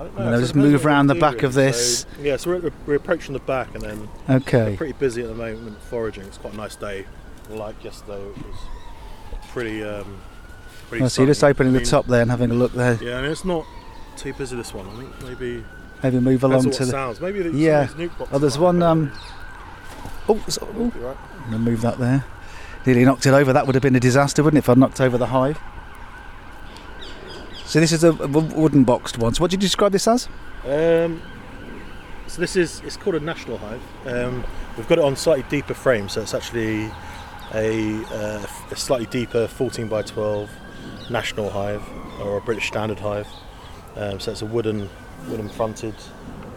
I 0.00 0.04
don't 0.04 0.12
And 0.12 0.18
then 0.18 0.24
know, 0.26 0.32
I'll 0.32 0.36
so 0.38 0.42
just 0.44 0.54
move 0.54 0.86
around 0.86 1.08
the 1.08 1.14
back 1.14 1.42
of 1.42 1.52
this. 1.52 2.00
So, 2.00 2.08
yeah, 2.22 2.36
so 2.38 2.50
we're, 2.50 2.72
we're 2.86 2.94
approaching 2.94 3.34
the 3.34 3.38
back 3.40 3.74
and 3.74 3.82
then 3.84 4.08
Okay. 4.30 4.74
pretty 4.76 4.94
busy 4.94 5.20
at 5.20 5.28
the 5.28 5.34
moment 5.34 5.78
foraging. 5.82 6.24
It's 6.24 6.38
quite 6.38 6.54
a 6.54 6.56
nice 6.56 6.74
day. 6.74 7.04
Like 7.50 7.84
yesterday, 7.84 8.20
it 8.22 8.36
was 8.38 8.56
pretty. 9.52 9.82
Um, 9.84 10.22
pretty 10.88 11.06
so 11.08 11.22
you're 11.22 11.30
just 11.30 11.44
opening 11.44 11.74
I 11.76 11.80
the 11.80 11.84
top 11.84 12.06
there 12.06 12.22
and 12.22 12.30
having 12.30 12.50
a 12.50 12.54
look 12.54 12.72
there. 12.72 12.98
Yeah, 13.02 13.18
I 13.18 13.22
mean 13.22 13.30
it's 13.32 13.44
not 13.44 13.66
too 14.16 14.32
busy 14.32 14.56
this 14.56 14.72
one. 14.72 14.88
I 14.88 14.96
think 14.96 15.22
maybe 15.22 15.64
Maybe 16.02 16.18
move 16.20 16.44
along 16.44 16.70
to 16.70 16.84
the. 16.86 16.90
sounds. 16.90 17.20
Maybe 17.20 17.42
the, 17.42 17.50
Yeah. 17.50 17.86
some 17.86 17.92
of 17.92 17.98
these 17.98 18.08
nuc 18.08 18.28
Oh, 18.32 18.38
there's 18.38 18.58
one. 18.58 18.82
Um, 18.82 19.12
oh, 20.28 20.42
so, 20.48 20.66
oh, 20.78 20.84
right. 21.00 21.16
I'm 21.44 21.50
to 21.52 21.58
move 21.58 21.82
that 21.82 21.98
there. 21.98 22.24
Nearly 22.86 23.04
knocked 23.04 23.26
it 23.26 23.34
over. 23.34 23.52
That 23.52 23.66
would 23.66 23.74
have 23.74 23.82
been 23.82 23.96
a 23.96 24.00
disaster, 24.00 24.42
wouldn't 24.42 24.56
it, 24.56 24.64
if 24.64 24.68
I'd 24.70 24.78
knocked 24.78 25.00
over 25.00 25.18
the 25.18 25.26
hive? 25.26 25.58
So 27.70 27.78
this 27.78 27.92
is 27.92 28.02
a 28.02 28.12
wooden 28.12 28.82
boxed 28.82 29.16
one. 29.16 29.32
So 29.32 29.42
what 29.42 29.52
did 29.52 29.62
you 29.62 29.68
describe 29.68 29.92
this 29.92 30.08
as? 30.08 30.26
Um, 30.64 31.22
so 32.26 32.40
this 32.40 32.56
is 32.56 32.80
it's 32.80 32.96
called 32.96 33.14
a 33.14 33.20
national 33.20 33.58
hive. 33.58 33.80
Um, 34.06 34.44
we've 34.76 34.88
got 34.88 34.98
it 34.98 35.04
on 35.04 35.14
slightly 35.14 35.44
deeper 35.48 35.74
frame, 35.74 36.08
so 36.08 36.20
it's 36.20 36.34
actually 36.34 36.90
a, 37.54 38.04
uh, 38.06 38.44
a 38.72 38.74
slightly 38.76 39.06
deeper 39.06 39.46
14 39.46 39.86
by 39.86 40.02
12 40.02 40.50
national 41.10 41.48
hive 41.48 41.88
or 42.20 42.38
a 42.38 42.40
British 42.40 42.66
standard 42.66 42.98
hive. 42.98 43.28
Um, 43.94 44.18
so 44.18 44.32
it's 44.32 44.42
a 44.42 44.46
wooden, 44.46 44.90
wooden 45.28 45.48
fronted, 45.48 45.94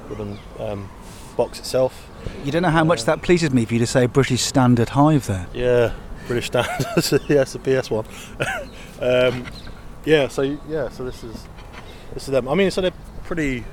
wooden 0.10 0.40
um, 0.58 0.90
box 1.38 1.60
itself. 1.60 2.10
You 2.44 2.52
don't 2.52 2.64
know 2.64 2.72
how 2.72 2.84
much 2.84 3.04
that 3.04 3.22
pleases 3.22 3.52
me 3.52 3.66
for 3.66 3.76
you 3.76 3.80
to 3.82 3.88
say 3.88 4.08
British 4.08 4.42
Standard 4.42 4.90
Hive 4.90 5.28
there. 5.28 5.46
Yeah, 5.54 5.94
British 6.26 6.48
standard. 6.48 7.22
yes, 7.30 7.54
a 7.54 7.60
PS 7.60 7.92
one. 7.92 8.06
um, 9.00 9.46
yeah, 10.06 10.28
so 10.28 10.42
yeah, 10.42 10.90
so 10.90 11.04
this 11.04 11.24
is 11.24 11.46
this 12.14 12.24
is 12.24 12.32
them. 12.32 12.48
I 12.48 12.56
mean, 12.56 12.72
so 12.72 12.82
they're 12.82 12.92
pretty. 13.24 13.64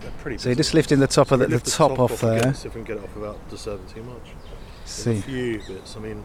They're 0.00 0.10
pretty. 0.18 0.38
So 0.38 0.48
you're 0.48 0.56
just 0.56 0.74
lifting 0.74 1.00
the 1.00 1.06
top 1.06 1.30
of 1.30 1.38
the, 1.38 1.46
the 1.46 1.54
lift 1.54 1.66
top 1.66 1.98
off 1.98 2.20
get- 2.20 2.42
there. 2.42 2.54
See 2.54 2.68
if 2.68 2.74
we 2.74 2.82
can 2.82 2.84
get 2.84 2.96
it 2.98 3.04
off 3.04 3.14
without 3.16 3.48
disturbing 3.48 3.86
too 3.86 4.02
much. 4.02 4.30
See. 4.84 5.18
a 5.18 5.22
few 5.22 5.60
bits. 5.66 5.96
I 5.96 6.00
mean, 6.00 6.22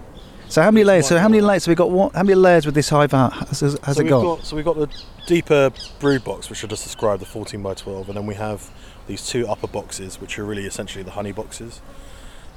So 0.48 0.62
how 0.62 0.70
many 0.70 0.84
layers? 0.84 1.08
So 1.08 1.18
how 1.18 1.28
many 1.28 1.42
layers 1.42 1.66
have 1.66 1.72
we 1.72 1.76
got? 1.76 1.90
What, 1.90 2.14
how 2.14 2.22
many 2.22 2.36
layers 2.36 2.66
with 2.66 2.76
this 2.76 2.90
hive 2.90 3.14
out? 3.14 3.34
Has, 3.48 3.62
has, 3.62 3.74
so 3.74 3.92
it 3.92 3.98
we've 4.04 4.10
got? 4.10 4.46
So 4.46 4.56
we've 4.56 4.66
got 4.66 4.76
the 4.78 4.88
deeper 5.26 5.72
brood 6.00 6.24
box, 6.24 6.50
which 6.50 6.64
I 6.64 6.68
just 6.68 6.84
described, 6.84 7.22
the 7.22 7.26
14 7.26 7.62
by 7.64 7.74
12, 7.74 8.10
and 8.10 8.18
then 8.18 8.28
we 8.28 8.36
have 8.36 8.70
these 9.08 9.28
two 9.28 9.48
upper 9.48 9.68
boxes, 9.68 10.22
which 10.22 10.38
are 10.38 10.46
really 10.46 10.66
essentially 10.66 11.04
the 11.04 11.12
honey 11.12 11.32
boxes. 11.32 11.82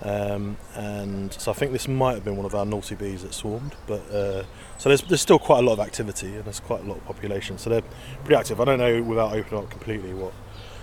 Um, 0.03 0.57
and 0.75 1.33
so 1.33 1.51
I 1.51 1.55
think 1.55 1.73
this 1.73 1.89
might 1.89 2.15
have 2.15 2.25
been 2.25 2.37
one 2.37 2.45
of 2.45 2.55
our 2.55 2.67
naughty 2.67 2.95
bees 2.95 3.23
that 3.23 3.33
swarmed, 3.33 3.75
but 3.87 4.01
uh, 4.11 4.43
so 4.77 4.89
there's, 4.91 5.03
there's 5.03 5.23
still 5.23 5.39
quite 5.39 5.61
a 5.61 5.63
lot 5.63 5.75
of 5.75 5.81
activity 5.81 6.35
and 6.35 6.45
there's 6.45 6.61
quite 6.61 6.81
a 6.81 6.85
lot 6.85 6.99
of 6.99 7.05
population, 7.07 7.57
so 7.59 7.71
they're 7.71 7.83
pretty 8.25 8.35
active. 8.35 8.61
I 8.61 8.65
don't 8.65 8.79
know 8.79 9.03
without 9.03 9.33
opening 9.33 9.63
up 9.63 9.71
completely 9.71 10.13
what 10.13 10.33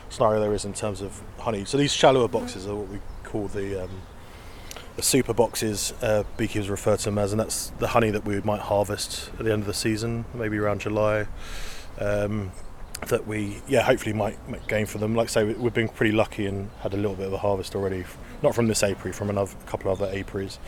scenario 0.09 0.39
there 0.39 0.53
is 0.53 0.66
in 0.66 0.74
terms 0.74 1.01
of 1.01 1.22
honey. 1.39 1.66
So 1.66 1.78
these 1.78 1.93
shallower 1.93 2.28
boxes 2.28 2.68
are 2.68 2.76
what 2.76 2.88
we 2.88 2.99
call 3.24 3.47
the 3.47 3.84
um, 3.84 4.01
super 4.99 5.34
boxes, 5.34 5.93
uh, 6.01 6.24
beekeepers 6.38 6.70
refer 6.70 6.97
to 6.97 7.05
them 7.05 7.18
as, 7.18 7.32
and 7.32 7.39
that's 7.39 7.70
the 7.80 7.88
honey 7.89 8.12
that 8.12 8.26
we 8.26 8.41
might 8.41 8.62
harvest 8.62 9.30
at 9.38 9.45
the 9.45 9.51
end 9.51 9.62
of 9.62 9.68
the 9.68 9.74
season, 9.74 10.26
maybe 10.34 10.57
around 10.57 10.82
July. 10.82 11.28
Um, 11.99 12.51
that 13.07 13.26
we, 13.26 13.62
yeah, 13.68 13.82
hopefully 13.82 14.14
might, 14.14 14.38
might 14.47 14.68
gain 14.68 14.86
for 14.86 14.99
them. 14.99 15.16
Like 15.16 15.30
I 15.30 15.32
say, 15.32 15.43
we- 15.43 15.53
we've 15.55 15.74
been 15.74 15.89
pretty 15.89 16.12
lucky 16.12 16.45
and 16.45 16.70
had 16.82 16.93
a 16.93 16.97
little 16.97 17.16
bit 17.16 17.26
of 17.26 17.34
a 17.34 17.38
harvest 17.39 17.76
already, 17.76 18.05
not 18.42 18.56
from 18.56 18.68
this 18.68 18.84
apiary, 18.84 19.14
from 19.14 19.30
another 19.30 19.52
a 19.60 19.70
couple 19.70 19.92
of 19.92 20.02
other 20.02 20.12
apiaries. 20.12 20.60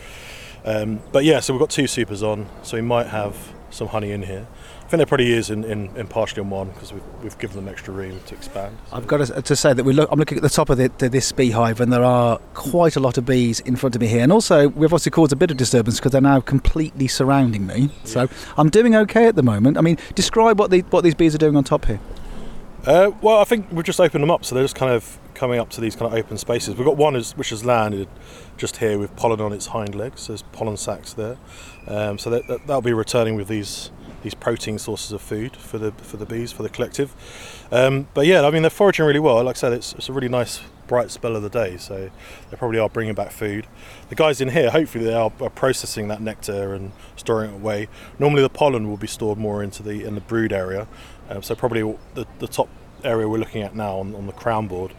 Um, 0.64 1.00
but 1.12 1.24
yeah, 1.24 1.40
so 1.40 1.52
we've 1.52 1.60
got 1.60 1.70
two 1.70 1.86
supers 1.86 2.22
on, 2.22 2.48
so 2.62 2.76
we 2.76 2.82
might 2.82 3.08
have 3.08 3.36
some 3.70 3.88
honey 3.88 4.12
in 4.12 4.22
here. 4.22 4.46
I 4.78 4.86
think 4.86 4.98
there 4.98 5.06
probably 5.06 5.32
is 5.32 5.50
in, 5.50 5.64
in, 5.64 5.94
in 5.96 6.06
partially 6.06 6.42
on 6.42 6.50
one 6.50 6.70
because 6.70 6.92
we've, 6.92 7.02
we've 7.22 7.38
given 7.38 7.56
them 7.56 7.68
extra 7.68 7.92
room 7.92 8.20
to 8.26 8.34
expand. 8.34 8.76
I've 8.92 9.06
got 9.06 9.26
to, 9.26 9.42
to 9.42 9.56
say 9.56 9.72
that 9.72 9.82
we 9.82 9.92
look, 9.92 10.08
I'm 10.12 10.18
looking 10.18 10.38
at 10.38 10.42
the 10.42 10.50
top 10.50 10.70
of 10.70 10.78
the, 10.78 10.90
the, 10.98 11.08
this 11.08 11.32
beehive, 11.32 11.80
and 11.80 11.92
there 11.92 12.04
are 12.04 12.38
quite 12.54 12.96
a 12.96 13.00
lot 13.00 13.18
of 13.18 13.26
bees 13.26 13.60
in 13.60 13.76
front 13.76 13.94
of 13.94 14.00
me 14.00 14.06
here. 14.06 14.22
And 14.22 14.30
also, 14.30 14.68
we've 14.68 14.92
obviously 14.92 15.10
caused 15.10 15.32
a 15.32 15.36
bit 15.36 15.50
of 15.50 15.56
disturbance 15.56 15.98
because 15.98 16.12
they're 16.12 16.20
now 16.20 16.40
completely 16.40 17.08
surrounding 17.08 17.66
me. 17.66 17.90
So 18.04 18.28
I'm 18.56 18.70
doing 18.70 18.94
okay 18.94 19.26
at 19.26 19.36
the 19.36 19.42
moment. 19.42 19.76
I 19.76 19.80
mean, 19.80 19.98
describe 20.14 20.58
what 20.58 20.70
the, 20.70 20.80
what 20.80 21.02
these 21.02 21.14
bees 21.14 21.34
are 21.34 21.38
doing 21.38 21.56
on 21.56 21.64
top 21.64 21.86
here. 21.86 22.00
Uh, 22.86 23.10
well, 23.22 23.38
I 23.38 23.44
think 23.44 23.66
we've 23.72 23.84
just 23.84 24.00
opened 24.00 24.22
them 24.22 24.30
up, 24.30 24.44
so 24.44 24.54
they're 24.54 24.64
just 24.64 24.76
kind 24.76 24.92
of 24.92 25.18
coming 25.34 25.58
up 25.58 25.70
to 25.70 25.80
these 25.80 25.96
kind 25.96 26.12
of 26.12 26.18
open 26.18 26.38
spaces. 26.38 26.76
We've 26.76 26.86
got 26.86 26.96
one 26.96 27.16
is, 27.16 27.32
which 27.32 27.50
has 27.50 27.64
landed 27.64 28.08
just 28.56 28.76
here 28.78 28.98
with 28.98 29.14
pollen 29.16 29.40
on 29.40 29.52
its 29.52 29.66
hind 29.66 29.94
legs. 29.94 30.26
There's 30.26 30.42
pollen 30.42 30.76
sacs 30.76 31.12
there, 31.12 31.36
um, 31.86 32.18
so 32.18 32.30
that, 32.30 32.46
that, 32.48 32.66
that'll 32.66 32.82
be 32.82 32.92
returning 32.92 33.36
with 33.36 33.48
these 33.48 33.90
these 34.22 34.34
protein 34.34 34.78
sources 34.78 35.12
of 35.12 35.20
food 35.20 35.54
for 35.54 35.76
the 35.76 35.92
for 35.92 36.16
the 36.16 36.24
bees 36.24 36.50
for 36.50 36.62
the 36.62 36.68
collective. 36.68 37.14
Um, 37.70 38.08
but 38.14 38.26
yeah, 38.26 38.42
I 38.42 38.50
mean 38.50 38.62
they're 38.62 38.70
foraging 38.70 39.04
really 39.04 39.20
well. 39.20 39.42
Like 39.42 39.56
I 39.56 39.58
said, 39.58 39.72
it's, 39.74 39.92
it's 39.94 40.08
a 40.08 40.12
really 40.12 40.28
nice 40.28 40.60
bright 40.86 41.10
spell 41.10 41.36
of 41.36 41.42
the 41.42 41.50
day, 41.50 41.76
so 41.76 42.10
they 42.50 42.56
probably 42.56 42.78
are 42.78 42.88
bringing 42.88 43.14
back 43.14 43.30
food. 43.30 43.66
The 44.08 44.14
guys 44.14 44.40
in 44.40 44.50
here, 44.50 44.70
hopefully, 44.70 45.04
they 45.04 45.14
are, 45.14 45.32
are 45.40 45.50
processing 45.50 46.08
that 46.08 46.20
nectar 46.20 46.74
and 46.74 46.92
storing 47.16 47.50
it 47.50 47.54
away. 47.54 47.88
Normally, 48.18 48.42
the 48.42 48.50
pollen 48.50 48.88
will 48.88 48.96
be 48.96 49.06
stored 49.06 49.38
more 49.38 49.62
into 49.62 49.82
the 49.82 50.04
in 50.04 50.14
the 50.14 50.20
brood 50.20 50.52
area, 50.52 50.86
um, 51.28 51.42
so 51.42 51.54
probably 51.54 51.82
the, 52.14 52.26
the 52.38 52.48
top 52.48 52.68
area 53.02 53.28
we're 53.28 53.38
looking 53.38 53.62
at 53.62 53.76
now 53.76 53.98
on, 53.98 54.14
on 54.14 54.26
the 54.26 54.32
crown 54.32 54.66
board, 54.66 54.94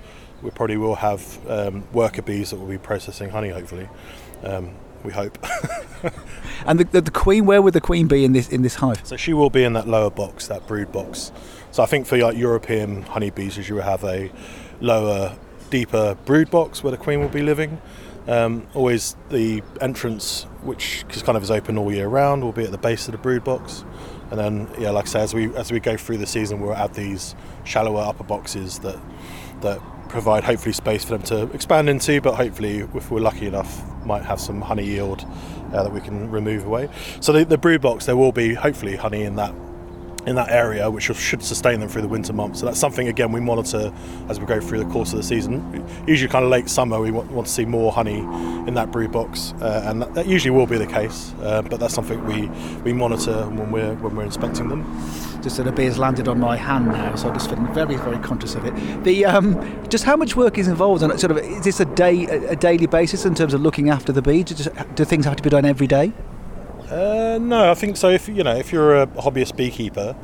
we 0.45 0.51
probably 0.51 0.77
will 0.77 0.95
have 0.95 1.39
um, 1.49 1.83
worker 1.91 2.21
bees 2.21 2.51
that 2.51 2.57
will 2.57 2.67
be 2.67 2.77
processing 2.77 3.29
honey. 3.29 3.49
Hopefully, 3.49 3.89
um, 4.43 4.75
we 5.03 5.11
hope. 5.11 5.37
And 6.65 6.79
the, 6.79 6.83
the, 6.85 7.01
the 7.01 7.11
queen, 7.11 7.45
where 7.45 7.61
would 7.61 7.73
the 7.73 7.81
queen 7.81 8.07
be 8.07 8.25
in 8.25 8.33
this 8.33 8.49
in 8.49 8.61
this 8.61 8.75
hive? 8.75 9.05
So 9.05 9.17
she 9.17 9.33
will 9.33 9.49
be 9.49 9.63
in 9.63 9.73
that 9.73 9.87
lower 9.87 10.09
box, 10.09 10.47
that 10.47 10.67
brood 10.67 10.91
box. 10.91 11.31
So 11.71 11.83
I 11.83 11.85
think 11.85 12.07
for 12.07 12.17
like 12.17 12.37
European 12.37 13.03
honeybees, 13.03 13.57
you 13.69 13.75
will 13.75 13.81
have 13.81 14.03
a 14.03 14.31
lower, 14.81 15.37
deeper 15.69 16.15
brood 16.25 16.49
box 16.49 16.83
where 16.83 16.91
the 16.91 16.97
queen 16.97 17.19
will 17.19 17.29
be 17.29 17.43
living. 17.43 17.81
Um, 18.27 18.67
always 18.73 19.15
the 19.29 19.61
entrance, 19.81 20.43
which 20.63 21.05
is 21.11 21.21
kind 21.21 21.37
of 21.37 21.43
is 21.43 21.51
open 21.51 21.77
all 21.77 21.93
year 21.93 22.07
round, 22.07 22.43
will 22.43 22.51
be 22.51 22.63
at 22.63 22.71
the 22.71 22.77
base 22.77 23.07
of 23.07 23.11
the 23.11 23.19
brood 23.19 23.43
box. 23.43 23.83
And 24.31 24.39
then, 24.39 24.67
yeah, 24.79 24.89
like 24.89 25.05
I 25.05 25.09
say, 25.09 25.21
as 25.21 25.33
we 25.35 25.53
as 25.55 25.71
we 25.71 25.79
go 25.79 25.97
through 25.97 26.17
the 26.17 26.25
season, 26.25 26.59
we'll 26.59 26.73
add 26.73 26.95
these 26.95 27.35
shallower 27.63 28.01
upper 28.01 28.23
boxes 28.23 28.79
that 28.79 28.99
that 29.61 29.79
provide 30.09 30.43
hopefully 30.43 30.73
space 30.73 31.03
for 31.03 31.17
them 31.17 31.23
to 31.23 31.43
expand 31.53 31.89
into. 31.89 32.21
But 32.21 32.35
hopefully, 32.35 32.79
if 32.93 33.11
we're 33.11 33.19
lucky 33.19 33.47
enough, 33.47 33.83
might 34.05 34.23
have 34.23 34.39
some 34.39 34.61
honey 34.61 34.85
yield 34.85 35.25
uh, 35.73 35.83
that 35.83 35.91
we 35.91 36.01
can 36.01 36.29
remove 36.29 36.65
away. 36.65 36.89
So 37.19 37.31
the, 37.31 37.45
the 37.45 37.57
box, 37.77 38.05
there 38.05 38.15
will 38.15 38.31
be 38.31 38.53
hopefully 38.53 38.95
honey 38.95 39.23
in 39.23 39.35
that 39.35 39.53
in 40.25 40.35
that 40.35 40.49
area, 40.49 40.89
which 40.89 41.03
should 41.03 41.43
sustain 41.43 41.79
them 41.79 41.89
through 41.89 42.01
the 42.01 42.07
winter 42.07 42.33
months. 42.33 42.59
So 42.59 42.65
that's 42.65 42.79
something 42.79 43.07
again 43.07 43.31
we 43.31 43.39
monitor 43.39 43.93
as 44.29 44.39
we 44.39 44.45
go 44.45 44.59
through 44.59 44.79
the 44.79 44.89
course 44.91 45.11
of 45.11 45.17
the 45.17 45.23
season. 45.23 45.85
Usually, 46.07 46.29
kind 46.29 46.43
of 46.43 46.51
late 46.51 46.69
summer, 46.69 46.99
we 46.99 47.11
want, 47.11 47.47
to 47.47 47.51
see 47.51 47.65
more 47.65 47.91
honey 47.91 48.19
in 48.67 48.73
that 48.73 48.91
brood 48.91 49.11
box, 49.11 49.53
uh, 49.61 49.83
and 49.85 50.01
that, 50.01 50.13
that 50.15 50.27
usually 50.27 50.51
will 50.51 50.65
be 50.65 50.77
the 50.77 50.87
case. 50.87 51.33
Uh, 51.41 51.61
but 51.61 51.79
that's 51.79 51.93
something 51.93 52.23
we, 52.25 52.47
we 52.81 52.93
monitor 52.93 53.45
when 53.49 53.71
we're 53.71 53.93
when 53.95 54.15
we're 54.15 54.23
inspecting 54.23 54.69
them. 54.69 54.83
Just 55.41 55.57
that 55.57 55.67
a 55.67 55.71
bee 55.71 55.85
has 55.85 55.99
landed 55.99 56.27
on 56.27 56.39
my 56.39 56.55
hand 56.55 56.87
now, 56.87 57.15
so 57.15 57.27
I'm 57.27 57.35
just 57.35 57.49
feeling 57.49 57.71
very, 57.73 57.97
very 57.97 58.17
conscious 58.17 58.55
of 58.55 58.65
it. 58.65 59.03
The 59.03 59.25
um, 59.25 59.89
just 59.89 60.03
how 60.03 60.15
much 60.15 60.35
work 60.35 60.57
is 60.57 60.67
involved 60.67 61.03
it? 61.03 61.19
Sort 61.19 61.31
of, 61.31 61.37
is 61.37 61.63
this 61.63 61.79
a 61.79 61.85
day, 61.85 62.25
a, 62.25 62.55
daily 62.55 62.87
basis 62.87 63.25
in 63.25 63.35
terms 63.35 63.53
of 63.53 63.61
looking 63.61 63.89
after 63.89 64.11
the 64.11 64.21
bee? 64.21 64.43
Do, 64.43 64.55
do 64.95 65.05
things 65.05 65.25
have 65.25 65.35
to 65.35 65.43
be 65.43 65.49
done 65.49 65.65
every 65.65 65.87
day? 65.87 66.13
Uh, 66.95 67.37
no, 67.39 67.71
I 67.71 67.73
think 67.73 67.97
so. 67.97 68.07
If 68.07 68.29
you 68.29 68.41
know, 68.41 68.55
if 68.55 68.71
you're 68.71 69.01
a 69.01 69.07
hobbyist 69.07 69.57
beekeeper, 69.57 70.15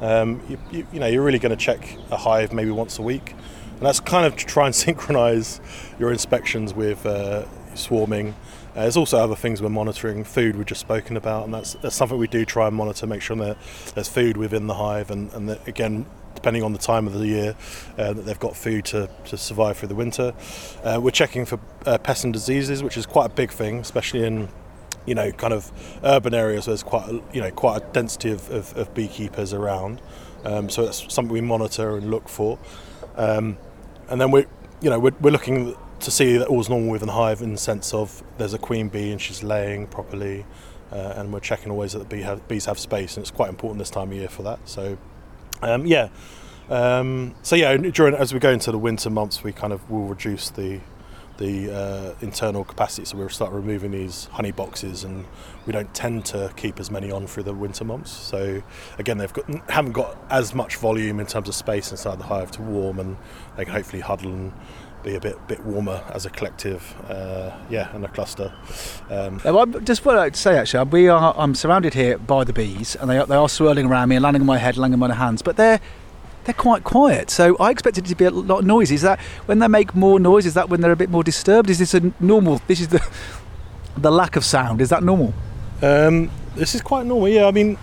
um, 0.00 0.40
you, 0.48 0.58
you, 0.70 0.86
you 0.92 1.00
know, 1.00 1.08
you're 1.08 1.24
really 1.24 1.40
going 1.40 1.50
to 1.50 1.56
check 1.56 1.96
a 2.12 2.16
hive 2.16 2.52
maybe 2.52 2.70
once 2.70 3.00
a 3.00 3.02
week, 3.02 3.32
and 3.32 3.80
that's 3.80 3.98
kind 3.98 4.24
of 4.24 4.36
to 4.36 4.46
try 4.46 4.66
and 4.66 4.74
synchronise 4.76 5.60
your 5.98 6.12
inspections 6.12 6.72
with 6.72 7.04
uh, 7.04 7.46
swarming. 7.74 8.36
Uh, 8.76 8.82
there's 8.82 8.96
also 8.96 9.18
other 9.18 9.34
things 9.34 9.60
we're 9.60 9.70
monitoring. 9.70 10.22
Food 10.22 10.54
we've 10.54 10.66
just 10.66 10.82
spoken 10.82 11.16
about, 11.16 11.46
and 11.46 11.52
that's 11.52 11.74
that's 11.74 11.96
something 11.96 12.16
we 12.16 12.28
do 12.28 12.44
try 12.44 12.68
and 12.68 12.76
monitor, 12.76 13.08
make 13.08 13.22
sure 13.22 13.34
that 13.34 13.56
there's 13.96 14.08
food 14.08 14.36
within 14.36 14.68
the 14.68 14.74
hive, 14.74 15.10
and, 15.10 15.32
and 15.32 15.48
that, 15.48 15.66
again. 15.66 16.06
Depending 16.32 16.62
on 16.62 16.72
the 16.72 16.78
time 16.78 17.06
of 17.06 17.12
the 17.12 17.26
year, 17.26 17.56
uh, 17.98 18.14
that 18.14 18.22
they've 18.22 18.38
got 18.38 18.56
food 18.56 18.86
to, 18.86 19.10
to 19.26 19.36
survive 19.36 19.76
through 19.76 19.88
the 19.88 19.94
winter. 19.94 20.32
Uh, 20.82 20.98
we're 21.02 21.10
checking 21.10 21.44
for 21.44 21.58
uh, 21.84 21.98
pests 21.98 22.24
and 22.24 22.32
diseases, 22.32 22.82
which 22.82 22.96
is 22.96 23.04
quite 23.04 23.26
a 23.26 23.34
big 23.34 23.50
thing, 23.50 23.80
especially 23.80 24.24
in 24.24 24.48
you 25.06 25.14
know, 25.14 25.32
kind 25.32 25.52
of 25.52 25.72
urban 26.04 26.34
areas 26.34 26.66
where 26.66 26.72
there's 26.72 26.82
quite, 26.82 27.08
a, 27.08 27.22
you 27.32 27.40
know, 27.40 27.50
quite 27.50 27.82
a 27.82 27.86
density 27.92 28.30
of, 28.30 28.50
of, 28.50 28.76
of 28.76 28.94
beekeepers 28.94 29.52
around. 29.52 30.00
Um, 30.44 30.68
so 30.70 30.84
that's 30.84 31.12
something 31.12 31.32
we 31.32 31.40
monitor 31.40 31.96
and 31.96 32.10
look 32.10 32.28
for. 32.28 32.58
Um, 33.16 33.58
and 34.08 34.20
then 34.20 34.30
we, 34.30 34.46
you 34.80 34.90
know, 34.90 34.98
we're, 34.98 35.14
we're 35.20 35.30
looking 35.30 35.76
to 36.00 36.10
see 36.10 36.36
that 36.38 36.48
all's 36.48 36.68
normal 36.68 36.90
within 36.90 37.08
the 37.08 37.12
hive 37.12 37.42
in 37.42 37.52
the 37.52 37.58
sense 37.58 37.92
of 37.92 38.22
there's 38.38 38.54
a 38.54 38.58
queen 38.58 38.88
bee 38.88 39.12
and 39.12 39.20
she's 39.20 39.42
laying 39.42 39.86
properly, 39.86 40.46
uh, 40.90 41.14
and 41.16 41.32
we're 41.32 41.40
checking 41.40 41.70
always 41.70 41.92
that 41.92 41.98
the 41.98 42.04
bee 42.04 42.22
have, 42.22 42.46
bees 42.48 42.64
have 42.64 42.78
space, 42.78 43.16
and 43.16 43.22
it's 43.22 43.30
quite 43.30 43.48
important 43.48 43.78
this 43.78 43.90
time 43.90 44.10
of 44.10 44.16
year 44.16 44.28
for 44.28 44.42
that. 44.42 44.58
So, 44.64 44.98
um, 45.62 45.86
yeah. 45.86 46.08
Um, 46.70 47.34
so 47.42 47.56
yeah, 47.56 47.76
during 47.76 48.14
as 48.14 48.32
we 48.32 48.40
go 48.40 48.50
into 48.50 48.70
the 48.70 48.78
winter 48.78 49.10
months, 49.10 49.42
we 49.44 49.52
kind 49.52 49.72
of 49.72 49.90
will 49.90 50.06
reduce 50.06 50.50
the 50.50 50.80
the 51.40 51.74
uh, 51.74 52.14
internal 52.20 52.62
capacity. 52.64 53.04
So 53.04 53.16
we'll 53.16 53.30
start 53.30 53.52
removing 53.52 53.90
these 53.90 54.26
honey 54.26 54.52
boxes, 54.52 55.02
and 55.02 55.24
we 55.66 55.72
don't 55.72 55.92
tend 55.92 56.26
to 56.26 56.52
keep 56.56 56.78
as 56.78 56.90
many 56.90 57.10
on 57.10 57.26
through 57.26 57.44
the 57.44 57.54
winter 57.54 57.84
months. 57.84 58.12
So 58.12 58.62
again, 58.98 59.18
they've 59.18 59.32
got 59.32 59.70
haven't 59.70 59.92
got 59.92 60.16
as 60.30 60.54
much 60.54 60.76
volume 60.76 61.18
in 61.18 61.26
terms 61.26 61.48
of 61.48 61.54
space 61.54 61.90
inside 61.90 62.18
the 62.20 62.24
hive 62.24 62.52
to 62.52 62.62
warm, 62.62 63.00
and 63.00 63.16
they 63.56 63.64
can 63.64 63.74
hopefully 63.74 64.02
huddle 64.02 64.30
and 64.30 64.52
be 65.02 65.14
a 65.14 65.20
bit 65.20 65.36
bit 65.48 65.64
warmer 65.64 66.04
as 66.12 66.26
a 66.26 66.30
collective, 66.30 66.94
uh, 67.08 67.50
yeah, 67.70 67.94
and 67.94 68.04
a 68.04 68.08
cluster. 68.08 68.52
Um, 69.08 69.40
Now, 69.42 69.64
just 69.64 70.04
what 70.04 70.18
I'd 70.18 70.36
say 70.36 70.58
actually, 70.58 70.84
we 70.90 71.08
are 71.08 71.34
I'm 71.36 71.54
surrounded 71.54 71.94
here 71.94 72.18
by 72.18 72.44
the 72.44 72.52
bees, 72.52 72.96
and 72.96 73.08
they 73.08 73.18
are, 73.18 73.26
they 73.26 73.36
are 73.36 73.48
swirling 73.48 73.86
around 73.86 74.10
me 74.10 74.16
and 74.16 74.22
landing 74.22 74.42
on 74.42 74.46
my 74.46 74.58
head, 74.58 74.76
landing 74.76 75.02
on 75.02 75.08
my 75.08 75.14
hands, 75.14 75.40
but 75.40 75.56
they're 75.56 75.80
they're 76.44 76.54
quite 76.54 76.84
quiet. 76.84 77.30
So 77.30 77.56
I 77.58 77.70
expected 77.70 78.06
it 78.06 78.08
to 78.08 78.14
be 78.14 78.24
a 78.24 78.30
lot 78.30 78.64
noisy. 78.64 78.94
Is 78.94 79.02
that 79.02 79.20
when 79.46 79.58
they 79.58 79.68
make 79.68 79.94
more 79.94 80.18
noise? 80.18 80.46
Is 80.46 80.54
that 80.54 80.68
when 80.68 80.80
they're 80.80 80.92
a 80.92 80.96
bit 80.96 81.10
more 81.10 81.22
disturbed? 81.22 81.70
Is 81.70 81.78
this 81.78 81.94
a 81.94 82.12
normal? 82.20 82.60
This 82.66 82.80
is 82.80 82.88
the 82.88 83.06
the 83.96 84.10
lack 84.10 84.36
of 84.36 84.44
sound. 84.44 84.80
Is 84.80 84.88
that 84.88 85.02
normal? 85.02 85.34
Um, 85.82 86.30
this 86.56 86.74
is 86.74 86.82
quite 86.82 87.06
normal, 87.06 87.28
yeah. 87.28 87.46
I 87.46 87.50
mean, 87.50 87.78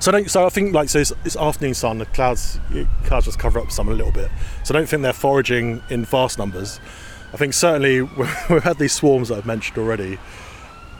so 0.00 0.10
I 0.10 0.12
don't. 0.12 0.30
So 0.30 0.46
I 0.46 0.50
think 0.50 0.74
like 0.74 0.88
so 0.88 0.98
it's, 0.98 1.12
it's 1.24 1.36
afternoon 1.36 1.74
sun. 1.74 1.98
The 1.98 2.06
clouds 2.06 2.60
clouds 3.04 3.26
just 3.26 3.38
cover 3.38 3.58
up 3.58 3.70
some 3.70 3.88
a 3.88 3.94
little 3.94 4.12
bit. 4.12 4.30
So 4.62 4.74
I 4.74 4.78
don't 4.78 4.88
think 4.88 5.02
they're 5.02 5.12
foraging 5.12 5.82
in 5.90 6.04
vast 6.04 6.38
numbers. 6.38 6.80
I 7.32 7.36
think 7.36 7.54
certainly 7.54 8.02
we've 8.48 8.62
had 8.62 8.78
these 8.78 8.92
swarms 8.92 9.28
that 9.28 9.38
I've 9.38 9.46
mentioned 9.46 9.78
already. 9.78 10.18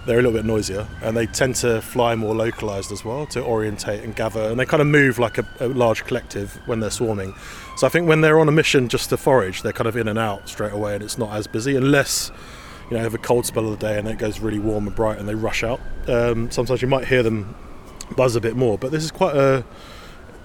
They're 0.07 0.19
a 0.19 0.23
little 0.23 0.37
bit 0.37 0.45
noisier, 0.45 0.87
and 1.03 1.17
they 1.17 1.27
tend 1.27 1.57
to 1.57 1.81
fly 1.81 2.15
more 2.15 2.35
localized 2.35 2.93
as 2.93 3.05
well 3.05 3.27
to 3.27 3.43
orientate 3.43 4.05
and 4.05 4.15
gather, 4.15 4.43
and 4.43 4.61
they 4.61 4.67
kind 4.67 4.81
of 4.83 4.87
move 4.87 5.19
like 5.19 5.39
a, 5.39 5.47
a 5.61 5.69
large 5.69 6.05
collective 6.05 6.61
when 6.67 6.81
they're 6.81 6.91
swarming. 6.91 7.35
So 7.77 7.87
I 7.87 7.91
think 7.91 8.07
when 8.07 8.21
they're 8.21 8.39
on 8.39 8.49
a 8.49 8.53
mission 8.53 8.89
just 8.89 9.09
to 9.11 9.17
forage, 9.17 9.63
they're 9.63 9.73
kind 9.73 9.89
of 9.89 9.97
in 9.97 10.09
and 10.09 10.19
out 10.19 10.49
straight 10.49 10.73
away, 10.73 10.95
and 10.95 11.03
it's 11.03 11.19
not 11.19 11.33
as 11.35 11.47
busy 11.47 11.75
unless 11.77 12.31
you 12.91 12.97
know 12.97 13.03
have 13.03 13.15
a 13.15 13.19
cold 13.19 13.47
spell 13.47 13.65
of 13.65 13.71
the 13.71 13.87
day 13.87 13.99
and 13.99 14.07
it 14.07 14.19
goes 14.19 14.41
really 14.41 14.59
warm 14.59 14.87
and 14.87 14.95
bright 14.95 15.19
and 15.19 15.29
they 15.29 15.35
rush 15.35 15.65
out. 15.65 15.81
Um, 16.07 16.51
sometimes 16.51 16.83
you 16.83 16.89
might 16.89 17.07
hear 17.07 17.23
them 17.23 17.55
buzz 18.17 18.37
a 18.37 18.41
bit 18.41 18.57
more, 18.57 18.77
but 18.79 18.91
this 18.93 19.05
is 19.05 19.11
quite 19.11 19.35
a 19.35 19.65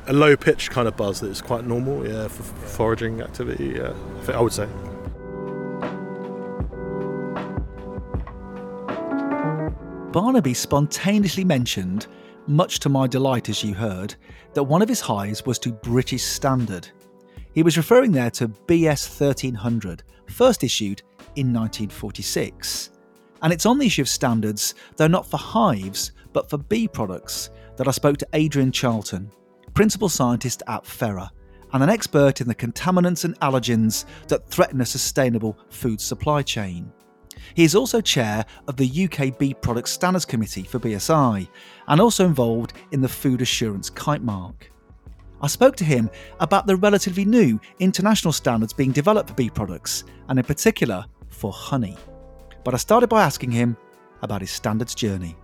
a 0.08 0.14
low 0.14 0.36
pitched 0.36 0.72
kind 0.72 0.88
of 0.88 0.98
buzz 0.98 1.20
that 1.20 1.30
is 1.30 1.42
quite 1.42 1.66
normal, 1.66 2.08
yeah, 2.08 2.28
for 2.28 2.44
for 2.44 2.68
foraging 2.68 3.22
activity. 3.22 3.76
Yeah, 3.78 3.94
I 4.34 4.42
would 4.42 4.54
say. 4.54 4.68
Barnaby 10.12 10.56
spontaneously 10.56 11.44
mentioned, 11.44 12.08
much 12.48 12.80
to 12.80 12.90
my 12.90 13.06
delight 13.06 13.48
as 13.48 13.64
you 13.64 13.76
heard, 13.76 14.16
that 14.56 14.64
one 14.64 14.82
of 14.82 14.90
his 14.90 15.02
hives 15.02 15.46
was 15.46 15.60
to 15.60 15.72
British 15.72 16.24
Standard. 16.24 16.90
He 17.54 17.62
was 17.62 17.78
referring 17.78 18.12
there 18.12 18.32
to 18.32 18.48
BS 18.48 19.08
1300, 19.20 20.02
first 20.28 20.64
issued 20.64 21.04
in 21.36 21.54
1946. 21.54 22.90
And 23.44 23.54
it's 23.54 23.68
on 23.68 23.78
the 23.78 23.86
issue 23.86 24.02
of 24.02 24.10
standards, 24.10 24.74
though 24.98 25.08
not 25.08 25.28
for 25.28 25.38
hives, 25.38 26.14
but 26.34 26.50
for 26.50 26.58
bee 26.58 26.88
products, 26.88 27.52
that 27.78 27.88
I 27.88 27.92
spoke 27.92 28.18
to 28.18 28.28
Adrian 28.34 28.72
Charlton, 28.72 29.32
principal 29.76 30.10
scientist 30.10 30.64
at 30.68 30.88
Fera, 30.88 31.32
and 31.72 31.84
an 31.84 31.90
expert 31.90 32.42
in 32.42 32.48
the 32.48 32.56
contaminants 32.56 33.26
and 33.26 33.40
allergens 33.42 34.06
that 34.28 34.50
threaten 34.50 34.82
a 34.82 34.86
sustainable 34.86 35.56
food 35.70 36.02
supply 36.02 36.42
chain. 36.42 36.92
He 37.54 37.64
is 37.64 37.76
also 37.76 38.02
chair 38.02 38.46
of 38.68 38.78
the 38.78 39.08
UK 39.08 39.38
Bee 39.38 39.54
Product 39.54 39.88
Standards 39.88 40.26
Committee 40.26 40.64
for 40.64 40.80
BSI 40.80 41.48
and 41.88 42.02
also 42.02 42.26
involved 42.26 42.74
in 42.92 43.02
the 43.02 43.08
Food 43.08 43.42
Assurance 43.42 43.90
Kite 43.90 44.22
Mark. 44.22 44.72
I 45.42 45.48
spoke 45.48 45.76
to 45.78 45.86
him 45.86 46.10
about 46.40 46.68
the 46.68 46.76
relatively 46.76 47.24
new 47.24 47.60
international 47.80 48.34
standards 48.34 48.74
being 48.74 48.92
developed 48.92 49.30
for 49.30 49.36
bee 49.36 49.50
products, 49.50 50.04
and 50.28 50.38
in 50.38 50.44
particular 50.44 51.06
for 51.30 51.52
honey. 51.54 51.98
But 52.66 52.74
I 52.74 52.78
started 52.78 53.08
by 53.08 53.24
asking 53.24 53.52
him 53.52 53.78
about 54.22 54.42
his 54.42 54.52
standards 54.52 54.94
journey. 54.94 55.38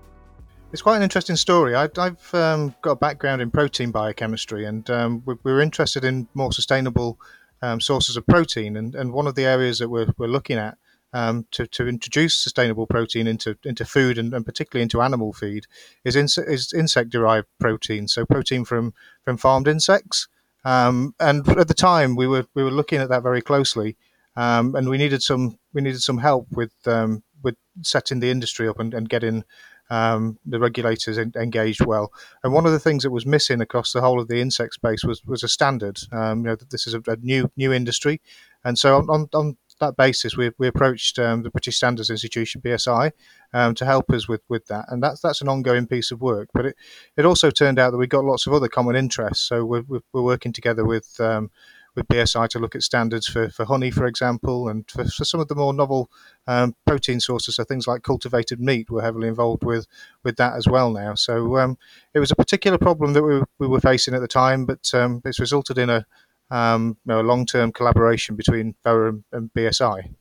It's 0.74 0.82
quite 0.82 0.98
an 0.98 1.04
interesting 1.04 1.38
story. 1.38 1.76
I, 1.76 1.88
have 1.98 2.34
um, 2.34 2.76
got 2.82 2.92
a 2.92 2.96
background 2.98 3.42
in 3.42 3.50
protein 3.50 3.92
biochemistry, 3.92 4.66
and 4.66 4.90
um, 4.90 5.24
we, 5.26 5.36
we're 5.44 5.62
interested 5.62 6.04
in 6.04 6.28
more 6.34 6.52
sustainable 6.52 7.18
um, 7.62 7.80
sources 7.80 8.18
of 8.18 8.28
protein. 8.28 8.76
And, 8.76 8.94
and 8.96 9.14
one 9.14 9.28
of 9.28 9.36
the 9.36 9.46
areas 9.46 9.80
that 9.80 9.88
we're, 9.88 10.08
we're 10.18 10.28
looking 10.28 10.58
at 10.58 10.78
um, 11.16 11.48
to, 11.52 11.66
to 11.66 11.88
introduce 11.88 12.36
sustainable 12.36 12.86
protein 12.86 13.26
into 13.26 13.58
into 13.64 13.86
food 13.86 14.18
and, 14.18 14.34
and 14.34 14.46
particularly 14.46 14.84
into 14.84 15.02
animal 15.02 15.32
feed 15.32 15.66
is, 16.04 16.18
inse- 16.18 16.46
is 16.46 16.74
insect 16.74 17.10
derived 17.10 17.48
protein. 17.58 18.10
So 18.10 18.26
protein 18.26 18.66
from 18.66 18.94
from 19.24 19.38
farmed 19.38 19.70
insects. 19.70 20.28
Um, 20.66 21.16
and 21.20 21.48
at 21.48 21.70
the 21.70 21.74
time, 21.74 22.18
we 22.18 22.28
were 22.28 22.46
we 22.54 22.64
were 22.64 22.72
looking 22.72 23.00
at 23.00 23.08
that 23.10 23.24
very 23.24 23.42
closely, 23.42 23.96
um, 24.36 24.76
and 24.76 24.90
we 24.90 24.98
needed 24.98 25.24
some 25.24 25.58
we 25.74 25.82
needed 25.82 26.02
some 26.02 26.18
help 26.18 26.48
with 26.52 26.74
um, 26.86 27.24
with 27.42 27.56
setting 27.82 28.20
the 28.20 28.30
industry 28.30 28.68
up 28.68 28.80
and, 28.80 28.94
and 28.94 29.08
getting 29.08 29.46
um, 29.90 30.38
the 30.46 30.60
regulators 30.60 31.18
engaged 31.18 31.86
well. 31.86 32.12
And 32.44 32.52
one 32.52 32.66
of 32.66 32.74
the 32.74 32.80
things 32.80 33.04
that 33.04 33.12
was 33.12 33.26
missing 33.26 33.62
across 33.62 33.94
the 33.94 34.02
whole 34.02 34.20
of 34.20 34.28
the 34.28 34.42
insect 34.42 34.74
space 34.74 35.06
was 35.06 35.24
was 35.24 35.44
a 35.44 35.48
standard. 35.48 35.98
Um, 36.12 36.40
you 36.40 36.46
know, 36.48 36.58
this 36.70 36.88
is 36.88 36.94
a, 36.94 37.02
a, 37.08 37.16
new 37.18 37.50
new 37.56 37.72
industry, 37.72 38.20
and 38.66 38.78
so 38.78 38.98
on, 38.98 39.30
on 39.34 39.58
that 39.80 39.98
basis, 39.98 40.38
we, 40.38 40.52
we 40.58 40.68
approached 40.68 41.20
um, 41.20 41.44
the 41.44 41.50
British 41.50 41.78
Standards 41.78 42.10
Institution 42.10 42.62
(BSI) 42.62 43.12
um, 43.54 43.76
to 43.76 43.86
help 43.86 44.12
us 44.12 44.28
with, 44.28 44.42
with 44.50 44.66
that, 44.68 44.86
and 44.90 45.02
that's 45.02 45.22
that's 45.22 45.42
an 45.42 45.50
ongoing 45.50 45.88
piece 45.88 46.12
of 46.12 46.22
work. 46.22 46.50
But 46.54 46.68
it, 46.68 46.76
it 47.18 47.26
also 47.26 47.52
turned 47.52 47.80
out 47.80 47.92
that 47.92 47.98
we 47.98 48.08
got 48.08 48.26
lots 48.26 48.48
of 48.48 48.54
other 48.54 48.68
common 48.68 48.96
interests. 48.96 49.48
So 49.48 49.66
we're, 49.66 49.84
we're 49.88 50.22
working 50.22 50.54
together 50.54 50.86
with 50.86 51.20
um, 51.20 51.52
with 51.96 52.08
BSI 52.08 52.50
to 52.50 52.60
look 52.60 52.76
at 52.76 52.84
standards 52.84 53.28
for, 53.28 53.50
for 53.50 53.66
honey, 53.66 53.90
for 53.90 54.06
example, 54.06 54.68
and 54.68 54.90
for, 54.90 55.06
for 55.06 55.26
some 55.26 55.40
of 55.40 55.48
the 55.48 55.56
more 55.56 55.74
novel 55.74 56.10
um, 56.48 56.76
protein 56.86 57.20
sources, 57.20 57.56
so 57.56 57.64
things 57.64 57.88
like 57.88 58.04
cultivated 58.04 58.60
meat, 58.60 58.90
we're 58.90 59.02
heavily 59.02 59.28
involved 59.28 59.64
with 59.64 59.88
with 60.24 60.36
that 60.36 60.54
as 60.54 60.68
well 60.68 60.92
now. 60.92 61.16
So 61.16 61.58
um, 61.58 61.78
it 62.14 62.20
was 62.20 62.32
a 62.32 62.36
particular 62.36 62.78
problem 62.78 63.14
that 63.14 63.24
we, 63.24 63.42
we 63.60 63.68
were 63.68 63.80
facing 63.80 64.14
at 64.14 64.22
the 64.22 64.28
time, 64.28 64.66
but 64.66 64.94
um, 64.94 65.22
it's 65.26 65.40
resulted 65.40 65.78
in 65.78 65.90
a, 65.90 66.06
um, 66.52 66.98
you 67.06 67.14
know, 67.14 67.22
a 67.22 67.24
long 67.24 67.46
term 67.46 67.72
collaboration 67.72 68.36
between 68.36 68.76
BOA 68.84 69.10
and, 69.10 69.24
and, 69.32 69.50
BSI. 69.54 70.14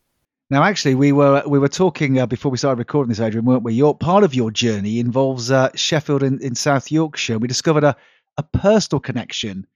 Now, 0.50 0.62
actually, 0.62 0.94
we 0.94 1.12
were 1.12 1.42
we 1.46 1.58
were 1.58 1.68
talking 1.68 2.18
uh, 2.18 2.26
before 2.26 2.50
we 2.50 2.58
started 2.58 2.78
recording 2.78 3.08
this, 3.08 3.20
Adrian, 3.20 3.44
weren't 3.44 3.62
we? 3.62 3.74
Your 3.74 3.96
part 3.96 4.24
of 4.24 4.34
your 4.34 4.50
journey 4.50 4.98
involves 4.98 5.50
uh, 5.50 5.70
Sheffield 5.74 6.22
in, 6.22 6.40
in 6.40 6.54
South 6.54 6.90
Yorkshire. 6.90 7.38
We 7.38 7.48
discovered 7.48 7.84
a, 7.84 7.96
a 8.36 8.42
personal 8.42 9.00
connection 9.00 9.66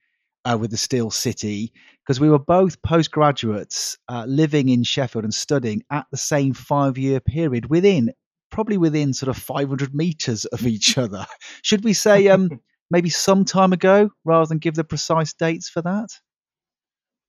uh, 0.45 0.57
with 0.59 0.71
the 0.71 0.77
Steel 0.77 1.11
City 1.11 1.73
because 2.03 2.19
we 2.19 2.29
were 2.29 2.39
both 2.39 2.81
postgraduates 2.81 3.97
uh, 4.07 4.25
living 4.27 4.69
in 4.69 4.83
Sheffield 4.83 5.23
and 5.23 5.33
studying 5.33 5.83
at 5.91 6.05
the 6.11 6.17
same 6.17 6.53
five 6.53 6.97
year 6.97 7.19
period 7.19 7.69
within 7.69 8.11
probably 8.49 8.77
within 8.77 9.13
sort 9.13 9.29
of 9.29 9.41
500 9.41 9.93
meters 9.93 10.45
of 10.45 10.65
each 10.65 10.97
other. 10.97 11.25
Should 11.63 11.83
we 11.83 11.93
say 11.93 12.27
um, 12.29 12.49
maybe 12.89 13.09
some 13.09 13.45
time 13.45 13.73
ago 13.73 14.09
rather 14.25 14.47
than 14.47 14.57
give 14.57 14.75
the 14.75 14.83
precise 14.83 15.33
dates 15.33 15.69
for 15.69 15.81
that? 15.83 16.09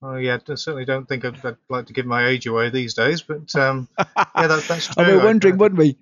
Oh 0.03 0.17
yeah, 0.17 0.39
I 0.49 0.55
certainly 0.55 0.87
don't 0.87 1.07
think 1.07 1.25
I'd, 1.25 1.45
I'd 1.45 1.57
like 1.69 1.87
to 1.87 1.93
give 1.93 2.07
my 2.07 2.27
age 2.27 2.47
away 2.47 2.71
these 2.71 2.95
days, 2.95 3.23
but 3.23 3.55
um, 3.55 3.89
yeah, 3.99 4.47
that, 4.47 4.65
that's 4.67 4.87
true. 4.95 5.05
we 5.05 5.15
were 5.15 5.25
wondering, 5.25 5.59
wouldn't 5.59 5.79
we? 5.79 5.99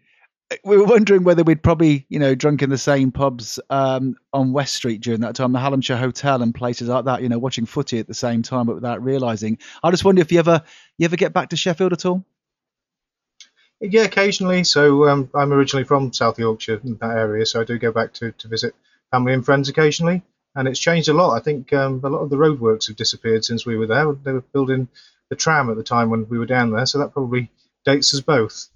we 0.64 0.78
were 0.78 0.84
wondering 0.84 1.24
whether 1.24 1.42
we'd 1.42 1.62
probably, 1.62 2.06
you 2.08 2.18
know, 2.18 2.34
drunk 2.34 2.62
in 2.62 2.70
the 2.70 2.78
same 2.78 3.12
pubs 3.12 3.60
um, 3.68 4.16
on 4.32 4.52
West 4.52 4.74
Street 4.74 5.02
during 5.02 5.20
that 5.20 5.36
time, 5.36 5.52
the 5.52 5.58
Hallamshire 5.58 5.98
Hotel 5.98 6.42
and 6.42 6.54
places 6.54 6.88
like 6.88 7.04
that, 7.04 7.22
you 7.22 7.28
know, 7.28 7.38
watching 7.38 7.66
footy 7.66 7.98
at 7.98 8.06
the 8.06 8.14
same 8.14 8.42
time, 8.42 8.66
but 8.66 8.74
without 8.74 9.02
realising. 9.02 9.58
I 9.82 9.90
just 9.90 10.04
wonder 10.04 10.22
if 10.22 10.32
you 10.32 10.38
ever 10.38 10.62
you 10.96 11.04
ever 11.04 11.16
get 11.16 11.32
back 11.32 11.50
to 11.50 11.56
Sheffield 11.56 11.92
at 11.92 12.06
all. 12.06 12.24
Yeah, 13.80 14.02
occasionally. 14.02 14.64
So 14.64 15.08
um, 15.08 15.30
I'm 15.34 15.52
originally 15.52 15.84
from 15.84 16.12
South 16.12 16.38
Yorkshire, 16.38 16.80
in 16.82 16.96
that 16.96 17.16
area, 17.16 17.44
so 17.44 17.60
I 17.60 17.64
do 17.64 17.78
go 17.78 17.92
back 17.92 18.14
to, 18.14 18.32
to 18.32 18.48
visit 18.48 18.74
family 19.10 19.34
and 19.34 19.44
friends 19.44 19.68
occasionally. 19.68 20.22
And 20.54 20.66
it's 20.66 20.80
changed 20.80 21.08
a 21.08 21.12
lot. 21.12 21.36
I 21.36 21.40
think 21.40 21.72
um, 21.72 22.00
a 22.02 22.08
lot 22.08 22.20
of 22.20 22.30
the 22.30 22.36
roadworks 22.36 22.88
have 22.88 22.96
disappeared 22.96 23.44
since 23.44 23.64
we 23.64 23.76
were 23.76 23.86
there. 23.86 24.12
They 24.12 24.32
were 24.32 24.40
building 24.40 24.88
the 25.28 25.36
tram 25.36 25.70
at 25.70 25.76
the 25.76 25.82
time 25.82 26.10
when 26.10 26.28
we 26.28 26.38
were 26.38 26.46
down 26.46 26.70
there, 26.70 26.86
so 26.86 26.98
that 26.98 27.12
probably 27.12 27.50
dates 27.84 28.14
us 28.14 28.20
both. 28.20 28.68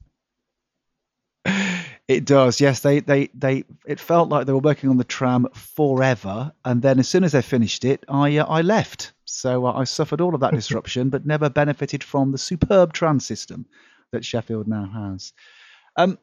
It 2.08 2.24
does, 2.26 2.60
yes. 2.60 2.80
They, 2.80 3.00
they, 3.00 3.30
they. 3.32 3.64
It 3.86 3.98
felt 4.00 4.28
like 4.28 4.46
they 4.46 4.52
were 4.52 4.58
working 4.58 4.90
on 4.90 4.98
the 4.98 5.04
tram 5.04 5.46
forever, 5.54 6.52
and 6.64 6.82
then 6.82 6.98
as 6.98 7.08
soon 7.08 7.24
as 7.24 7.32
they 7.32 7.42
finished 7.42 7.84
it, 7.84 8.04
I, 8.08 8.36
uh, 8.36 8.44
I 8.46 8.60
left. 8.60 9.12
So 9.24 9.66
uh, 9.66 9.72
I 9.72 9.84
suffered 9.84 10.20
all 10.20 10.34
of 10.34 10.40
that 10.40 10.54
disruption, 10.60 11.08
but 11.08 11.24
never 11.24 11.48
benefited 11.48 12.04
from 12.04 12.32
the 12.32 12.38
superb 12.38 12.92
tram 12.92 13.18
system 13.18 13.66
that 14.10 14.24
Sheffield 14.24 14.68
now 14.68 14.86
has. 14.86 15.32
Um, 15.96 16.18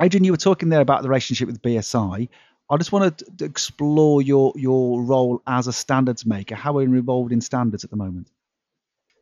Adrian, 0.00 0.24
you 0.24 0.32
were 0.32 0.36
talking 0.36 0.68
there 0.68 0.80
about 0.80 1.02
the 1.02 1.08
relationship 1.08 1.46
with 1.48 1.62
BSI. 1.62 2.28
I 2.68 2.76
just 2.76 2.92
want 2.92 3.18
to 3.18 3.44
explore 3.44 4.22
your 4.22 4.52
your 4.56 5.02
role 5.02 5.42
as 5.46 5.66
a 5.66 5.72
standards 5.72 6.26
maker. 6.26 6.54
How 6.54 6.76
are 6.78 6.82
you 6.82 6.94
involved 6.94 7.32
in 7.32 7.40
standards 7.40 7.84
at 7.84 7.90
the 7.90 7.96
moment? 7.96 8.28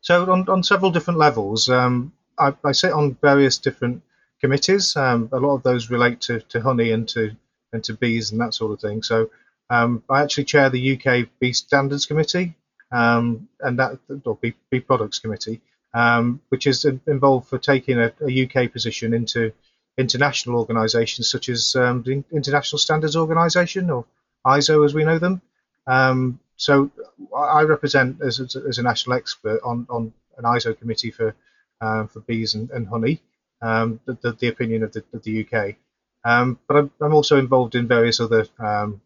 So 0.01 0.31
on, 0.31 0.47
on 0.49 0.63
several 0.63 0.91
different 0.91 1.19
levels, 1.19 1.69
um, 1.69 2.13
I, 2.37 2.53
I 2.63 2.71
sit 2.73 2.91
on 2.91 3.17
various 3.21 3.57
different 3.57 4.03
committees. 4.39 4.95
Um, 4.95 5.29
a 5.31 5.39
lot 5.39 5.55
of 5.55 5.63
those 5.63 5.89
relate 5.89 6.21
to, 6.21 6.41
to 6.41 6.61
honey 6.61 6.91
and 6.91 7.07
to 7.09 7.35
and 7.73 7.83
to 7.83 7.93
bees 7.93 8.31
and 8.31 8.39
that 8.41 8.53
sort 8.53 8.71
of 8.71 8.79
thing. 8.79 9.03
So 9.03 9.29
um, 9.69 10.03
I 10.09 10.21
actually 10.21 10.45
chair 10.45 10.69
the 10.69 10.95
UK 10.95 11.27
Bee 11.39 11.53
Standards 11.53 12.05
Committee 12.05 12.55
um, 12.91 13.47
and 13.59 13.79
that 13.79 13.99
or 14.25 14.35
Bee, 14.35 14.55
Bee 14.69 14.79
Products 14.79 15.19
Committee, 15.19 15.61
um, 15.93 16.41
which 16.49 16.67
is 16.67 16.85
involved 16.85 17.47
for 17.47 17.57
taking 17.57 17.99
a, 17.99 18.13
a, 18.21 18.45
UK 18.45 18.71
position 18.71 19.13
into 19.13 19.51
international 19.97 20.59
organisations 20.59 21.29
such 21.29 21.49
as 21.49 21.75
um, 21.75 22.03
the 22.03 22.23
International 22.31 22.79
Standards 22.79 23.15
Organisation 23.15 23.89
or 23.89 24.05
ISO 24.45 24.85
as 24.85 24.93
we 24.93 25.03
know 25.03 25.19
them. 25.19 25.41
Um, 25.87 26.39
so 26.57 26.91
I 27.35 27.61
represent 27.63 28.21
as, 28.21 28.39
as 28.39 28.77
a 28.77 28.83
national 28.83 29.15
expert 29.17 29.61
on, 29.63 29.87
on 29.89 30.13
an 30.37 30.43
ISO 30.43 30.77
committee 30.77 31.11
for 31.11 31.35
uh, 31.81 32.07
for 32.07 32.21
bees 32.21 32.55
and, 32.55 32.69
and 32.71 32.87
honey 32.87 33.21
um, 33.61 33.99
the, 34.05 34.17
the, 34.21 34.31
the, 34.33 34.47
opinion 34.47 34.83
of 34.83 34.93
the, 34.93 35.03
of 35.13 35.23
the 35.23 35.45
UK. 35.45 35.75
Um, 36.23 36.59
but 36.67 36.77
I'm, 36.77 36.91
I'm, 37.01 37.13
also 37.13 37.37
involved 37.37 37.75
in 37.75 37.87
various 37.87 38.19
other 38.19 38.47
um, 38.59 39.01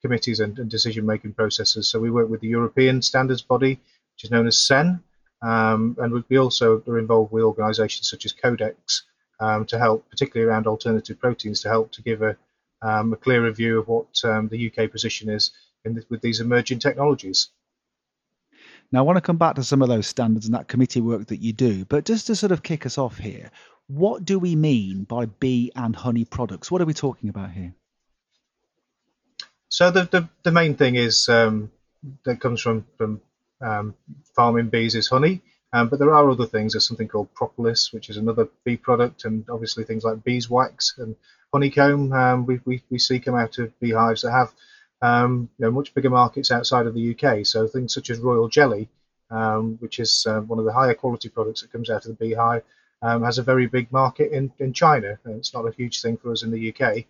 committees 0.00 0.40
and, 0.40 0.58
and 0.58 0.70
decision 0.70 1.04
making 1.04 1.34
processes. 1.34 1.88
So 1.88 1.98
we 1.98 2.10
work 2.10 2.28
with 2.28 2.40
the 2.40 2.48
European 2.48 3.02
standards 3.02 3.42
body, 3.42 3.80
which 4.14 4.24
is 4.24 4.30
known 4.30 4.46
as 4.46 4.58
CEN, 4.58 5.02
um, 5.42 5.96
and 5.98 6.24
we 6.28 6.38
also 6.38 6.82
are 6.86 6.98
involved 6.98 7.32
with 7.32 7.44
organisations 7.44 8.08
such 8.08 8.24
as 8.24 8.32
Codex 8.32 9.04
um, 9.40 9.64
to 9.66 9.78
help, 9.78 10.08
particularly 10.10 10.48
around 10.48 10.66
alternative 10.66 11.18
proteins, 11.18 11.62
to 11.62 11.68
help 11.68 11.92
to 11.92 12.02
give 12.02 12.22
a, 12.22 12.36
um, 12.82 13.12
a 13.12 13.16
clearer 13.16 13.50
view 13.50 13.78
of 13.80 13.88
what 13.88 14.06
the 14.22 14.72
UK 14.72 14.90
position 14.90 15.30
is 15.30 15.50
the, 15.84 16.04
with 16.08 16.20
these 16.20 16.40
emerging 16.40 16.78
technologies. 16.78 17.48
Now, 18.92 19.00
I 19.00 19.02
want 19.02 19.16
to 19.16 19.22
come 19.22 19.36
back 19.36 19.54
to 19.54 19.64
some 19.64 19.82
of 19.82 19.88
those 19.88 20.06
standards 20.06 20.46
and 20.46 20.54
that 20.54 20.68
committee 20.68 21.00
work 21.00 21.28
that 21.28 21.40
you 21.40 21.52
do, 21.52 21.84
but 21.84 22.04
just 22.04 22.26
to 22.26 22.36
sort 22.36 22.52
of 22.52 22.62
kick 22.62 22.86
us 22.86 22.98
off 22.98 23.18
here, 23.18 23.50
what 23.86 24.24
do 24.24 24.38
we 24.38 24.56
mean 24.56 25.04
by 25.04 25.26
bee 25.26 25.70
and 25.74 25.94
honey 25.94 26.24
products? 26.24 26.70
What 26.70 26.82
are 26.82 26.86
we 26.86 26.94
talking 26.94 27.28
about 27.28 27.52
here? 27.52 27.74
So 29.68 29.90
the 29.90 30.04
the, 30.04 30.28
the 30.42 30.52
main 30.52 30.74
thing 30.74 30.96
is 30.96 31.28
um, 31.28 31.70
that 32.24 32.40
comes 32.40 32.60
from 32.60 32.86
from 32.98 33.20
um, 33.60 33.94
farming 34.34 34.68
bees 34.68 34.94
is 34.94 35.08
honey, 35.08 35.42
um, 35.72 35.88
but 35.88 35.98
there 35.98 36.12
are 36.12 36.30
other 36.30 36.46
things. 36.46 36.72
There's 36.72 36.86
something 36.86 37.08
called 37.08 37.32
propolis, 37.34 37.92
which 37.92 38.10
is 38.10 38.16
another 38.16 38.48
bee 38.64 38.76
product, 38.76 39.24
and 39.24 39.48
obviously 39.48 39.84
things 39.84 40.04
like 40.04 40.24
beeswax 40.24 40.94
and 40.98 41.14
honeycomb. 41.52 42.12
Um, 42.12 42.46
we, 42.46 42.60
we 42.64 42.82
we 42.90 42.98
see 42.98 43.20
come 43.20 43.36
out 43.36 43.58
of 43.58 43.78
beehives 43.78 44.22
that 44.22 44.32
have 44.32 44.52
um, 45.02 45.48
you 45.58 45.64
know, 45.64 45.70
much 45.70 45.94
bigger 45.94 46.10
markets 46.10 46.50
outside 46.50 46.86
of 46.86 46.94
the 46.94 47.14
UK. 47.14 47.46
So 47.46 47.68
things 47.68 47.94
such 47.94 48.10
as 48.10 48.18
royal 48.18 48.48
jelly, 48.48 48.88
um, 49.30 49.76
which 49.80 50.00
is 50.00 50.26
uh, 50.28 50.40
one 50.40 50.58
of 50.58 50.64
the 50.64 50.72
higher 50.72 50.94
quality 50.94 51.28
products 51.28 51.62
that 51.62 51.72
comes 51.72 51.88
out 51.88 52.04
of 52.04 52.18
the 52.18 52.24
beehive, 52.24 52.64
um, 53.02 53.22
has 53.22 53.38
a 53.38 53.42
very 53.42 53.66
big 53.66 53.90
market 53.92 54.32
in, 54.32 54.52
in 54.58 54.72
China. 54.72 55.18
And 55.24 55.36
it's 55.36 55.54
not 55.54 55.66
a 55.66 55.72
huge 55.72 56.02
thing 56.02 56.16
for 56.16 56.32
us 56.32 56.42
in 56.42 56.50
the 56.50 56.74
UK. 56.74 57.04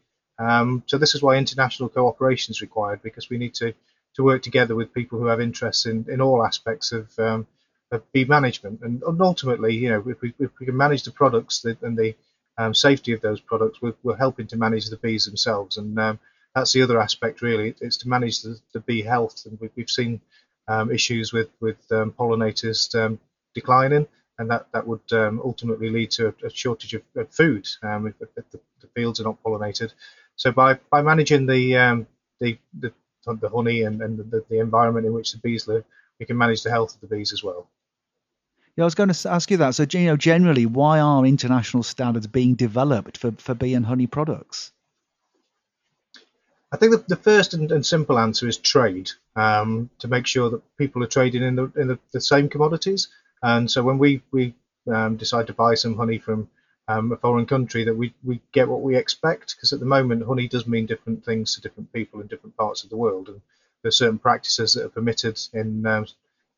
So 0.87 0.99
this 0.99 1.15
is 1.15 1.23
why 1.23 1.37
international 1.37 1.89
cooperation 1.89 2.53
is 2.53 2.63
required 2.63 3.03
because 3.03 3.29
we 3.29 3.39
need 3.39 3.55
to, 3.55 3.75
to 4.15 4.23
work 4.23 4.43
together 4.43 4.75
with 4.75 4.95
people 4.95 5.19
who 5.19 5.27
have 5.27 5.41
interests 5.41 5.87
in, 5.87 6.07
in 6.09 6.21
all 6.21 6.45
aspects 6.45 6.93
of, 6.93 7.47
um, 7.93 7.97
of 7.97 8.13
bee 8.13 8.25
management. 8.25 8.81
And, 8.83 9.03
ultimately, 9.21 9.75
you 9.75 9.91
know, 9.91 10.05
if 10.07 10.21
we, 10.21 10.35
if 10.39 10.51
we 10.59 10.67
can 10.67 10.77
manage 10.77 11.05
the 11.05 11.11
products 11.11 11.61
that, 11.63 11.81
and 11.83 11.97
the 11.97 12.15
um, 12.59 12.75
safety 12.75 13.13
of 13.13 13.21
those 13.21 13.41
products, 13.41 13.81
we're, 13.81 13.95
we're, 14.03 14.17
helping 14.17 14.47
to 14.49 14.57
manage 14.57 14.91
the 14.91 14.97
bees 14.97 15.25
themselves. 15.27 15.77
And 15.77 15.99
that's 16.55 16.73
the 16.73 16.83
other 16.83 17.01
aspect 17.01 17.43
really. 17.43 17.75
It's 17.81 17.99
to 17.99 18.09
manage 18.09 18.43
the, 18.43 18.59
the 18.73 18.81
bee 18.81 19.03
health, 19.03 19.47
and 19.47 19.59
we've, 19.61 19.71
we've 19.77 19.91
seen 19.91 20.21
um, 20.69 20.91
issues 20.91 21.33
with 21.33 21.51
with 21.61 21.81
um, 21.93 22.13
pollinators 22.13 22.95
um, 22.95 23.19
declining, 23.55 24.07
and 24.39 24.51
that 24.51 24.67
that 24.73 24.87
would 24.87 25.13
um, 25.13 25.41
ultimately 25.45 25.91
lead 25.91 26.11
to 26.13 26.29
a, 26.29 26.47
a 26.47 26.51
shortage 26.51 26.95
of, 26.95 27.03
of 27.17 27.31
food 27.33 27.69
um, 27.83 28.07
if, 28.07 28.15
if 28.21 28.51
the, 28.51 28.61
the, 28.81 28.89
fields 28.95 29.21
are 29.21 29.25
not 29.25 29.43
pollinated. 29.43 29.93
So 30.37 30.53
by 30.53 30.79
by 30.91 31.03
managing 31.03 31.47
the 31.47 31.77
um, 31.77 32.07
the, 32.41 32.59
the, 32.79 32.93
the 33.27 33.49
honey 33.49 33.83
and, 33.83 34.01
and 34.01 34.19
the, 34.19 34.45
the 34.49 34.61
environment 34.61 35.07
in 35.07 35.13
which 35.13 35.33
the 35.33 35.39
bees 35.39 35.69
live, 35.69 35.85
we 36.19 36.27
can 36.27 36.39
manage 36.39 36.63
the 36.63 36.71
health 36.71 36.95
of 36.95 37.01
the 37.01 37.15
bees 37.15 37.33
as 37.33 37.45
well. 37.45 37.69
Yeah, 38.81 38.85
I 38.85 38.87
was 38.87 38.95
going 38.95 39.13
to 39.13 39.31
ask 39.31 39.51
you 39.51 39.59
that. 39.59 39.75
So, 39.75 39.85
you 39.93 40.07
know, 40.07 40.17
generally, 40.17 40.65
why 40.65 41.01
are 41.01 41.27
international 41.27 41.83
standards 41.83 42.27
being 42.27 42.55
developed 42.55 43.19
for, 43.19 43.33
for 43.33 43.53
bee 43.53 43.75
and 43.75 43.85
honey 43.85 44.07
products? 44.07 44.73
I 46.73 46.79
think 46.79 46.93
the, 46.93 47.05
the 47.07 47.23
first 47.23 47.53
and, 47.53 47.71
and, 47.73 47.85
simple 47.85 48.19
answer 48.19 48.49
is 48.49 48.57
trade, 48.57 49.11
um, 49.37 49.91
to 49.99 50.09
make 50.09 50.27
sure 50.27 50.49
that 50.49 50.63
people 50.79 51.05
are 51.05 51.09
trading 51.09 51.43
in 51.43 51.57
the 51.57 51.71
in 51.77 51.89
the, 51.89 51.99
the 52.13 52.23
same 52.23 52.49
commodities. 52.49 53.09
And 53.43 53.71
so 53.71 53.83
when 53.83 53.99
we 53.99 54.23
we 54.31 54.55
um, 54.91 55.19
decide 55.19 55.49
to 55.49 55.53
buy 55.53 55.75
some 55.75 55.99
honey 55.99 56.17
from 56.17 56.49
um, 56.89 57.13
a 57.13 57.19
foreign 57.19 57.45
country, 57.45 57.85
that 57.85 57.95
we, 57.95 58.15
we 58.25 58.41
get 58.51 58.67
what 58.67 58.81
we 58.81 58.97
expect, 58.97 59.57
because 59.57 59.75
at 59.75 59.81
the 59.81 59.85
moment 59.95 60.25
honey 60.25 60.49
does 60.49 60.67
mean 60.67 60.87
different 60.87 61.23
things 61.23 61.55
to 61.55 61.61
different 61.61 61.93
people 61.93 62.23
in 62.23 62.29
different 62.29 62.57
parts 62.57 62.83
of 62.83 62.89
the 62.89 62.97
world, 62.97 63.29
and 63.29 63.43
there's 63.83 63.99
certain 63.99 64.19
practices 64.19 64.73
that 64.73 64.87
are 64.87 64.89
permitted 64.89 65.39
in 65.53 65.85
um, 65.85 66.07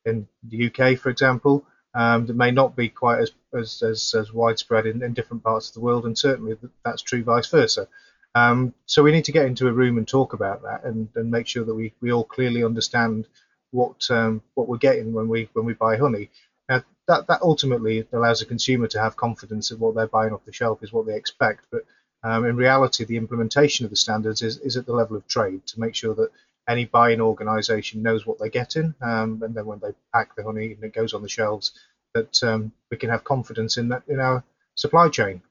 in 0.04 0.28
the 0.44 0.66
UK, 0.66 0.96
for 0.96 1.10
example, 1.10 1.66
um, 1.94 2.26
that 2.26 2.36
may 2.36 2.50
not 2.50 2.76
be 2.76 2.88
quite 2.88 3.20
as 3.20 3.32
as, 3.54 3.82
as, 3.82 4.14
as 4.14 4.32
widespread 4.32 4.86
in, 4.86 5.02
in, 5.02 5.12
different 5.12 5.42
parts 5.42 5.68
of 5.68 5.74
the 5.74 5.80
world, 5.80 6.06
and 6.06 6.16
certainly 6.16 6.56
that's 6.84 7.02
true 7.02 7.22
vice 7.22 7.48
versa. 7.48 7.86
Um, 8.34 8.72
so 8.86 9.02
we 9.02 9.12
need 9.12 9.26
to 9.26 9.32
get 9.32 9.44
into 9.44 9.68
a 9.68 9.72
room 9.72 9.98
and 9.98 10.08
talk 10.08 10.32
about 10.32 10.62
that, 10.62 10.84
and, 10.84 11.08
and 11.14 11.30
make 11.30 11.46
sure 11.46 11.64
that 11.64 11.74
we, 11.74 11.92
we 12.00 12.12
all 12.12 12.24
clearly 12.24 12.64
understand 12.64 13.26
what 13.72 14.10
um, 14.10 14.42
what 14.54 14.68
we're 14.68 14.78
getting 14.78 15.12
when 15.12 15.28
we 15.28 15.48
when 15.52 15.66
we 15.66 15.74
buy 15.74 15.96
honey. 15.96 16.30
Now 16.68 16.82
that 17.08 17.26
that 17.26 17.42
ultimately 17.42 18.06
allows 18.12 18.40
the 18.40 18.46
consumer 18.46 18.86
to 18.88 19.00
have 19.00 19.16
confidence 19.16 19.68
that 19.68 19.78
what 19.78 19.94
they're 19.94 20.06
buying 20.06 20.32
off 20.32 20.44
the 20.46 20.52
shelf 20.52 20.82
is 20.82 20.92
what 20.92 21.06
they 21.06 21.16
expect. 21.16 21.66
But 21.70 21.82
um, 22.22 22.44
in 22.46 22.56
reality, 22.56 23.04
the 23.04 23.16
implementation 23.16 23.84
of 23.84 23.90
the 23.90 23.96
standards 23.96 24.42
is, 24.42 24.58
is 24.58 24.76
at 24.76 24.86
the 24.86 24.94
level 24.94 25.16
of 25.16 25.26
trade 25.26 25.66
to 25.66 25.80
make 25.80 25.94
sure 25.94 26.14
that 26.14 26.30
any 26.68 26.84
buying 26.84 27.20
organisation 27.20 28.02
knows 28.02 28.26
what 28.26 28.38
they're 28.38 28.48
getting, 28.48 28.94
um, 29.02 29.42
and 29.42 29.54
then 29.54 29.66
when 29.66 29.80
they 29.80 29.92
pack 30.12 30.36
the 30.36 30.44
honey 30.44 30.72
and 30.72 30.84
it 30.84 30.94
goes 30.94 31.14
on 31.14 31.22
the 31.22 31.28
shelves, 31.28 31.72
that 32.14 32.42
um, 32.42 32.72
we 32.90 32.96
can 32.96 33.10
have 33.10 33.24
confidence 33.24 33.76
in 33.76 33.88
that 33.88 34.02
in 34.08 34.20
our 34.20 34.44
supply 34.74 35.08
chain. 35.08 35.42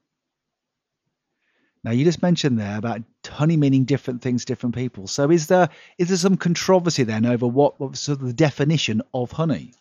Now 1.84 1.90
you 1.90 2.04
just 2.04 2.22
mentioned 2.22 2.58
there 2.58 2.78
about 2.78 3.02
honey 3.26 3.56
meaning 3.56 3.84
different 3.84 4.22
things, 4.22 4.44
different 4.44 4.74
people. 4.74 5.08
So 5.08 5.30
is 5.30 5.48
there 5.48 5.68
is 5.98 6.08
there 6.08 6.16
some 6.16 6.36
controversy 6.36 7.02
then 7.02 7.26
over 7.26 7.46
what, 7.46 7.80
what 7.80 7.96
sort 7.96 8.20
of 8.20 8.26
the 8.26 8.32
definition 8.32 9.02
of 9.12 9.32
honey? 9.32 9.74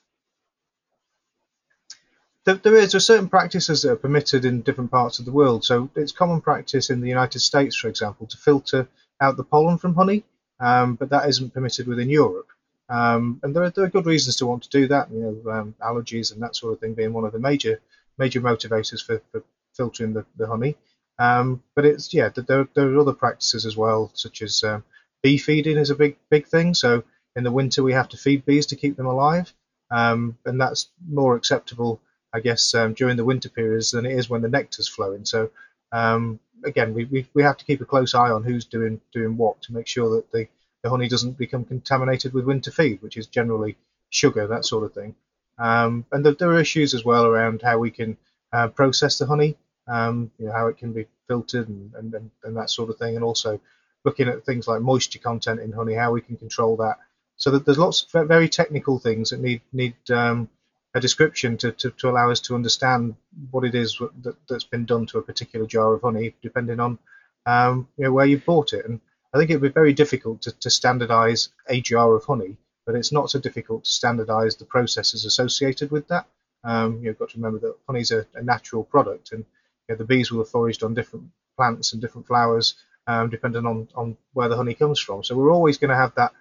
There, 2.43 2.55
there 2.55 2.75
is. 2.75 2.91
There 2.91 2.97
are 2.97 3.01
certain 3.01 3.29
practices 3.29 3.83
that 3.83 3.91
are 3.91 3.97
permitted 3.97 4.45
in 4.45 4.61
different 4.63 4.89
parts 4.89 5.19
of 5.19 5.25
the 5.25 5.31
world. 5.31 5.63
So 5.63 5.91
it's 5.95 6.11
common 6.11 6.41
practice 6.41 6.89
in 6.89 6.99
the 6.99 7.07
United 7.07 7.39
States, 7.39 7.75
for 7.75 7.87
example, 7.87 8.25
to 8.25 8.37
filter 8.37 8.87
out 9.21 9.37
the 9.37 9.43
pollen 9.43 9.77
from 9.77 9.93
honey, 9.93 10.23
um, 10.61 10.95
but 10.95 11.09
that 11.09 11.27
isn't 11.27 11.53
permitted 11.53 11.87
within 11.87 12.09
Europe. 12.09 12.47
Um, 12.87 13.39
and 13.41 13.55
there 13.55 13.63
are, 13.63 13.69
there 13.69 13.85
are 13.85 13.89
good 13.89 14.05
reasons 14.05 14.35
to 14.37 14.45
want 14.45 14.63
to 14.63 14.69
do 14.69 14.87
that. 14.87 15.11
You 15.11 15.19
know, 15.19 15.51
um, 15.51 15.75
allergies 15.81 16.31
and 16.31 16.41
that 16.43 16.55
sort 16.55 16.73
of 16.73 16.79
thing 16.79 16.93
being 16.93 17.13
one 17.13 17.25
of 17.25 17.33
the 17.33 17.39
major 17.39 17.79
major 18.17 18.41
motivators 18.41 19.03
for, 19.03 19.21
for 19.31 19.43
filtering 19.75 20.13
the, 20.13 20.25
the 20.37 20.47
honey. 20.47 20.75
Um, 21.17 21.63
but 21.75 21.85
it's 21.85 22.13
yeah, 22.13 22.29
there, 22.29 22.67
there 22.73 22.89
are 22.89 22.99
other 22.99 23.13
practices 23.13 23.65
as 23.65 23.75
well, 23.77 24.11
such 24.13 24.41
as 24.41 24.63
um, 24.63 24.83
bee 25.23 25.37
feeding 25.37 25.77
is 25.77 25.89
a 25.89 25.95
big 25.95 26.17
big 26.29 26.47
thing. 26.47 26.73
So 26.73 27.03
in 27.35 27.43
the 27.43 27.51
winter 27.51 27.81
we 27.81 27.93
have 27.93 28.09
to 28.09 28.17
feed 28.17 28.45
bees 28.45 28.67
to 28.67 28.75
keep 28.75 28.97
them 28.97 29.07
alive, 29.07 29.53
and 29.89 30.35
that's 30.45 30.89
more 31.07 31.35
acceptable, 31.35 32.01
I 32.33 32.39
guess, 32.41 32.71
during 32.95 33.17
the 33.17 33.25
winter 33.25 33.49
periods 33.49 33.91
than 33.91 34.05
it 34.05 34.17
is 34.17 34.29
when 34.29 34.41
the 34.41 34.49
nectar's 34.49 34.87
flowing. 34.87 35.25
So 35.25 35.51
um, 35.91 36.39
again, 36.65 36.93
we, 36.93 37.05
we, 37.05 37.27
we 37.33 37.43
have 37.43 37.57
to 37.57 37.65
keep 37.65 37.81
a 37.81 37.85
close 37.85 38.13
eye 38.13 38.31
on 38.31 38.43
who's 38.43 38.65
doing 38.65 39.01
doing 39.11 39.37
what 39.37 39.61
to 39.63 39.73
make 39.73 39.87
sure 39.87 40.15
that 40.15 40.31
the, 40.31 40.47
the 40.83 40.89
honey 40.89 41.07
doesn't 41.07 41.37
become 41.37 41.65
contaminated 41.65 42.33
with 42.33 42.45
winter 42.45 42.71
feed, 42.71 43.01
which 43.01 43.17
is 43.17 43.27
generally 43.27 43.77
sugar, 44.09 44.47
that 44.47 44.65
sort 44.65 44.83
of 44.83 44.93
thing. 44.93 45.15
Um, 45.57 46.05
and 46.11 46.25
there, 46.25 46.33
there, 46.33 46.49
are 46.49 46.59
issues 46.59 46.93
as 46.93 47.05
well 47.05 47.25
around 47.25 47.61
how 47.61 47.77
we 47.77 47.91
can 47.91 48.17
uh, 48.51 48.67
process 48.69 49.17
the 49.17 49.25
honey 49.25 49.57
um, 49.87 50.31
you 50.37 50.47
know, 50.47 50.53
how 50.53 50.67
it 50.67 50.77
can 50.77 50.93
be 50.93 51.07
filtered 51.27 51.67
and, 51.67 51.93
and, 51.95 52.31
and, 52.43 52.57
that 52.57 52.69
sort 52.69 52.89
of 52.89 52.97
thing, 52.97 53.15
and 53.15 53.23
also 53.23 53.59
looking 54.03 54.27
at 54.27 54.45
things 54.45 54.67
like 54.67 54.81
moisture 54.81 55.19
content 55.19 55.59
in 55.59 55.71
honey, 55.71 55.93
how 55.93 56.11
we 56.11 56.21
can 56.21 56.37
control 56.37 56.77
that. 56.77 56.97
So 57.37 57.51
that 57.51 57.65
there's 57.65 57.77
lots 57.77 58.03
of 58.13 58.27
very 58.27 58.47
technical 58.47 58.99
things 58.99 59.31
that 59.31 59.39
need 59.39 59.61
need 59.73 59.95
um, 60.11 60.49
a 60.93 60.99
description 60.99 61.57
to, 61.57 61.71
to, 61.71 61.91
to, 61.91 62.09
allow 62.09 62.29
us 62.29 62.41
to 62.41 62.55
understand 62.55 63.15
what 63.51 63.63
it 63.63 63.75
is 63.75 63.97
that, 64.23 64.35
that's 64.49 64.65
been 64.65 64.85
done 64.85 65.05
to 65.05 65.17
a 65.17 65.21
particular 65.21 65.65
jar 65.65 65.93
of 65.93 66.01
honey, 66.01 66.35
depending 66.41 66.79
on 66.79 66.99
um, 67.45 67.87
you 67.97 68.05
know, 68.05 68.11
where 68.11 68.25
you 68.25 68.37
bought 68.37 68.73
it. 68.73 68.85
And 68.85 68.99
I 69.33 69.37
think 69.37 69.49
it 69.49 69.55
would 69.55 69.73
be 69.73 69.73
very 69.73 69.93
difficult 69.93 70.41
to, 70.43 70.51
to 70.59 70.69
standardize 70.69 71.49
a 71.69 71.79
jar 71.79 72.13
of 72.13 72.25
honey, 72.25 72.57
but 72.85 72.95
it's 72.95 73.11
not 73.11 73.29
so 73.29 73.39
difficult 73.39 73.85
to 73.85 73.89
standardize 73.89 74.57
the 74.57 74.65
processes 74.65 75.25
associated 75.25 75.91
with 75.91 76.07
that. 76.09 76.25
Um, 76.63 77.01
you've 77.01 77.17
got 77.17 77.29
to 77.29 77.37
remember 77.37 77.59
that 77.59 77.77
honey 77.87 78.01
is 78.01 78.11
a, 78.11 78.25
a 78.35 78.43
natural 78.43 78.83
product, 78.83 79.31
and 79.31 79.45
know, 79.91 79.97
the 79.97 80.05
bees 80.05 80.31
will 80.31 80.39
have 80.39 80.49
foraged 80.49 80.83
on 80.83 80.93
different 80.93 81.25
plants 81.55 81.93
and 81.93 82.01
different 82.01 82.27
flowers, 82.27 82.75
um, 83.07 83.29
depending 83.29 83.65
on, 83.65 83.87
on 83.95 84.17
where 84.33 84.49
the 84.49 84.55
honey 84.55 84.73
comes 84.73 84.99
from. 84.99 85.23
So 85.23 85.35
we're 85.35 85.51
always 85.51 85.77
going 85.77 85.89
to 85.89 85.95
have 85.95 86.15
that 86.15 86.31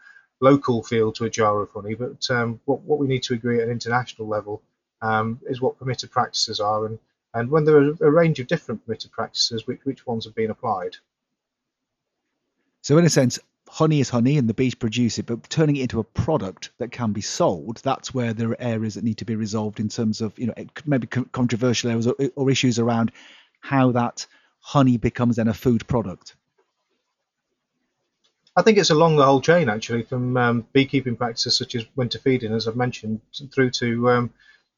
local 0.41 0.82
feel 0.82 1.12
to 1.12 1.24
a 1.24 1.30
jar 1.30 1.62
of 1.62 1.70
honey, 1.70 1.95
but 1.95 2.28
um, 2.30 2.61
what, 2.64 2.80
what 2.82 2.99
we 2.99 3.07
need 3.07 3.22
to 3.24 3.34
agree 3.34 3.59
at 3.59 3.64
an 3.64 3.70
international 3.70 4.26
level 4.26 4.62
um, 5.03 5.41
is 5.49 5.61
what 5.61 5.78
permitted 5.78 6.11
practices 6.11 6.61
are, 6.61 6.86
and, 6.86 6.99
and 7.34 7.51
when 7.51 7.64
there 7.64 7.76
are 7.76 7.95
a 8.01 8.11
range 8.11 8.41
of 8.41 8.47
different 8.47 8.84
permitted 8.84 9.12
practices, 9.12 9.66
which, 9.66 9.80
which 9.84 10.07
ones 10.07 10.24
have 10.24 10.34
been 10.34 10.51
applied. 10.51 10.97
So, 12.82 12.97
in 12.97 13.05
a 13.05 13.11
sense, 13.11 13.38
honey 13.68 14.01
is 14.01 14.09
honey 14.09 14.36
and 14.36 14.49
the 14.49 14.55
bees 14.55 14.74
produce 14.74 15.18
it, 15.18 15.26
but 15.26 15.49
turning 15.49 15.76
it 15.76 15.82
into 15.82 16.01
a 16.01 16.05
product 16.05 16.70
that 16.78 16.91
can 16.91 17.12
be 17.12 17.20
sold, 17.20 17.76
that's 17.78 18.12
where 18.12 18.32
there 18.32 18.51
are 18.51 18.61
areas 18.61 18.95
that 18.95 19.05
need 19.05 19.18
to 19.18 19.24
be 19.24 19.36
resolved 19.36 19.78
in 19.78 19.88
terms 19.88 20.20
of, 20.20 20.36
you 20.38 20.47
know, 20.47 20.55
it 20.57 20.74
could 20.74 20.88
maybe 20.88 21.07
controversial 21.07 21.91
areas 21.91 22.07
or, 22.07 22.14
or 22.34 22.51
issues 22.51 22.78
around 22.78 23.12
how 23.61 23.93
that 23.93 24.26
honey 24.59 24.97
becomes 24.97 25.36
then 25.36 25.49
a 25.49 25.55
food 25.55 25.86
product? 25.86 26.34
I 28.61 28.62
think 28.62 28.76
it's 28.76 28.90
along 28.90 29.16
the 29.16 29.24
whole 29.24 29.40
chain 29.40 29.70
actually, 29.70 30.02
from 30.02 30.36
um, 30.36 30.66
beekeeping 30.74 31.16
practices 31.16 31.56
such 31.56 31.74
as 31.74 31.86
winter 31.96 32.18
feeding, 32.18 32.52
as 32.52 32.68
I've 32.68 32.76
mentioned, 32.76 33.22
through 33.50 33.70
to 33.70 34.11
um, 34.11 34.34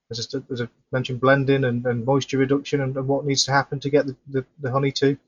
as, 0.09 0.33
I, 0.33 0.53
as 0.53 0.63
I 0.63 0.69
mentioned, 0.93 1.21
blending 1.21 1.65
and, 1.65 1.85
and 1.85 2.05
moisture 2.05 2.39
reduction 2.39 2.81
and, 2.81 2.97
and, 2.97 3.09
what 3.09 3.27
needs 3.27 3.45
to 3.47 3.53
happen 3.53 3.81
to 3.81 3.91
get 3.91 4.07
the, 4.07 4.17
the, 4.29 4.47
the 4.61 4.71
honey 4.71 4.93
to 4.93 5.19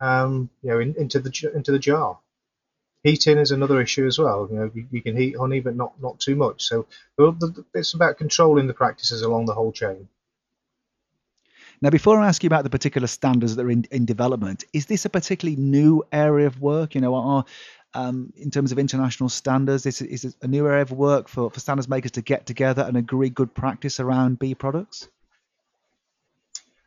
um, 0.00 0.48
you 0.62 0.70
know 0.70 0.78
in, 0.78 0.94
into 0.96 1.18
the 1.18 1.52
into 1.56 1.72
the 1.72 1.78
jar. 1.80 2.16
Heating 3.02 3.36
is 3.36 3.50
another 3.50 3.80
issue 3.80 4.06
as 4.06 4.18
well. 4.18 4.48
You 4.48 4.58
know, 4.58 4.70
you, 4.72 4.86
you 4.92 5.02
can 5.02 5.16
heat 5.16 5.36
honey, 5.36 5.58
but 5.58 5.74
not 5.74 6.00
not 6.00 6.20
too 6.20 6.36
much. 6.36 6.62
So 6.62 6.86
it's 7.74 7.94
about 7.94 8.16
controlling 8.18 8.68
the 8.68 8.74
practices 8.74 9.22
along 9.22 9.46
the 9.46 9.54
whole 9.54 9.72
chain. 9.72 10.08
Now, 11.82 11.90
before 11.90 12.18
I 12.20 12.28
ask 12.28 12.42
you 12.42 12.46
about 12.46 12.64
the 12.64 12.70
particular 12.70 13.08
standards 13.08 13.56
that 13.56 13.66
are 13.66 13.70
in, 13.70 13.84
in 13.90 14.06
development, 14.06 14.64
is 14.72 14.86
this 14.86 15.04
a 15.04 15.10
particularly 15.10 15.60
new 15.60 16.02
area 16.12 16.46
of 16.46 16.60
work? 16.60 16.94
You 16.94 17.00
know, 17.00 17.14
are 17.14 17.44
um, 17.94 18.32
in 18.36 18.50
terms 18.50 18.72
of 18.72 18.78
international 18.78 19.28
standards, 19.28 19.86
is, 19.86 20.02
is 20.02 20.36
a 20.42 20.48
new 20.48 20.66
area 20.66 20.82
of 20.82 20.92
work 20.92 21.28
for, 21.28 21.50
for 21.50 21.60
standards 21.60 21.88
makers 21.88 22.12
to 22.12 22.22
get 22.22 22.46
together 22.46 22.82
and 22.82 22.96
agree 22.96 23.30
good 23.30 23.54
practice 23.54 24.00
around 24.00 24.38
bee 24.38 24.54
products? 24.54 25.08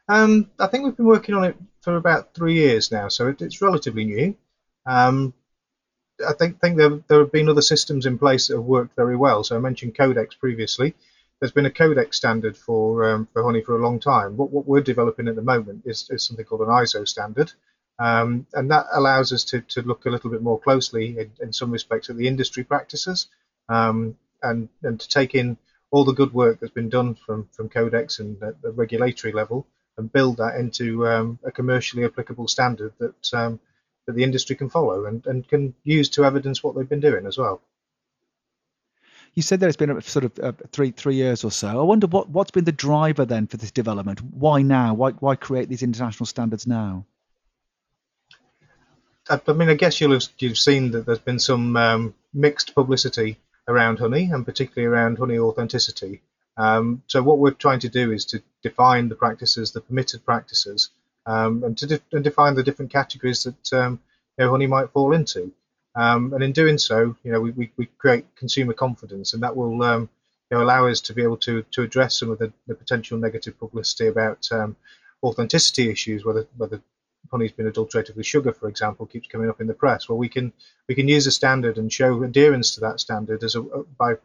Um, 0.09 0.49
I 0.59 0.67
think 0.67 0.85
we've 0.85 0.95
been 0.95 1.05
working 1.05 1.35
on 1.35 1.43
it 1.43 1.57
for 1.81 1.95
about 1.95 2.33
three 2.33 2.55
years 2.55 2.91
now, 2.91 3.09
so 3.09 3.27
it, 3.27 3.41
it's 3.41 3.61
relatively 3.61 4.05
new. 4.05 4.35
Um, 4.85 5.33
I 6.27 6.33
think 6.33 6.59
think 6.61 6.77
there, 6.77 6.99
there 7.07 7.19
have 7.19 7.31
been 7.31 7.49
other 7.49 7.61
systems 7.61 8.05
in 8.05 8.17
place 8.17 8.47
that 8.47 8.55
have 8.55 8.63
worked 8.63 8.95
very 8.95 9.15
well. 9.15 9.43
So 9.43 9.55
I 9.55 9.59
mentioned 9.59 9.95
Codex 9.95 10.33
previously 10.35 10.95
there's 11.39 11.51
been 11.51 11.65
a 11.65 11.71
codex 11.71 12.17
standard 12.17 12.57
for 12.57 13.09
um, 13.09 13.27
for 13.31 13.43
honey 13.43 13.61
for 13.61 13.77
a 13.77 13.81
long 13.81 13.99
time. 13.99 14.37
What, 14.37 14.51
what 14.51 14.67
we're 14.67 14.81
developing 14.81 15.27
at 15.27 15.35
the 15.35 15.41
moment 15.41 15.83
is, 15.85 16.09
is 16.09 16.23
something 16.23 16.45
called 16.45 16.61
an 16.61 16.67
ISO 16.67 17.07
standard, 17.07 17.51
um, 17.99 18.45
and 18.53 18.69
that 18.71 18.85
allows 18.93 19.33
us 19.33 19.43
to, 19.45 19.61
to 19.61 19.81
look 19.81 20.05
a 20.05 20.09
little 20.09 20.29
bit 20.29 20.41
more 20.41 20.59
closely 20.59 21.17
in, 21.17 21.31
in 21.41 21.53
some 21.53 21.71
respects 21.71 22.09
at 22.09 22.17
the 22.17 22.27
industry 22.27 22.63
practices 22.63 23.27
um, 23.69 24.15
and 24.43 24.69
and 24.83 24.99
to 24.99 25.09
take 25.09 25.35
in 25.35 25.57
all 25.91 26.05
the 26.05 26.13
good 26.13 26.33
work 26.33 26.59
that's 26.59 26.73
been 26.73 26.89
done 26.89 27.15
from 27.15 27.47
from 27.51 27.69
codex 27.69 28.19
and 28.19 28.41
at 28.43 28.61
the 28.61 28.71
regulatory 28.71 29.33
level 29.33 29.65
and 29.97 30.11
build 30.11 30.37
that 30.37 30.55
into 30.55 31.07
um, 31.07 31.39
a 31.43 31.51
commercially 31.51 32.05
applicable 32.05 32.47
standard 32.47 32.93
that 32.99 33.33
um, 33.33 33.59
that 34.05 34.15
the 34.15 34.23
industry 34.23 34.55
can 34.55 34.69
follow 34.69 35.05
and, 35.05 35.25
and 35.25 35.47
can 35.47 35.73
use 35.83 36.09
to 36.09 36.23
evidence 36.23 36.63
what 36.63 36.75
they've 36.75 36.87
been 36.87 36.99
doing 36.99 37.25
as 37.25 37.37
well. 37.37 37.61
You 39.33 39.43
said 39.43 39.59
that 39.59 39.67
it's 39.67 39.77
been 39.77 40.01
sort 40.01 40.25
of 40.25 40.39
uh, 40.39 40.53
three 40.71 40.91
three 40.91 41.15
years 41.15 41.43
or 41.43 41.51
so. 41.51 41.67
I 41.67 41.83
wonder 41.83 42.07
what 42.07 42.29
what's 42.29 42.51
been 42.51 42.63
the 42.63 42.71
driver 42.71 43.25
then 43.25 43.47
for 43.47 43.57
this 43.57 43.71
development? 43.71 44.21
Why 44.21 44.61
now? 44.61 44.93
Why 44.93 45.11
why 45.11 45.35
create 45.35 45.69
these 45.69 45.83
international 45.83 46.25
standards 46.25 46.65
now? 46.65 47.05
I, 49.29 49.53
mean, 49.53 49.69
I 49.69 49.73
guess 49.73 49.99
you'll 49.99 50.13
have 50.13 50.23
you've 50.39 50.57
seen 50.57 50.91
that 50.91 51.05
there's 51.05 51.19
been 51.19 51.39
some 51.39 51.75
um, 51.77 52.13
mixed 52.33 52.73
publicity 52.75 53.37
around 53.67 53.99
honey, 53.99 54.29
and 54.31 54.45
particularly 54.45 54.87
around 54.87 55.17
honey 55.17 55.37
authenticity. 55.37 56.21
Um, 56.57 57.03
so 57.07 57.21
what 57.21 57.37
we're 57.37 57.51
trying 57.51 57.79
to 57.81 57.89
do 57.89 58.11
is 58.11 58.25
to 58.25 58.41
define 58.63 59.09
the 59.09 59.15
practices, 59.15 59.71
the 59.71 59.81
permitted 59.81 60.25
practices, 60.25 60.89
um, 61.25 61.63
and 61.63 61.77
to 61.77 61.87
de- 61.87 62.01
and 62.11 62.23
define 62.23 62.55
the 62.55 62.63
different 62.63 62.91
categories 62.91 63.43
that 63.43 63.73
um, 63.73 63.99
you 64.37 64.45
know, 64.45 64.51
honey 64.51 64.67
might 64.67 64.91
fall 64.91 65.13
into. 65.13 65.51
Um, 65.95 66.33
and 66.33 66.43
in 66.43 66.51
doing 66.51 66.77
so, 66.77 67.15
you 67.23 67.31
know, 67.31 67.41
we, 67.41 67.51
we, 67.51 67.71
we, 67.75 67.87
create 67.97 68.35
consumer 68.35 68.73
confidence, 68.73 69.33
and 69.33 69.41
that 69.43 69.55
will 69.55 69.81
um, 69.81 70.09
you 70.51 70.57
know, 70.57 70.63
allow 70.63 70.87
us 70.87 71.01
to 71.01 71.13
be 71.13 71.23
able 71.23 71.37
to 71.37 71.63
to 71.71 71.81
address 71.81 72.19
some 72.19 72.31
of 72.31 72.39
the, 72.39 72.51
the 72.67 72.75
potential 72.75 73.17
negative 73.17 73.59
publicity 73.59 74.07
about 74.07 74.47
um, 74.51 74.75
authenticity 75.23 75.89
issues, 75.89 76.23
whether 76.23 76.47
whether 76.57 76.81
honey's 77.31 77.51
been 77.51 77.67
adulterated 77.67 78.15
with 78.15 78.25
sugar, 78.25 78.53
for 78.53 78.67
example, 78.67 79.05
keeps 79.05 79.27
coming 79.27 79.49
up 79.49 79.61
in 79.61 79.67
the 79.67 79.73
press. 79.73 80.07
Well, 80.07 80.17
we 80.17 80.29
can 80.29 80.53
we 80.87 80.95
can 80.95 81.07
use 81.07 81.27
a 81.27 81.31
standard 81.31 81.77
and 81.77 81.91
show 81.91 82.23
adherence 82.23 82.75
to 82.75 82.81
that 82.81 82.99
standard 82.99 83.43
as 83.43 83.55
a 83.55 83.61
by 83.61 84.15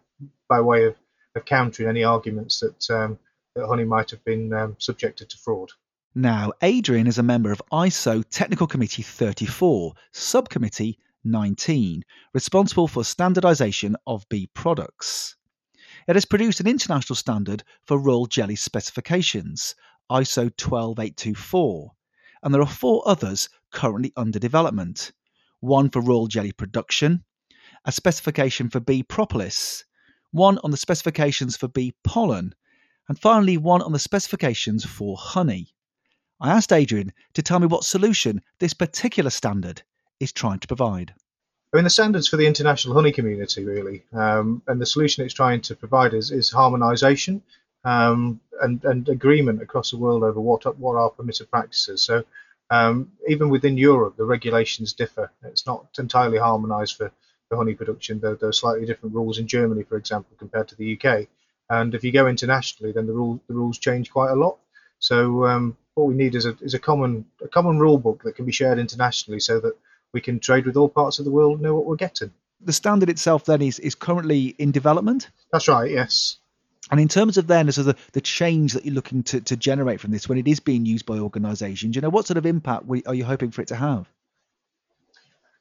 by 0.48 0.60
way 0.60 0.84
of, 0.84 0.96
of 1.34 1.44
countering 1.44 1.88
any 1.88 2.04
arguments 2.04 2.60
that 2.60 2.90
um, 2.90 3.18
that 3.54 3.66
honey 3.66 3.84
might 3.84 4.10
have 4.10 4.24
been 4.24 4.52
um, 4.52 4.76
subjected 4.78 5.28
to 5.30 5.38
fraud. 5.38 5.70
Now, 6.14 6.52
Adrian 6.60 7.06
is 7.06 7.18
a 7.18 7.22
member 7.22 7.52
of 7.52 7.62
ISO 7.72 8.22
Technical 8.28 8.66
Committee 8.66 9.02
34, 9.02 9.94
Subcommittee 10.12 10.98
19, 11.24 12.04
responsible 12.34 12.86
for 12.86 13.04
standardization 13.04 13.96
of 14.06 14.28
bee 14.28 14.48
products. 14.52 15.36
It 16.06 16.16
has 16.16 16.24
produced 16.24 16.60
an 16.60 16.66
international 16.66 17.16
standard 17.16 17.62
for 17.86 17.96
royal 17.96 18.26
jelly 18.26 18.56
specifications, 18.56 19.74
ISO 20.10 20.54
12824, 20.56 21.92
and 22.42 22.52
there 22.52 22.62
are 22.62 22.66
four 22.66 23.02
others 23.06 23.48
currently 23.70 24.12
under 24.16 24.38
development 24.38 25.12
one 25.62 25.88
for 25.88 26.00
royal 26.00 26.26
jelly 26.26 26.52
production, 26.52 27.22
a 27.84 27.92
specification 27.92 28.68
for 28.68 28.80
bee 28.80 29.02
propolis, 29.02 29.84
one 30.32 30.58
on 30.64 30.72
the 30.72 30.76
specifications 30.76 31.56
for 31.56 31.68
bee 31.68 31.94
pollen, 32.02 32.52
and 33.08 33.18
finally 33.18 33.56
one 33.56 33.80
on 33.80 33.92
the 33.92 33.98
specifications 33.98 34.84
for 34.84 35.16
honey. 35.16 35.72
I 36.40 36.50
asked 36.50 36.72
Adrian 36.72 37.12
to 37.34 37.42
tell 37.42 37.60
me 37.60 37.68
what 37.68 37.84
solution 37.84 38.42
this 38.58 38.74
particular 38.74 39.30
standard 39.30 39.82
is 40.18 40.32
trying 40.32 40.58
to 40.58 40.66
provide. 40.66 41.14
I 41.72 41.76
mean, 41.76 41.84
the 41.84 41.90
standards 41.90 42.26
for 42.26 42.36
the 42.36 42.46
international 42.46 42.94
honey 42.94 43.12
community, 43.12 43.64
really, 43.64 44.04
um, 44.12 44.62
and 44.66 44.80
the 44.80 44.86
solution 44.86 45.24
it's 45.24 45.32
trying 45.32 45.60
to 45.62 45.76
provide 45.76 46.12
is, 46.12 46.30
is 46.32 46.52
harmonisation 46.52 47.40
um, 47.84 48.40
and, 48.60 48.84
and 48.84 49.08
agreement 49.08 49.62
across 49.62 49.90
the 49.90 49.98
world 49.98 50.22
over 50.22 50.40
what 50.40 50.64
what 50.78 50.96
are 50.96 51.10
permitted 51.10 51.50
practices. 51.50 52.02
So 52.02 52.24
um, 52.70 53.12
even 53.28 53.50
within 53.50 53.76
Europe, 53.76 54.16
the 54.16 54.24
regulations 54.24 54.94
differ. 54.94 55.30
It's 55.42 55.66
not 55.66 55.86
entirely 55.98 56.38
harmonised 56.38 56.96
for, 56.96 57.12
for 57.48 57.56
honey 57.56 57.74
production. 57.74 58.18
There, 58.18 58.34
there, 58.36 58.48
are 58.48 58.54
slightly 58.54 58.86
different 58.86 59.14
rules 59.14 59.38
in 59.38 59.46
Germany, 59.46 59.82
for 59.82 59.96
example, 59.98 60.34
compared 60.38 60.68
to 60.68 60.76
the 60.76 60.98
UK. 60.98 61.28
And 61.68 61.94
if 61.94 62.02
you 62.02 62.12
go 62.12 62.26
internationally, 62.26 62.92
then 62.92 63.06
the, 63.06 63.12
rule, 63.12 63.40
the 63.46 63.54
rules 63.54 63.78
change 63.78 64.10
quite 64.10 64.30
a 64.30 64.36
lot. 64.36 64.58
So 65.00 65.44
um, 65.44 65.76
what 65.94 66.06
we 66.06 66.14
need 66.14 66.34
is 66.34 66.46
a, 66.46 66.56
is 66.62 66.74
a 66.74 66.78
common 66.78 67.26
a 67.42 67.48
common 67.48 67.78
rule 67.78 67.98
book 67.98 68.22
that 68.22 68.36
can 68.36 68.46
be 68.46 68.52
shared 68.52 68.78
internationally, 68.78 69.40
so 69.40 69.60
that 69.60 69.76
we 70.14 70.20
can 70.20 70.40
trade 70.40 70.64
with 70.64 70.76
all 70.76 70.88
parts 70.88 71.18
of 71.18 71.24
the 71.24 71.30
world 71.30 71.54
and 71.54 71.62
know 71.62 71.74
what 71.74 71.84
we're 71.84 71.96
getting. 71.96 72.32
The 72.60 72.72
standard 72.72 73.10
itself 73.10 73.44
then 73.44 73.60
is, 73.60 73.78
is 73.80 73.94
currently 73.94 74.54
in 74.58 74.70
development? 74.70 75.30
That's 75.50 75.68
right, 75.68 75.90
yes. 75.90 76.38
And 76.92 77.00
in 77.00 77.08
terms 77.08 77.38
of 77.38 77.46
then, 77.46 77.72
so 77.72 77.84
the, 77.84 77.96
the 78.12 78.20
change 78.20 78.74
that 78.74 78.84
you're 78.84 78.94
looking 78.94 79.22
to, 79.24 79.40
to 79.40 79.56
generate 79.56 79.98
from 79.98 80.10
this 80.10 80.28
when 80.28 80.36
it 80.36 80.46
is 80.46 80.60
being 80.60 80.84
used 80.84 81.06
by 81.06 81.18
organisations, 81.18 81.96
you 81.96 82.02
know, 82.02 82.10
what 82.10 82.26
sort 82.26 82.36
of 82.36 82.44
impact 82.44 82.84
are 83.06 83.14
you 83.14 83.24
hoping 83.24 83.50
for 83.50 83.62
it 83.62 83.68
to 83.68 83.76
have? 83.76 84.06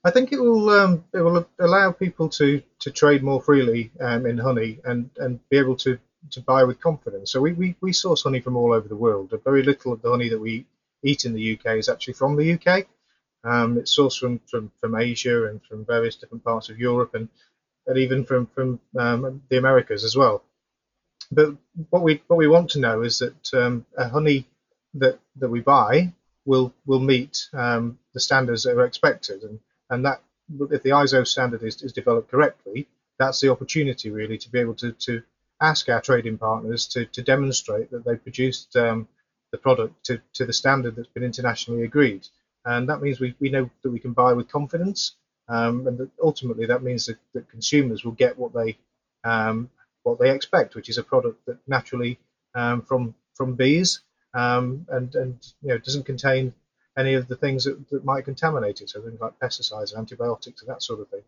I 0.03 0.11
think 0.11 0.33
it 0.33 0.41
will 0.41 0.69
um, 0.69 1.05
it 1.13 1.21
will 1.21 1.47
allow 1.57 1.93
people 1.93 2.27
to, 2.29 2.61
to 2.79 2.91
trade 2.91 3.23
more 3.23 3.41
freely 3.41 3.91
um, 4.01 4.25
in 4.25 4.37
honey 4.37 4.79
and, 4.83 5.09
and 5.15 5.39
be 5.49 5.57
able 5.57 5.77
to, 5.77 5.99
to 6.31 6.41
buy 6.41 6.65
with 6.65 6.81
confidence. 6.81 7.31
So 7.31 7.39
we, 7.39 7.53
we, 7.53 7.75
we 7.79 7.93
source 7.93 8.23
honey 8.23 8.41
from 8.41 8.57
all 8.57 8.73
over 8.73 8.89
the 8.89 8.97
world. 8.97 9.33
Very 9.45 9.63
little 9.63 9.93
of 9.93 10.01
the 10.01 10.09
honey 10.09 10.27
that 10.29 10.39
we 10.39 10.65
eat 11.01 11.23
in 11.23 11.33
the 11.33 11.57
UK 11.57 11.77
is 11.77 11.87
actually 11.87 12.15
from 12.15 12.35
the 12.35 12.53
UK. 12.53 12.87
Um, 13.45 13.77
it's 13.77 13.97
sourced 13.97 14.19
from, 14.19 14.41
from, 14.49 14.69
from 14.81 14.95
Asia 14.95 15.45
and 15.47 15.63
from 15.63 15.85
various 15.85 16.17
different 16.17 16.43
parts 16.43 16.67
of 16.67 16.77
Europe 16.77 17.15
and, 17.15 17.29
and 17.87 17.97
even 17.97 18.25
from, 18.25 18.47
from 18.47 18.81
um, 18.99 19.43
the 19.47 19.57
Americas 19.57 20.03
as 20.03 20.17
well. 20.17 20.43
But 21.31 21.55
what 21.89 22.03
we 22.03 22.21
what 22.27 22.37
we 22.37 22.47
want 22.47 22.69
to 22.71 22.79
know 22.79 23.01
is 23.01 23.19
that 23.19 23.53
um, 23.53 23.85
a 23.97 24.07
honey 24.07 24.47
that 24.95 25.19
that 25.37 25.49
we 25.49 25.61
buy 25.61 26.13
will 26.45 26.73
will 26.85 26.99
meet 26.99 27.47
um, 27.53 27.97
the 28.13 28.19
standards 28.19 28.63
that 28.63 28.77
are 28.77 28.85
expected, 28.85 29.43
and 29.43 29.59
and 29.89 30.05
that 30.05 30.21
if 30.71 30.83
the 30.83 30.89
ISO 30.89 31.25
standard 31.25 31.63
is, 31.63 31.81
is 31.81 31.93
developed 31.93 32.29
correctly, 32.29 32.87
that's 33.17 33.39
the 33.39 33.49
opportunity 33.49 34.09
really 34.09 34.37
to 34.37 34.49
be 34.49 34.59
able 34.59 34.75
to 34.75 34.91
to 34.93 35.23
ask 35.61 35.87
our 35.89 36.01
trading 36.01 36.37
partners 36.37 36.87
to, 36.87 37.05
to 37.05 37.21
demonstrate 37.21 37.91
that 37.91 38.03
they 38.03 38.15
produced 38.15 38.75
um, 38.75 39.07
the 39.51 39.57
product 39.57 40.03
to, 40.05 40.19
to 40.33 40.45
the 40.45 40.53
standard 40.53 40.95
that's 40.95 41.07
been 41.07 41.23
internationally 41.23 41.83
agreed. 41.83 42.27
And 42.65 42.89
that 42.89 43.01
means 43.01 43.19
we, 43.19 43.35
we 43.39 43.49
know 43.49 43.69
that 43.83 43.91
we 43.91 43.99
can 43.99 44.13
buy 44.13 44.33
with 44.33 44.49
confidence. 44.49 45.15
Um, 45.47 45.85
and 45.87 45.97
that 45.97 46.09
ultimately 46.21 46.65
that 46.65 46.83
means 46.83 47.05
that, 47.07 47.17
that, 47.33 47.49
consumers 47.49 48.03
will 48.03 48.13
get 48.13 48.37
what 48.37 48.53
they 48.53 48.77
um, 49.23 49.69
what 50.03 50.19
they 50.19 50.31
expect, 50.31 50.75
which 50.75 50.89
is 50.89 50.97
a 50.97 51.03
product 51.03 51.45
that 51.45 51.57
naturally 51.67 52.19
um, 52.55 52.81
from 52.81 53.13
from 53.35 53.55
bees 53.55 54.01
um, 54.33 54.85
and 54.89 55.15
and 55.15 55.53
you 55.61 55.69
know 55.69 55.77
doesn't 55.77 56.05
contain 56.05 56.53
any 56.97 57.13
of 57.13 57.27
the 57.27 57.35
things 57.35 57.63
that, 57.63 57.89
that 57.89 58.03
might 58.03 58.25
contaminate 58.25 58.81
it, 58.81 58.89
so 58.89 59.01
things 59.01 59.19
like 59.19 59.39
pesticides 59.39 59.91
and 59.91 59.99
antibiotics 59.99 60.61
and 60.61 60.69
that 60.69 60.83
sort 60.83 60.99
of 60.99 61.07
thing. 61.09 61.23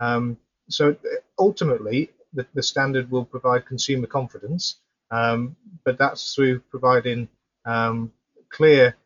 Um, 0.00 0.38
so 0.68 0.96
ultimately, 1.38 2.10
the, 2.32 2.46
the, 2.54 2.62
standard 2.62 3.10
will 3.10 3.24
provide 3.24 3.66
consumer 3.66 4.06
confidence, 4.06 4.76
um, 5.10 5.56
but 5.84 5.98
that's 5.98 6.34
through 6.34 6.60
providing 6.60 7.28
um, 7.64 8.12
clear 8.50 8.96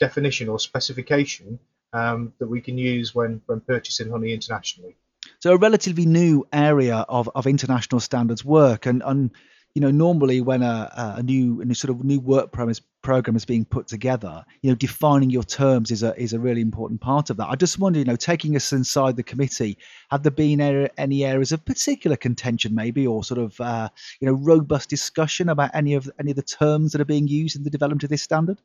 definition 0.00 0.48
or 0.48 0.58
specification 0.58 1.58
um, 1.92 2.32
that 2.38 2.48
we 2.48 2.60
can 2.60 2.76
use 2.76 3.14
when, 3.14 3.40
when 3.46 3.60
purchasing 3.60 4.10
honey 4.10 4.32
internationally. 4.32 4.96
So 5.40 5.52
a 5.52 5.56
relatively 5.56 6.06
new 6.06 6.46
area 6.52 7.04
of, 7.08 7.28
of 7.34 7.46
international 7.46 8.00
standards 8.00 8.44
work, 8.44 8.86
and, 8.86 9.02
and 9.04 9.30
you 9.74 9.80
know 9.80 9.90
normally 9.90 10.40
when 10.40 10.62
a, 10.62 11.14
a 11.16 11.22
new 11.22 11.60
a 11.60 11.64
new 11.64 11.74
sort 11.74 11.90
of 11.90 12.04
new 12.04 12.20
work 12.20 12.50
is, 12.68 12.80
program 13.02 13.36
is 13.36 13.44
being 13.44 13.64
put 13.64 13.86
together, 13.86 14.44
you 14.62 14.70
know 14.70 14.76
defining 14.76 15.30
your 15.30 15.42
terms 15.42 15.90
is 15.90 16.02
a 16.02 16.14
is 16.20 16.32
a 16.32 16.38
really 16.38 16.60
important 16.60 17.00
part 17.00 17.30
of 17.30 17.36
that. 17.38 17.48
I 17.48 17.56
just 17.56 17.78
wonder, 17.78 17.98
you 17.98 18.04
know, 18.04 18.16
taking 18.16 18.54
us 18.56 18.72
inside 18.72 19.16
the 19.16 19.22
committee, 19.22 19.78
have 20.10 20.22
there 20.22 20.32
been 20.32 20.60
any 20.60 21.24
areas 21.24 21.52
of 21.52 21.64
particular 21.64 22.16
contention, 22.16 22.74
maybe, 22.74 23.06
or 23.06 23.24
sort 23.24 23.40
of 23.40 23.60
uh, 23.60 23.88
you 24.20 24.26
know 24.26 24.34
robust 24.34 24.90
discussion 24.90 25.48
about 25.48 25.70
any 25.74 25.94
of 25.94 26.10
any 26.20 26.30
of 26.30 26.36
the 26.36 26.42
terms 26.42 26.92
that 26.92 27.00
are 27.00 27.06
being 27.06 27.28
used 27.28 27.56
in 27.56 27.64
the 27.64 27.70
development 27.70 28.04
of 28.04 28.10
this 28.10 28.22
standard? 28.22 28.60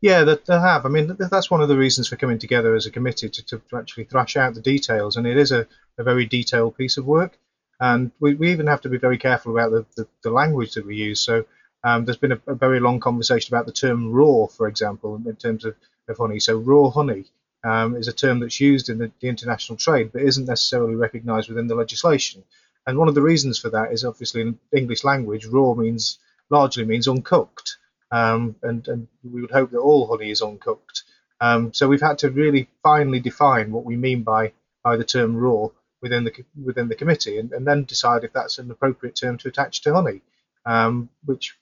Yeah, 0.00 0.24
they 0.24 0.36
have. 0.48 0.86
I 0.86 0.88
mean, 0.88 1.14
that's 1.18 1.50
one 1.50 1.60
of 1.60 1.68
the 1.68 1.76
reasons 1.76 2.08
for 2.08 2.16
coming 2.16 2.38
together 2.38 2.74
as 2.74 2.86
a 2.86 2.90
committee 2.90 3.28
to, 3.28 3.44
to 3.44 3.62
actually 3.74 4.04
thrash 4.04 4.34
out 4.36 4.54
the 4.54 4.62
details, 4.62 5.16
and 5.16 5.26
it 5.26 5.36
is 5.36 5.52
a, 5.52 5.66
a 5.98 6.02
very 6.02 6.24
detailed 6.24 6.76
piece 6.78 6.96
of 6.96 7.04
work. 7.04 7.38
And 7.80 8.10
we, 8.18 8.34
we 8.34 8.50
even 8.50 8.66
have 8.66 8.80
to 8.82 8.88
be 8.88 8.96
very 8.96 9.18
careful 9.18 9.52
about 9.52 9.72
the, 9.72 9.86
the, 9.96 10.08
the 10.22 10.30
language 10.30 10.72
that 10.74 10.86
we 10.86 10.96
use. 10.96 11.20
So 11.20 11.44
um, 11.84 12.04
there's 12.04 12.16
been 12.16 12.32
a, 12.32 12.40
a, 12.46 12.54
very 12.54 12.80
long 12.80 13.00
conversation 13.00 13.54
about 13.54 13.66
the 13.66 13.72
term 13.72 14.12
raw, 14.12 14.46
for 14.46 14.68
example, 14.68 15.20
in 15.24 15.36
terms 15.36 15.64
of, 15.64 15.76
of 16.08 16.16
honey. 16.16 16.40
So 16.40 16.58
raw 16.58 16.90
honey 16.90 17.24
um, 17.64 17.94
is 17.94 18.08
a 18.08 18.12
term 18.12 18.40
that's 18.40 18.60
used 18.60 18.88
in 18.88 18.98
the, 18.98 19.10
the 19.20 19.28
international 19.28 19.76
trade, 19.76 20.12
but 20.12 20.22
isn't 20.22 20.46
necessarily 20.46 20.94
recognised 20.94 21.48
within 21.48 21.68
the 21.68 21.74
legislation. 21.74 22.42
And 22.86 22.98
one 22.98 23.08
of 23.08 23.14
the 23.14 23.22
reasons 23.22 23.58
for 23.58 23.70
that 23.70 23.92
is 23.92 24.04
obviously 24.04 24.40
in 24.42 24.58
English 24.74 25.04
language, 25.04 25.46
raw 25.46 25.74
means 25.74 26.18
largely 26.50 26.84
means 26.84 27.06
uncooked 27.06 27.76
um, 28.10 28.56
and, 28.62 28.86
and 28.88 29.08
we 29.22 29.40
would 29.40 29.50
hope 29.50 29.70
that 29.70 29.78
all 29.78 30.08
honey 30.08 30.30
is 30.30 30.42
uncooked. 30.42 31.04
Um, 31.40 31.72
so 31.72 31.88
we've 31.88 32.00
had 32.00 32.18
to 32.18 32.30
really 32.30 32.68
finely 32.82 33.20
define 33.20 33.72
what 33.72 33.84
we 33.84 33.96
mean 33.96 34.22
by, 34.22 34.52
by 34.84 34.96
the 34.96 35.04
term 35.04 35.36
raw 35.36 35.68
within 36.02 36.24
the 36.24 36.32
within 36.64 36.88
the 36.88 36.94
committee, 36.94 37.38
and, 37.38 37.52
and 37.52 37.66
then 37.66 37.84
decide 37.84 38.24
if 38.24 38.32
that's 38.32 38.58
an 38.58 38.70
appropriate 38.70 39.16
term 39.16 39.36
to 39.38 39.48
attach 39.48 39.82
to 39.82 39.94
honey, 39.94 40.22
um, 40.64 41.08
which 41.24 41.56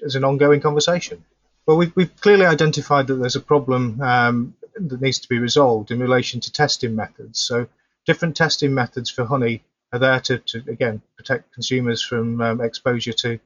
is 0.00 0.14
an 0.14 0.24
ongoing 0.24 0.60
conversation. 0.60 1.24
Well, 1.66 1.78
we've, 1.78 1.94
we've 1.96 2.20
clearly 2.20 2.46
identified 2.46 3.06
that 3.06 3.16
there's 3.16 3.36
a 3.36 3.40
problem 3.40 4.00
um, 4.00 4.54
that 4.76 5.00
needs 5.00 5.18
to 5.20 5.28
be 5.28 5.38
resolved 5.38 5.90
in 5.90 6.00
relation 6.00 6.40
to 6.40 6.52
testing 6.52 6.94
methods. 6.96 7.40
So 7.40 7.66
different 8.06 8.36
testing 8.36 8.72
methods 8.74 9.10
for 9.10 9.24
honey 9.24 9.62
are 9.92 9.98
there 9.98 10.20
to, 10.20 10.38
to 10.38 10.58
again 10.68 11.02
protect 11.16 11.52
consumers 11.52 12.02
from 12.02 12.40
um, 12.40 12.60
exposure 12.60 13.12
to 13.12 13.38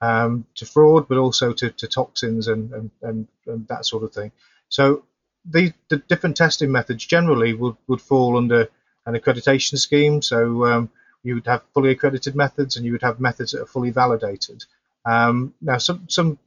um, 0.00 0.46
to 0.54 0.66
fraud, 0.66 1.08
but 1.08 1.18
also 1.18 1.52
to, 1.52 1.70
to 1.70 1.86
toxins 1.86 2.48
and, 2.48 2.72
and, 2.72 2.90
and, 3.02 3.28
and, 3.46 3.68
that 3.68 3.84
sort 3.84 4.04
of 4.04 4.12
thing. 4.12 4.30
So 4.68 5.04
the, 5.44 5.72
the 5.88 5.96
different 5.96 6.36
testing 6.36 6.70
methods 6.70 7.04
generally 7.04 7.54
would, 7.54 7.76
would 7.88 8.00
fall 8.00 8.36
under 8.36 8.68
an 9.06 9.14
accreditation 9.14 9.78
scheme. 9.78 10.22
So 10.22 10.64
um, 10.66 10.90
you 11.22 11.34
would 11.34 11.46
have 11.46 11.62
fully 11.74 11.90
accredited 11.90 12.36
methods 12.36 12.76
and 12.76 12.86
you 12.86 12.92
would 12.92 13.02
have 13.02 13.18
methods 13.18 13.52
that 13.52 13.62
are 13.62 13.66
fully 13.66 13.90
validated. 13.90 14.64
Um, 15.04 15.54
now, 15.60 15.78
some, 15.78 16.06
some 16.08 16.38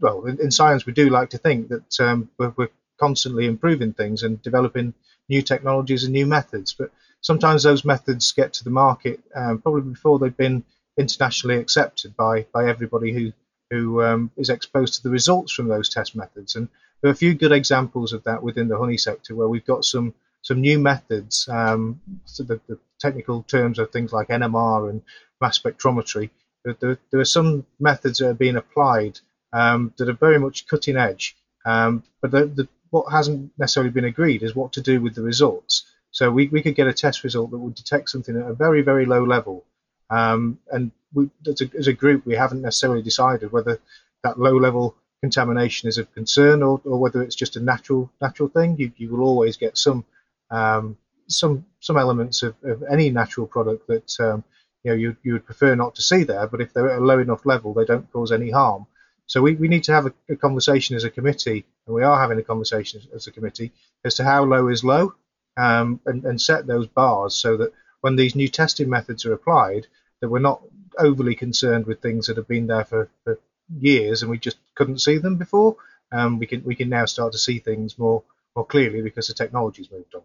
well, 0.00 0.24
in, 0.26 0.40
in, 0.40 0.50
science, 0.50 0.86
we 0.86 0.92
do 0.92 1.10
like 1.10 1.30
to 1.30 1.38
think 1.38 1.68
that 1.68 2.00
um, 2.00 2.30
we're, 2.38 2.52
we're, 2.56 2.68
constantly 2.98 3.46
improving 3.46 3.92
things 3.92 4.22
and 4.22 4.40
developing 4.42 4.94
new 5.28 5.42
technologies 5.42 6.04
and 6.04 6.12
new 6.12 6.26
methods, 6.26 6.72
but 6.72 6.92
sometimes 7.20 7.64
those 7.64 7.84
methods 7.84 8.30
get 8.30 8.52
to 8.52 8.62
the 8.62 8.70
market 8.70 9.18
um, 9.34 9.60
probably 9.60 9.90
before 9.90 10.20
they've 10.20 10.36
been 10.36 10.62
internationally 10.98 11.56
accepted 11.56 12.16
by 12.16 12.46
by 12.52 12.68
everybody 12.68 13.12
who 13.12 13.32
who 13.70 14.02
um, 14.02 14.30
is 14.36 14.50
exposed 14.50 14.94
to 14.94 15.02
the 15.02 15.10
results 15.10 15.52
from 15.52 15.66
those 15.68 15.88
test 15.88 16.14
methods. 16.14 16.56
And 16.56 16.68
there 17.00 17.08
are 17.08 17.12
a 17.12 17.16
few 17.16 17.34
good 17.34 17.52
examples 17.52 18.12
of 18.12 18.22
that 18.24 18.42
within 18.42 18.68
the 18.68 18.78
honey 18.78 18.98
sector, 18.98 19.34
where 19.34 19.48
we've 19.48 19.64
got 19.64 19.84
some 19.84 20.14
some 20.42 20.60
new 20.60 20.78
methods. 20.78 21.48
Um, 21.48 22.00
so 22.24 22.42
the, 22.42 22.60
the, 22.68 22.78
technical 23.00 23.42
terms 23.42 23.80
are 23.80 23.86
things 23.86 24.12
like 24.12 24.28
NMR 24.28 24.88
and 24.88 25.02
mass 25.40 25.58
spectrometry. 25.58 26.30
There, 26.64 26.96
there, 27.10 27.20
are 27.20 27.24
some 27.24 27.66
methods 27.80 28.18
that 28.18 28.28
are 28.28 28.34
being 28.34 28.54
applied 28.54 29.18
um, 29.52 29.92
that 29.96 30.08
are 30.08 30.12
very 30.12 30.38
much 30.38 30.68
cutting 30.68 30.96
edge. 30.96 31.36
Um, 31.66 32.04
but 32.20 32.30
the, 32.30 32.46
the, 32.46 32.68
what 32.90 33.10
hasn't 33.10 33.50
necessarily 33.58 33.90
been 33.90 34.04
agreed 34.04 34.44
is 34.44 34.54
what 34.54 34.74
to 34.74 34.80
do 34.80 35.00
with 35.00 35.16
the 35.16 35.22
results. 35.22 35.84
So 36.12 36.30
we, 36.30 36.46
we 36.46 36.62
could 36.62 36.76
get 36.76 36.86
a 36.86 36.92
test 36.92 37.24
result 37.24 37.50
that 37.50 37.58
would 37.58 37.74
detect 37.74 38.10
something 38.10 38.36
at 38.36 38.48
a 38.48 38.54
very, 38.54 38.82
very 38.82 39.04
low 39.04 39.24
level. 39.24 39.64
Um, 40.10 40.58
and 40.70 40.90
we, 41.14 41.30
as, 41.46 41.60
a, 41.60 41.70
as, 41.78 41.86
a, 41.86 41.92
group, 41.92 42.26
we 42.26 42.34
haven't 42.34 42.62
necessarily 42.62 43.02
decided 43.02 43.52
whether 43.52 43.80
that 44.22 44.38
low 44.38 44.56
level 44.56 44.94
contamination 45.22 45.88
is 45.88 45.98
of 45.98 46.12
concern 46.14 46.62
or, 46.62 46.80
or 46.84 46.98
whether 46.98 47.22
it's 47.22 47.36
just 47.36 47.56
a 47.56 47.60
natural 47.60 48.10
natural 48.20 48.48
thing. 48.48 48.76
You, 48.78 48.92
you 48.96 49.10
will 49.10 49.22
always 49.22 49.56
get 49.56 49.78
some 49.78 50.04
um, 50.50 50.96
some 51.28 51.64
some 51.80 51.96
elements 51.96 52.42
of, 52.42 52.54
of, 52.62 52.82
any 52.90 53.10
natural 53.10 53.46
product 53.46 53.86
that 53.88 54.20
um, 54.20 54.44
you 54.84 54.90
know 54.90 54.96
you, 54.96 55.16
you 55.22 55.32
would 55.34 55.46
prefer 55.46 55.74
not 55.74 55.94
to 55.94 56.02
see 56.02 56.24
there, 56.24 56.46
but 56.46 56.60
if 56.60 56.72
they're 56.72 56.90
at 56.90 56.98
a 56.98 57.04
low 57.04 57.18
enough 57.18 57.46
level, 57.46 57.72
they 57.72 57.84
don't 57.84 58.10
cause 58.12 58.32
any 58.32 58.50
harm. 58.50 58.86
So 59.26 59.40
we, 59.40 59.54
we 59.54 59.68
need 59.68 59.84
to 59.84 59.92
have 59.92 60.06
a, 60.06 60.12
a 60.28 60.36
conversation 60.36 60.96
as 60.96 61.04
a 61.04 61.10
committee, 61.10 61.64
and 61.86 61.94
we 61.94 62.02
are 62.02 62.20
having 62.20 62.38
a 62.38 62.42
conversation 62.42 63.00
as, 63.14 63.26
a 63.26 63.32
committee 63.32 63.72
as 64.04 64.14
to 64.16 64.24
how 64.24 64.44
low 64.44 64.68
is 64.68 64.84
low, 64.84 65.14
um, 65.56 66.00
and, 66.06 66.24
and 66.24 66.40
set 66.40 66.66
those 66.66 66.86
bars 66.86 67.34
so 67.34 67.56
that 67.56 67.72
when 68.02 68.16
these 68.16 68.36
new 68.36 68.48
testing 68.48 68.90
methods 68.90 69.24
are 69.24 69.32
applied, 69.32 69.86
that 70.20 70.28
we're 70.28 70.38
not 70.38 70.62
overly 70.98 71.34
concerned 71.34 71.86
with 71.86 72.02
things 72.02 72.26
that 72.26 72.36
have 72.36 72.46
been 72.46 72.66
there 72.66 72.84
for, 72.84 73.08
for 73.24 73.40
years 73.80 74.20
and 74.20 74.30
we 74.30 74.38
just 74.38 74.58
couldn't 74.74 75.00
see 75.00 75.16
them 75.18 75.36
before. 75.36 75.76
Um, 76.12 76.38
we 76.38 76.46
can 76.46 76.62
we 76.62 76.74
can 76.74 76.90
now 76.90 77.06
start 77.06 77.32
to 77.32 77.38
see 77.38 77.58
things 77.58 77.98
more 77.98 78.22
more 78.54 78.66
clearly 78.66 79.00
because 79.00 79.28
the 79.28 79.34
technology's 79.34 79.90
moved 79.90 80.14
on. 80.14 80.22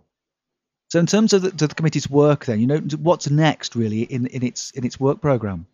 So, 0.90 1.00
in 1.00 1.06
terms 1.06 1.32
of 1.34 1.42
the, 1.44 1.52
the 1.52 1.74
committee's 1.74 2.10
work, 2.10 2.46
then 2.46 2.60
you 2.60 2.68
know 2.68 2.80
what's 3.02 3.30
next 3.30 3.76
really 3.76 4.02
in, 4.02 4.28
in 4.28 4.44
its 4.44 4.72
in 4.72 4.86
its 4.86 5.00
work 5.00 5.22
program. 5.22 5.68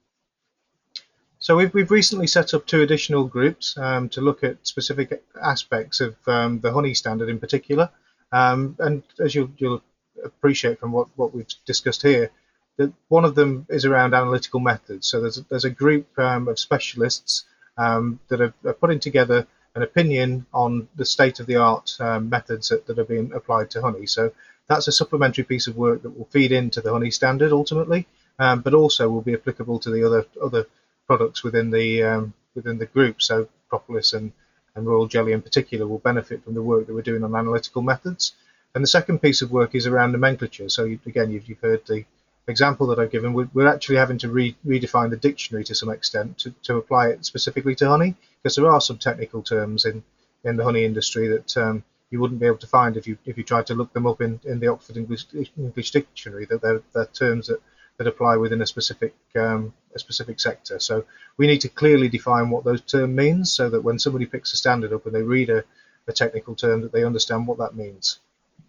So 1.44 1.58
we've, 1.58 1.74
we've 1.74 1.92
recently 1.92 2.28
set 2.28 2.54
up 2.54 2.66
two 2.66 2.84
additional 2.84 3.26
groups 3.26 3.78
um, 3.78 4.08
to 4.10 4.22
look 4.22 4.46
at 4.46 4.66
specific 4.66 5.26
aspects 5.44 6.00
of 6.00 6.16
um, 6.26 6.62
the 6.62 6.72
honey 6.72 6.94
standard 6.94 7.28
in 7.28 7.38
particular. 7.38 7.90
Um, 8.32 8.78
and 8.80 9.04
as 9.20 9.36
you'll, 9.36 9.52
you'll, 9.58 9.84
appreciate 10.24 10.80
from 10.80 10.92
what, 10.92 11.08
what 11.16 11.34
we've 11.34 11.48
discussed 11.66 12.02
here, 12.02 12.32
that 12.78 12.92
one 13.08 13.26
of 13.26 13.36
them 13.36 13.66
is 13.70 13.86
around 13.86 14.14
analytical 14.14 14.60
methods. 14.60 15.08
So 15.08 15.22
there's 15.22 15.38
a, 15.38 15.42
there's 15.50 15.66
a 15.66 15.70
group 15.70 16.08
um, 16.18 16.48
of 16.48 16.60
specialists 16.60 17.46
um, 17.78 18.20
that 18.30 18.42
are, 18.42 18.54
are, 18.66 18.74
putting 18.74 19.00
together 19.00 19.48
an 19.76 19.84
opinion 19.84 20.46
on 20.54 20.88
the 20.96 21.06
state 21.06 21.40
of 21.40 21.48
the 21.48 21.56
art 21.56 21.96
um, 22.00 22.30
methods 22.30 22.70
that, 22.70 22.86
that, 22.86 23.00
are 23.00 23.04
being 23.04 23.32
applied 23.34 23.72
to 23.72 23.82
honey. 23.82 24.06
So 24.06 24.32
that's 24.68 24.88
a 24.88 24.92
supplementary 24.92 25.44
piece 25.44 25.68
of 25.68 25.76
work 25.76 26.04
that 26.04 26.18
will 26.18 26.28
feed 26.32 26.52
into 26.52 26.82
the 26.82 26.92
honey 26.92 27.12
standard 27.12 27.52
ultimately, 27.52 28.08
um, 28.40 28.62
but 28.62 28.74
also 28.74 29.10
will 29.10 29.22
be 29.22 29.34
applicable 29.34 29.80
to 29.80 29.90
the 29.90 30.06
other 30.06 30.26
other 30.42 30.68
products 31.08 31.44
within 31.44 31.72
the 31.72 32.04
um, 32.04 32.34
within 32.56 32.78
the 32.78 32.86
group. 32.86 33.22
So 33.22 33.50
propolis 33.70 34.14
and 34.14 34.32
and 34.76 34.86
royal 34.88 35.08
jelly 35.08 35.34
in 35.34 35.42
particular 35.42 35.88
will 35.88 36.00
benefit 36.00 36.44
from 36.44 36.54
the 36.54 36.62
work 36.62 36.88
that 36.88 36.94
we're 36.94 37.02
doing 37.02 37.24
on 37.24 37.36
analytical 37.36 37.82
methods. 37.82 38.34
And 38.76 38.84
the 38.84 38.88
second 38.88 39.20
piece 39.22 39.42
of 39.42 39.52
work 39.52 39.76
is 39.76 39.86
around 39.86 40.14
nomenclature. 40.14 40.68
So 40.68 40.86
you, 40.86 41.00
again, 41.06 41.32
you've, 41.32 41.48
you've, 41.48 41.60
heard 41.60 41.86
the 41.86 42.06
example 42.48 42.88
that 42.88 43.00
I've 43.00 43.12
given. 43.12 43.34
We're, 43.34 43.50
we're 43.54 43.68
actually 43.68 43.98
having 43.98 44.18
to 44.20 44.30
re, 44.30 44.56
redefine 44.66 45.12
the 45.12 45.18
dictionary 45.18 45.64
to 45.66 45.76
some 45.76 45.90
extent 45.90 46.40
to, 46.40 46.52
to 46.64 46.78
apply 46.78 47.10
it 47.10 47.24
specifically 47.26 47.76
to 47.76 47.88
honey, 47.88 48.16
because 48.42 48.56
there 48.56 48.70
are 48.70 48.82
some 48.82 48.98
technical 48.98 49.44
terms 49.44 49.86
in, 49.86 50.04
in 50.44 50.58
the 50.58 50.64
honey 50.64 50.86
industry 50.86 51.28
that 51.28 51.56
um, 51.56 51.84
you 52.10 52.20
wouldn't 52.20 52.40
be 52.40 52.48
able 52.48 52.58
to 52.58 52.68
find 52.68 52.98
if 52.98 53.08
you 53.08 53.18
if 53.26 53.38
you 53.38 53.44
tried 53.44 53.68
to 53.68 53.76
look 53.76 53.94
them 53.94 54.08
up 54.08 54.22
in, 54.22 54.40
in 54.44 54.60
the 54.60 54.68
Oxford 54.68 54.98
English, 54.98 55.26
English 55.58 55.92
Dictionary. 55.92 56.46
That 56.46 56.62
they're, 56.62 56.82
they're 56.94 57.06
terms 57.06 57.48
that, 57.48 57.62
that 57.98 58.08
apply 58.08 58.38
within 58.38 58.62
a 58.62 58.68
specific 58.68 59.16
um, 59.36 59.74
a 59.96 60.00
specific 60.00 60.40
sector. 60.40 60.80
So 60.80 61.06
we 61.38 61.46
need 61.46 61.62
to 61.62 61.70
clearly 61.70 62.10
define 62.10 62.50
what 62.50 62.66
those 62.66 62.82
terms 62.82 63.16
means, 63.16 63.52
so 63.52 63.70
that 63.70 63.82
when 63.82 64.00
somebody 64.00 64.26
picks 64.26 64.54
a 64.54 64.58
standard 64.58 64.94
up 64.94 65.06
and 65.06 65.14
they 65.14 65.22
read 65.22 65.52
a, 65.52 65.64
a 66.08 66.14
technical 66.14 66.56
term, 66.56 66.82
that 66.82 66.92
they 66.92 67.04
understand 67.04 67.46
what 67.46 67.60
that 67.60 67.76
means. 67.76 68.20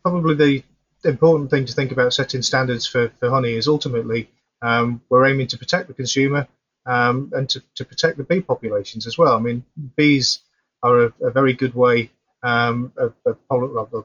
Probably 0.03 0.35
the 0.35 0.65
important 1.09 1.51
thing 1.51 1.67
to 1.67 1.73
think 1.73 1.93
about 1.93 2.15
setting 2.15 2.43
standards 2.43 2.87
for, 2.87 3.11
for 3.21 3.31
honey 3.31 3.53
is 3.53 3.69
ultimately 3.69 4.31
um, 4.63 5.03
we're 5.09 5.27
aiming 5.27 5.47
to 5.49 5.59
protect 5.59 5.89
the 5.89 5.95
consumer 5.95 6.49
um, 6.87 7.31
and 7.35 7.49
to, 7.51 7.63
to 7.77 7.85
protect 7.85 8.17
the 8.17 8.25
bee 8.25 8.41
populations 8.41 9.07
as 9.07 9.19
well. 9.19 9.37
I 9.37 9.41
mean, 9.41 9.65
bees 9.97 10.41
are 10.83 11.05
a, 11.05 11.13
a 11.23 11.31
very 11.31 11.53
good 11.53 11.75
way 11.75 12.11
um, 12.43 12.93
of, 12.97 13.15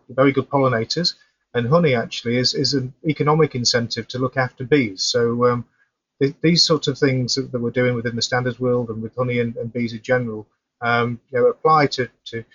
very 0.10 0.32
good 0.32 0.50
pollinators, 0.50 1.16
and 1.54 1.68
honey 1.68 1.96
actually 1.96 2.38
is, 2.38 2.54
is 2.54 2.74
an 2.74 2.94
economic 3.06 3.56
incentive 3.56 4.08
to 4.10 4.20
look 4.20 4.38
after 4.38 4.64
bees. 4.64 5.04
So 5.04 5.46
um, 5.46 5.66
th- 6.22 6.36
these 6.42 6.64
sorts 6.64 6.88
of 6.88 6.98
things 6.98 7.36
that, 7.36 7.52
that, 7.52 7.60
we're 7.60 7.72
doing 7.72 7.96
within 7.96 8.16
the 8.16 8.22
standards 8.22 8.60
world 8.60 8.90
and 8.90 9.02
with 9.02 9.16
honey 9.16 9.40
and, 9.40 9.56
and 9.58 9.74
bees 9.74 9.94
in 9.94 10.02
general, 10.02 10.48
um, 10.82 11.20
you 11.32 11.40
know, 11.40 11.48
apply 11.48 11.88
to, 11.88 12.10
to 12.26 12.46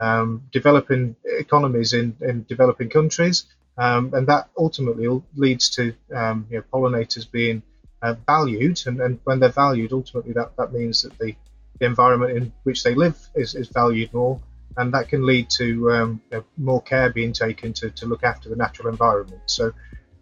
um, 0.00 0.42
developing 0.52 1.16
economies 1.24 1.92
in, 1.92 2.16
in 2.20 2.44
developing 2.48 2.88
countries, 2.88 3.44
um, 3.78 4.12
and 4.14 4.26
that 4.26 4.48
ultimately 4.58 5.08
leads 5.36 5.70
to 5.70 5.94
um, 6.14 6.46
you 6.50 6.58
know, 6.58 6.64
pollinators 6.72 7.30
being 7.30 7.62
uh, 8.02 8.14
valued, 8.26 8.82
and, 8.86 9.00
and 9.00 9.20
when 9.24 9.40
they're 9.40 9.50
valued, 9.50 9.92
ultimately 9.92 10.32
that, 10.32 10.56
that 10.56 10.72
means 10.72 11.02
that 11.02 11.16
the, 11.18 11.34
the 11.78 11.86
environment 11.86 12.36
in 12.36 12.52
which 12.64 12.82
they 12.82 12.94
live 12.94 13.18
is, 13.34 13.54
is 13.54 13.68
valued 13.68 14.12
more, 14.12 14.40
and 14.76 14.92
that 14.94 15.08
can 15.08 15.26
lead 15.26 15.50
to 15.50 15.90
um, 15.92 16.20
you 16.30 16.38
know, 16.38 16.44
more 16.56 16.82
care 16.82 17.10
being 17.10 17.32
taken 17.32 17.72
to, 17.74 17.90
to 17.90 18.06
look 18.06 18.24
after 18.24 18.48
the 18.48 18.56
natural 18.56 18.88
environment. 18.88 19.42
So 19.46 19.72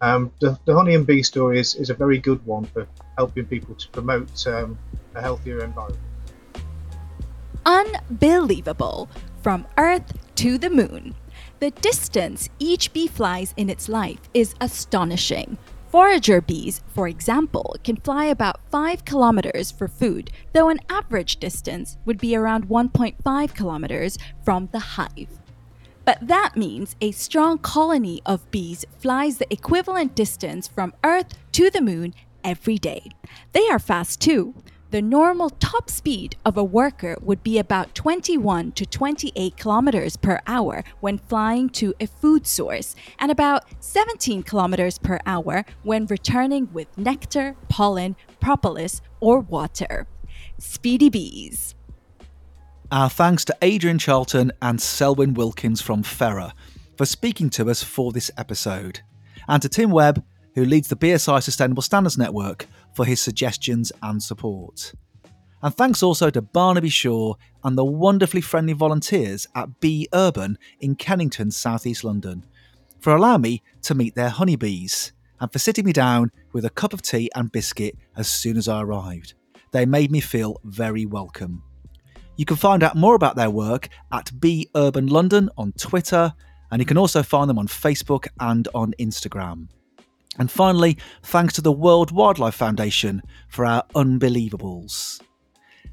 um, 0.01 0.31
the, 0.39 0.57
the, 0.65 0.73
honey 0.73 0.95
and 0.95 1.05
bee 1.05 1.23
story 1.23 1.59
is, 1.59 1.75
is 1.75 1.89
a 1.89 1.93
very 1.93 2.17
good 2.17 2.45
one 2.45 2.65
for 2.65 2.87
helping 3.17 3.45
people 3.45 3.75
to 3.75 3.87
promote 3.89 4.47
um, 4.47 4.77
a 5.15 5.21
healthier 5.21 5.63
environment. 5.63 6.03
Unbelievable! 7.65 9.09
From 9.41 9.65
Earth 9.77 10.17
to 10.35 10.57
the 10.57 10.69
Moon. 10.69 11.15
The 11.59 11.71
distance 11.71 12.49
each 12.59 12.91
bee 12.91 13.07
flies 13.07 13.53
in 13.55 13.69
its 13.69 13.87
life 13.87 14.19
is 14.33 14.53
astonishing. 14.59 15.57
Forager 15.87 16.41
bees, 16.41 16.81
for 16.89 17.07
example, 17.07 17.77
can 17.83 17.95
fly 17.95 18.25
about 18.25 18.59
5 18.69 19.05
kilometers 19.05 19.71
for 19.71 19.87
food, 19.87 20.29
though 20.51 20.67
an 20.67 20.79
average 20.89 21.37
distance 21.37 21.97
would 22.05 22.17
be 22.17 22.35
around 22.35 22.67
1.5 22.67 23.55
kilometers 23.55 24.17
from 24.43 24.67
the 24.73 24.79
hive. 24.79 25.39
But 26.03 26.27
that 26.27 26.57
means 26.57 26.97
a 26.99 27.11
strong 27.11 27.59
colony 27.59 28.21
of 28.25 28.49
bees 28.51 28.85
flies 28.99 29.37
the 29.37 29.51
equivalent 29.53 30.15
distance 30.15 30.67
from 30.67 30.93
Earth 31.03 31.37
to 31.53 31.69
the 31.69 31.81
moon 31.81 32.13
every 32.43 32.77
day. 32.77 33.09
They 33.53 33.67
are 33.69 33.79
fast 33.79 34.19
too 34.19 34.53
the 34.91 35.01
normal 35.01 35.51
top 35.51 35.89
speed 35.89 36.35
of 36.43 36.57
a 36.57 36.63
worker 36.63 37.15
would 37.21 37.43
be 37.43 37.59
about 37.59 37.93
21 37.93 38.71
to 38.71 38.85
28 38.85 39.55
kilometers 39.55 40.17
per 40.17 40.39
hour 40.47 40.83
when 40.99 41.17
flying 41.17 41.69
to 41.69 41.93
a 41.99 42.07
food 42.07 42.47
source, 42.47 42.95
and 43.19 43.31
about 43.31 43.65
17 43.79 44.43
kilometers 44.43 44.97
per 44.97 45.19
hour 45.25 45.63
when 45.83 46.07
returning 46.07 46.69
with 46.73 46.97
nectar, 46.97 47.55
pollen, 47.67 48.15
propolis, 48.39 49.01
or 49.19 49.39
water. 49.39 50.07
Speedy 50.57 51.09
bees. 51.09 51.75
Our 52.91 53.09
thanks 53.09 53.45
to 53.45 53.57
Adrian 53.61 53.99
Charlton 53.99 54.51
and 54.61 54.81
Selwyn 54.81 55.35
Wilkins 55.35 55.81
from 55.81 56.01
Fera 56.01 56.55
for 56.97 57.05
speaking 57.05 57.51
to 57.51 57.69
us 57.69 57.83
for 57.83 58.11
this 58.11 58.31
episode, 58.35 59.01
and 59.47 59.61
to 59.61 59.69
Tim 59.69 59.91
Webb, 59.91 60.23
who 60.55 60.65
leads 60.65 60.87
the 60.87 60.95
BSI 60.95 61.41
Sustainable 61.41 61.81
Standards 61.81 62.17
Network 62.17 62.67
for 62.95 63.05
his 63.05 63.21
suggestions 63.21 63.91
and 64.03 64.21
support. 64.21 64.93
And 65.61 65.75
thanks 65.75 66.01
also 66.01 66.29
to 66.29 66.41
Barnaby 66.41 66.89
Shaw 66.89 67.33
and 67.63 67.77
the 67.77 67.83
wonderfully 67.85 68.41
friendly 68.41 68.73
volunteers 68.73 69.47
at 69.55 69.79
Bee 69.79 70.07
Urban 70.13 70.57
in 70.79 70.95
Kennington, 70.95 71.51
southeast 71.51 72.03
London, 72.03 72.45
for 72.99 73.15
allowing 73.15 73.41
me 73.41 73.63
to 73.83 73.95
meet 73.95 74.15
their 74.15 74.29
honeybees 74.29 75.11
and 75.39 75.51
for 75.51 75.59
sitting 75.59 75.85
me 75.85 75.93
down 75.93 76.31
with 76.53 76.65
a 76.65 76.69
cup 76.69 76.93
of 76.93 77.01
tea 77.01 77.29
and 77.35 77.51
biscuit 77.51 77.95
as 78.15 78.27
soon 78.27 78.57
as 78.57 78.67
I 78.67 78.81
arrived. 78.81 79.33
They 79.71 79.85
made 79.85 80.11
me 80.11 80.19
feel 80.19 80.59
very 80.63 81.05
welcome. 81.05 81.63
You 82.37 82.45
can 82.45 82.57
find 82.57 82.81
out 82.81 82.95
more 82.95 83.15
about 83.15 83.35
their 83.35 83.49
work 83.49 83.89
at 84.11 84.39
Bee 84.39 84.69
Urban 84.75 85.07
London 85.07 85.49
on 85.57 85.73
Twitter, 85.73 86.33
and 86.71 86.81
you 86.81 86.85
can 86.85 86.97
also 86.97 87.21
find 87.21 87.49
them 87.49 87.59
on 87.59 87.67
Facebook 87.67 88.27
and 88.39 88.67
on 88.73 88.93
Instagram. 88.99 89.67
And 90.39 90.49
finally, 90.49 90.97
thanks 91.21 91.53
to 91.55 91.61
the 91.61 91.71
World 91.71 92.11
Wildlife 92.11 92.55
Foundation 92.55 93.21
for 93.49 93.65
our 93.65 93.83
unbelievables. 93.93 95.21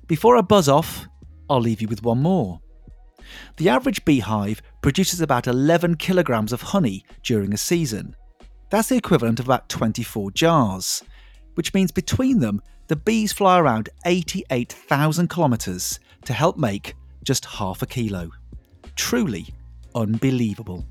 Before 0.07 0.37
I 0.37 0.41
buzz 0.41 0.69
off, 0.69 1.07
I'll 1.51 1.61
leave 1.61 1.83
you 1.83 1.89
with 1.89 2.05
one 2.05 2.23
more. 2.23 2.61
The 3.57 3.69
average 3.69 4.05
beehive 4.05 4.63
produces 4.83 5.21
about 5.21 5.49
11 5.49 5.97
kilograms 5.97 6.53
of 6.53 6.63
honey 6.63 7.05
during 7.25 7.53
a 7.53 7.57
season. 7.59 8.15
That's 8.71 8.89
the 8.89 8.97
equivalent 8.97 9.41
of 9.41 9.47
about 9.47 9.69
24 9.69 10.31
jars. 10.31 11.03
which 11.55 11.73
means 11.73 11.91
between 11.91 12.39
them, 12.39 12.61
the 12.89 12.97
bees 12.97 13.33
fly 13.33 13.59
around 13.59 13.89
88,000 14.05 15.29
kilometres 15.29 15.99
to 16.25 16.33
help 16.33 16.57
make 16.57 16.95
just 17.25 17.47
half 17.47 17.83
a 17.83 17.87
kilo. 17.87 18.31
Truly 18.95 19.49
unbelievable. 19.95 20.87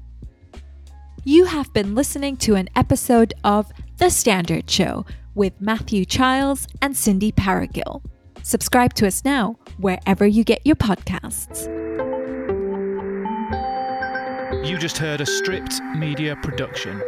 You 1.27 1.45
have 1.45 1.73
been 1.73 1.95
listening 1.95 2.37
to 2.37 2.53
an 2.53 2.69
episode 2.75 3.33
of 3.43 3.71
The 3.97 4.11
Standard 4.11 4.69
Show 4.69 5.07
with 5.33 5.59
Matthew 5.59 6.05
Childs 6.05 6.67
and 6.83 6.95
Cindy 6.95 7.31
Parokkil. 7.31 8.03
Subscribe 8.43 8.93
to 8.93 9.07
us 9.07 9.25
now 9.25 9.57
wherever 9.79 10.27
you 10.27 10.43
get 10.43 10.61
your 10.63 10.75
podcasts. 10.75 11.65
You 14.63 14.77
just 14.77 14.99
heard 14.99 15.19
a 15.19 15.25
stripped 15.25 15.81
media 15.95 16.35
production. 16.43 17.01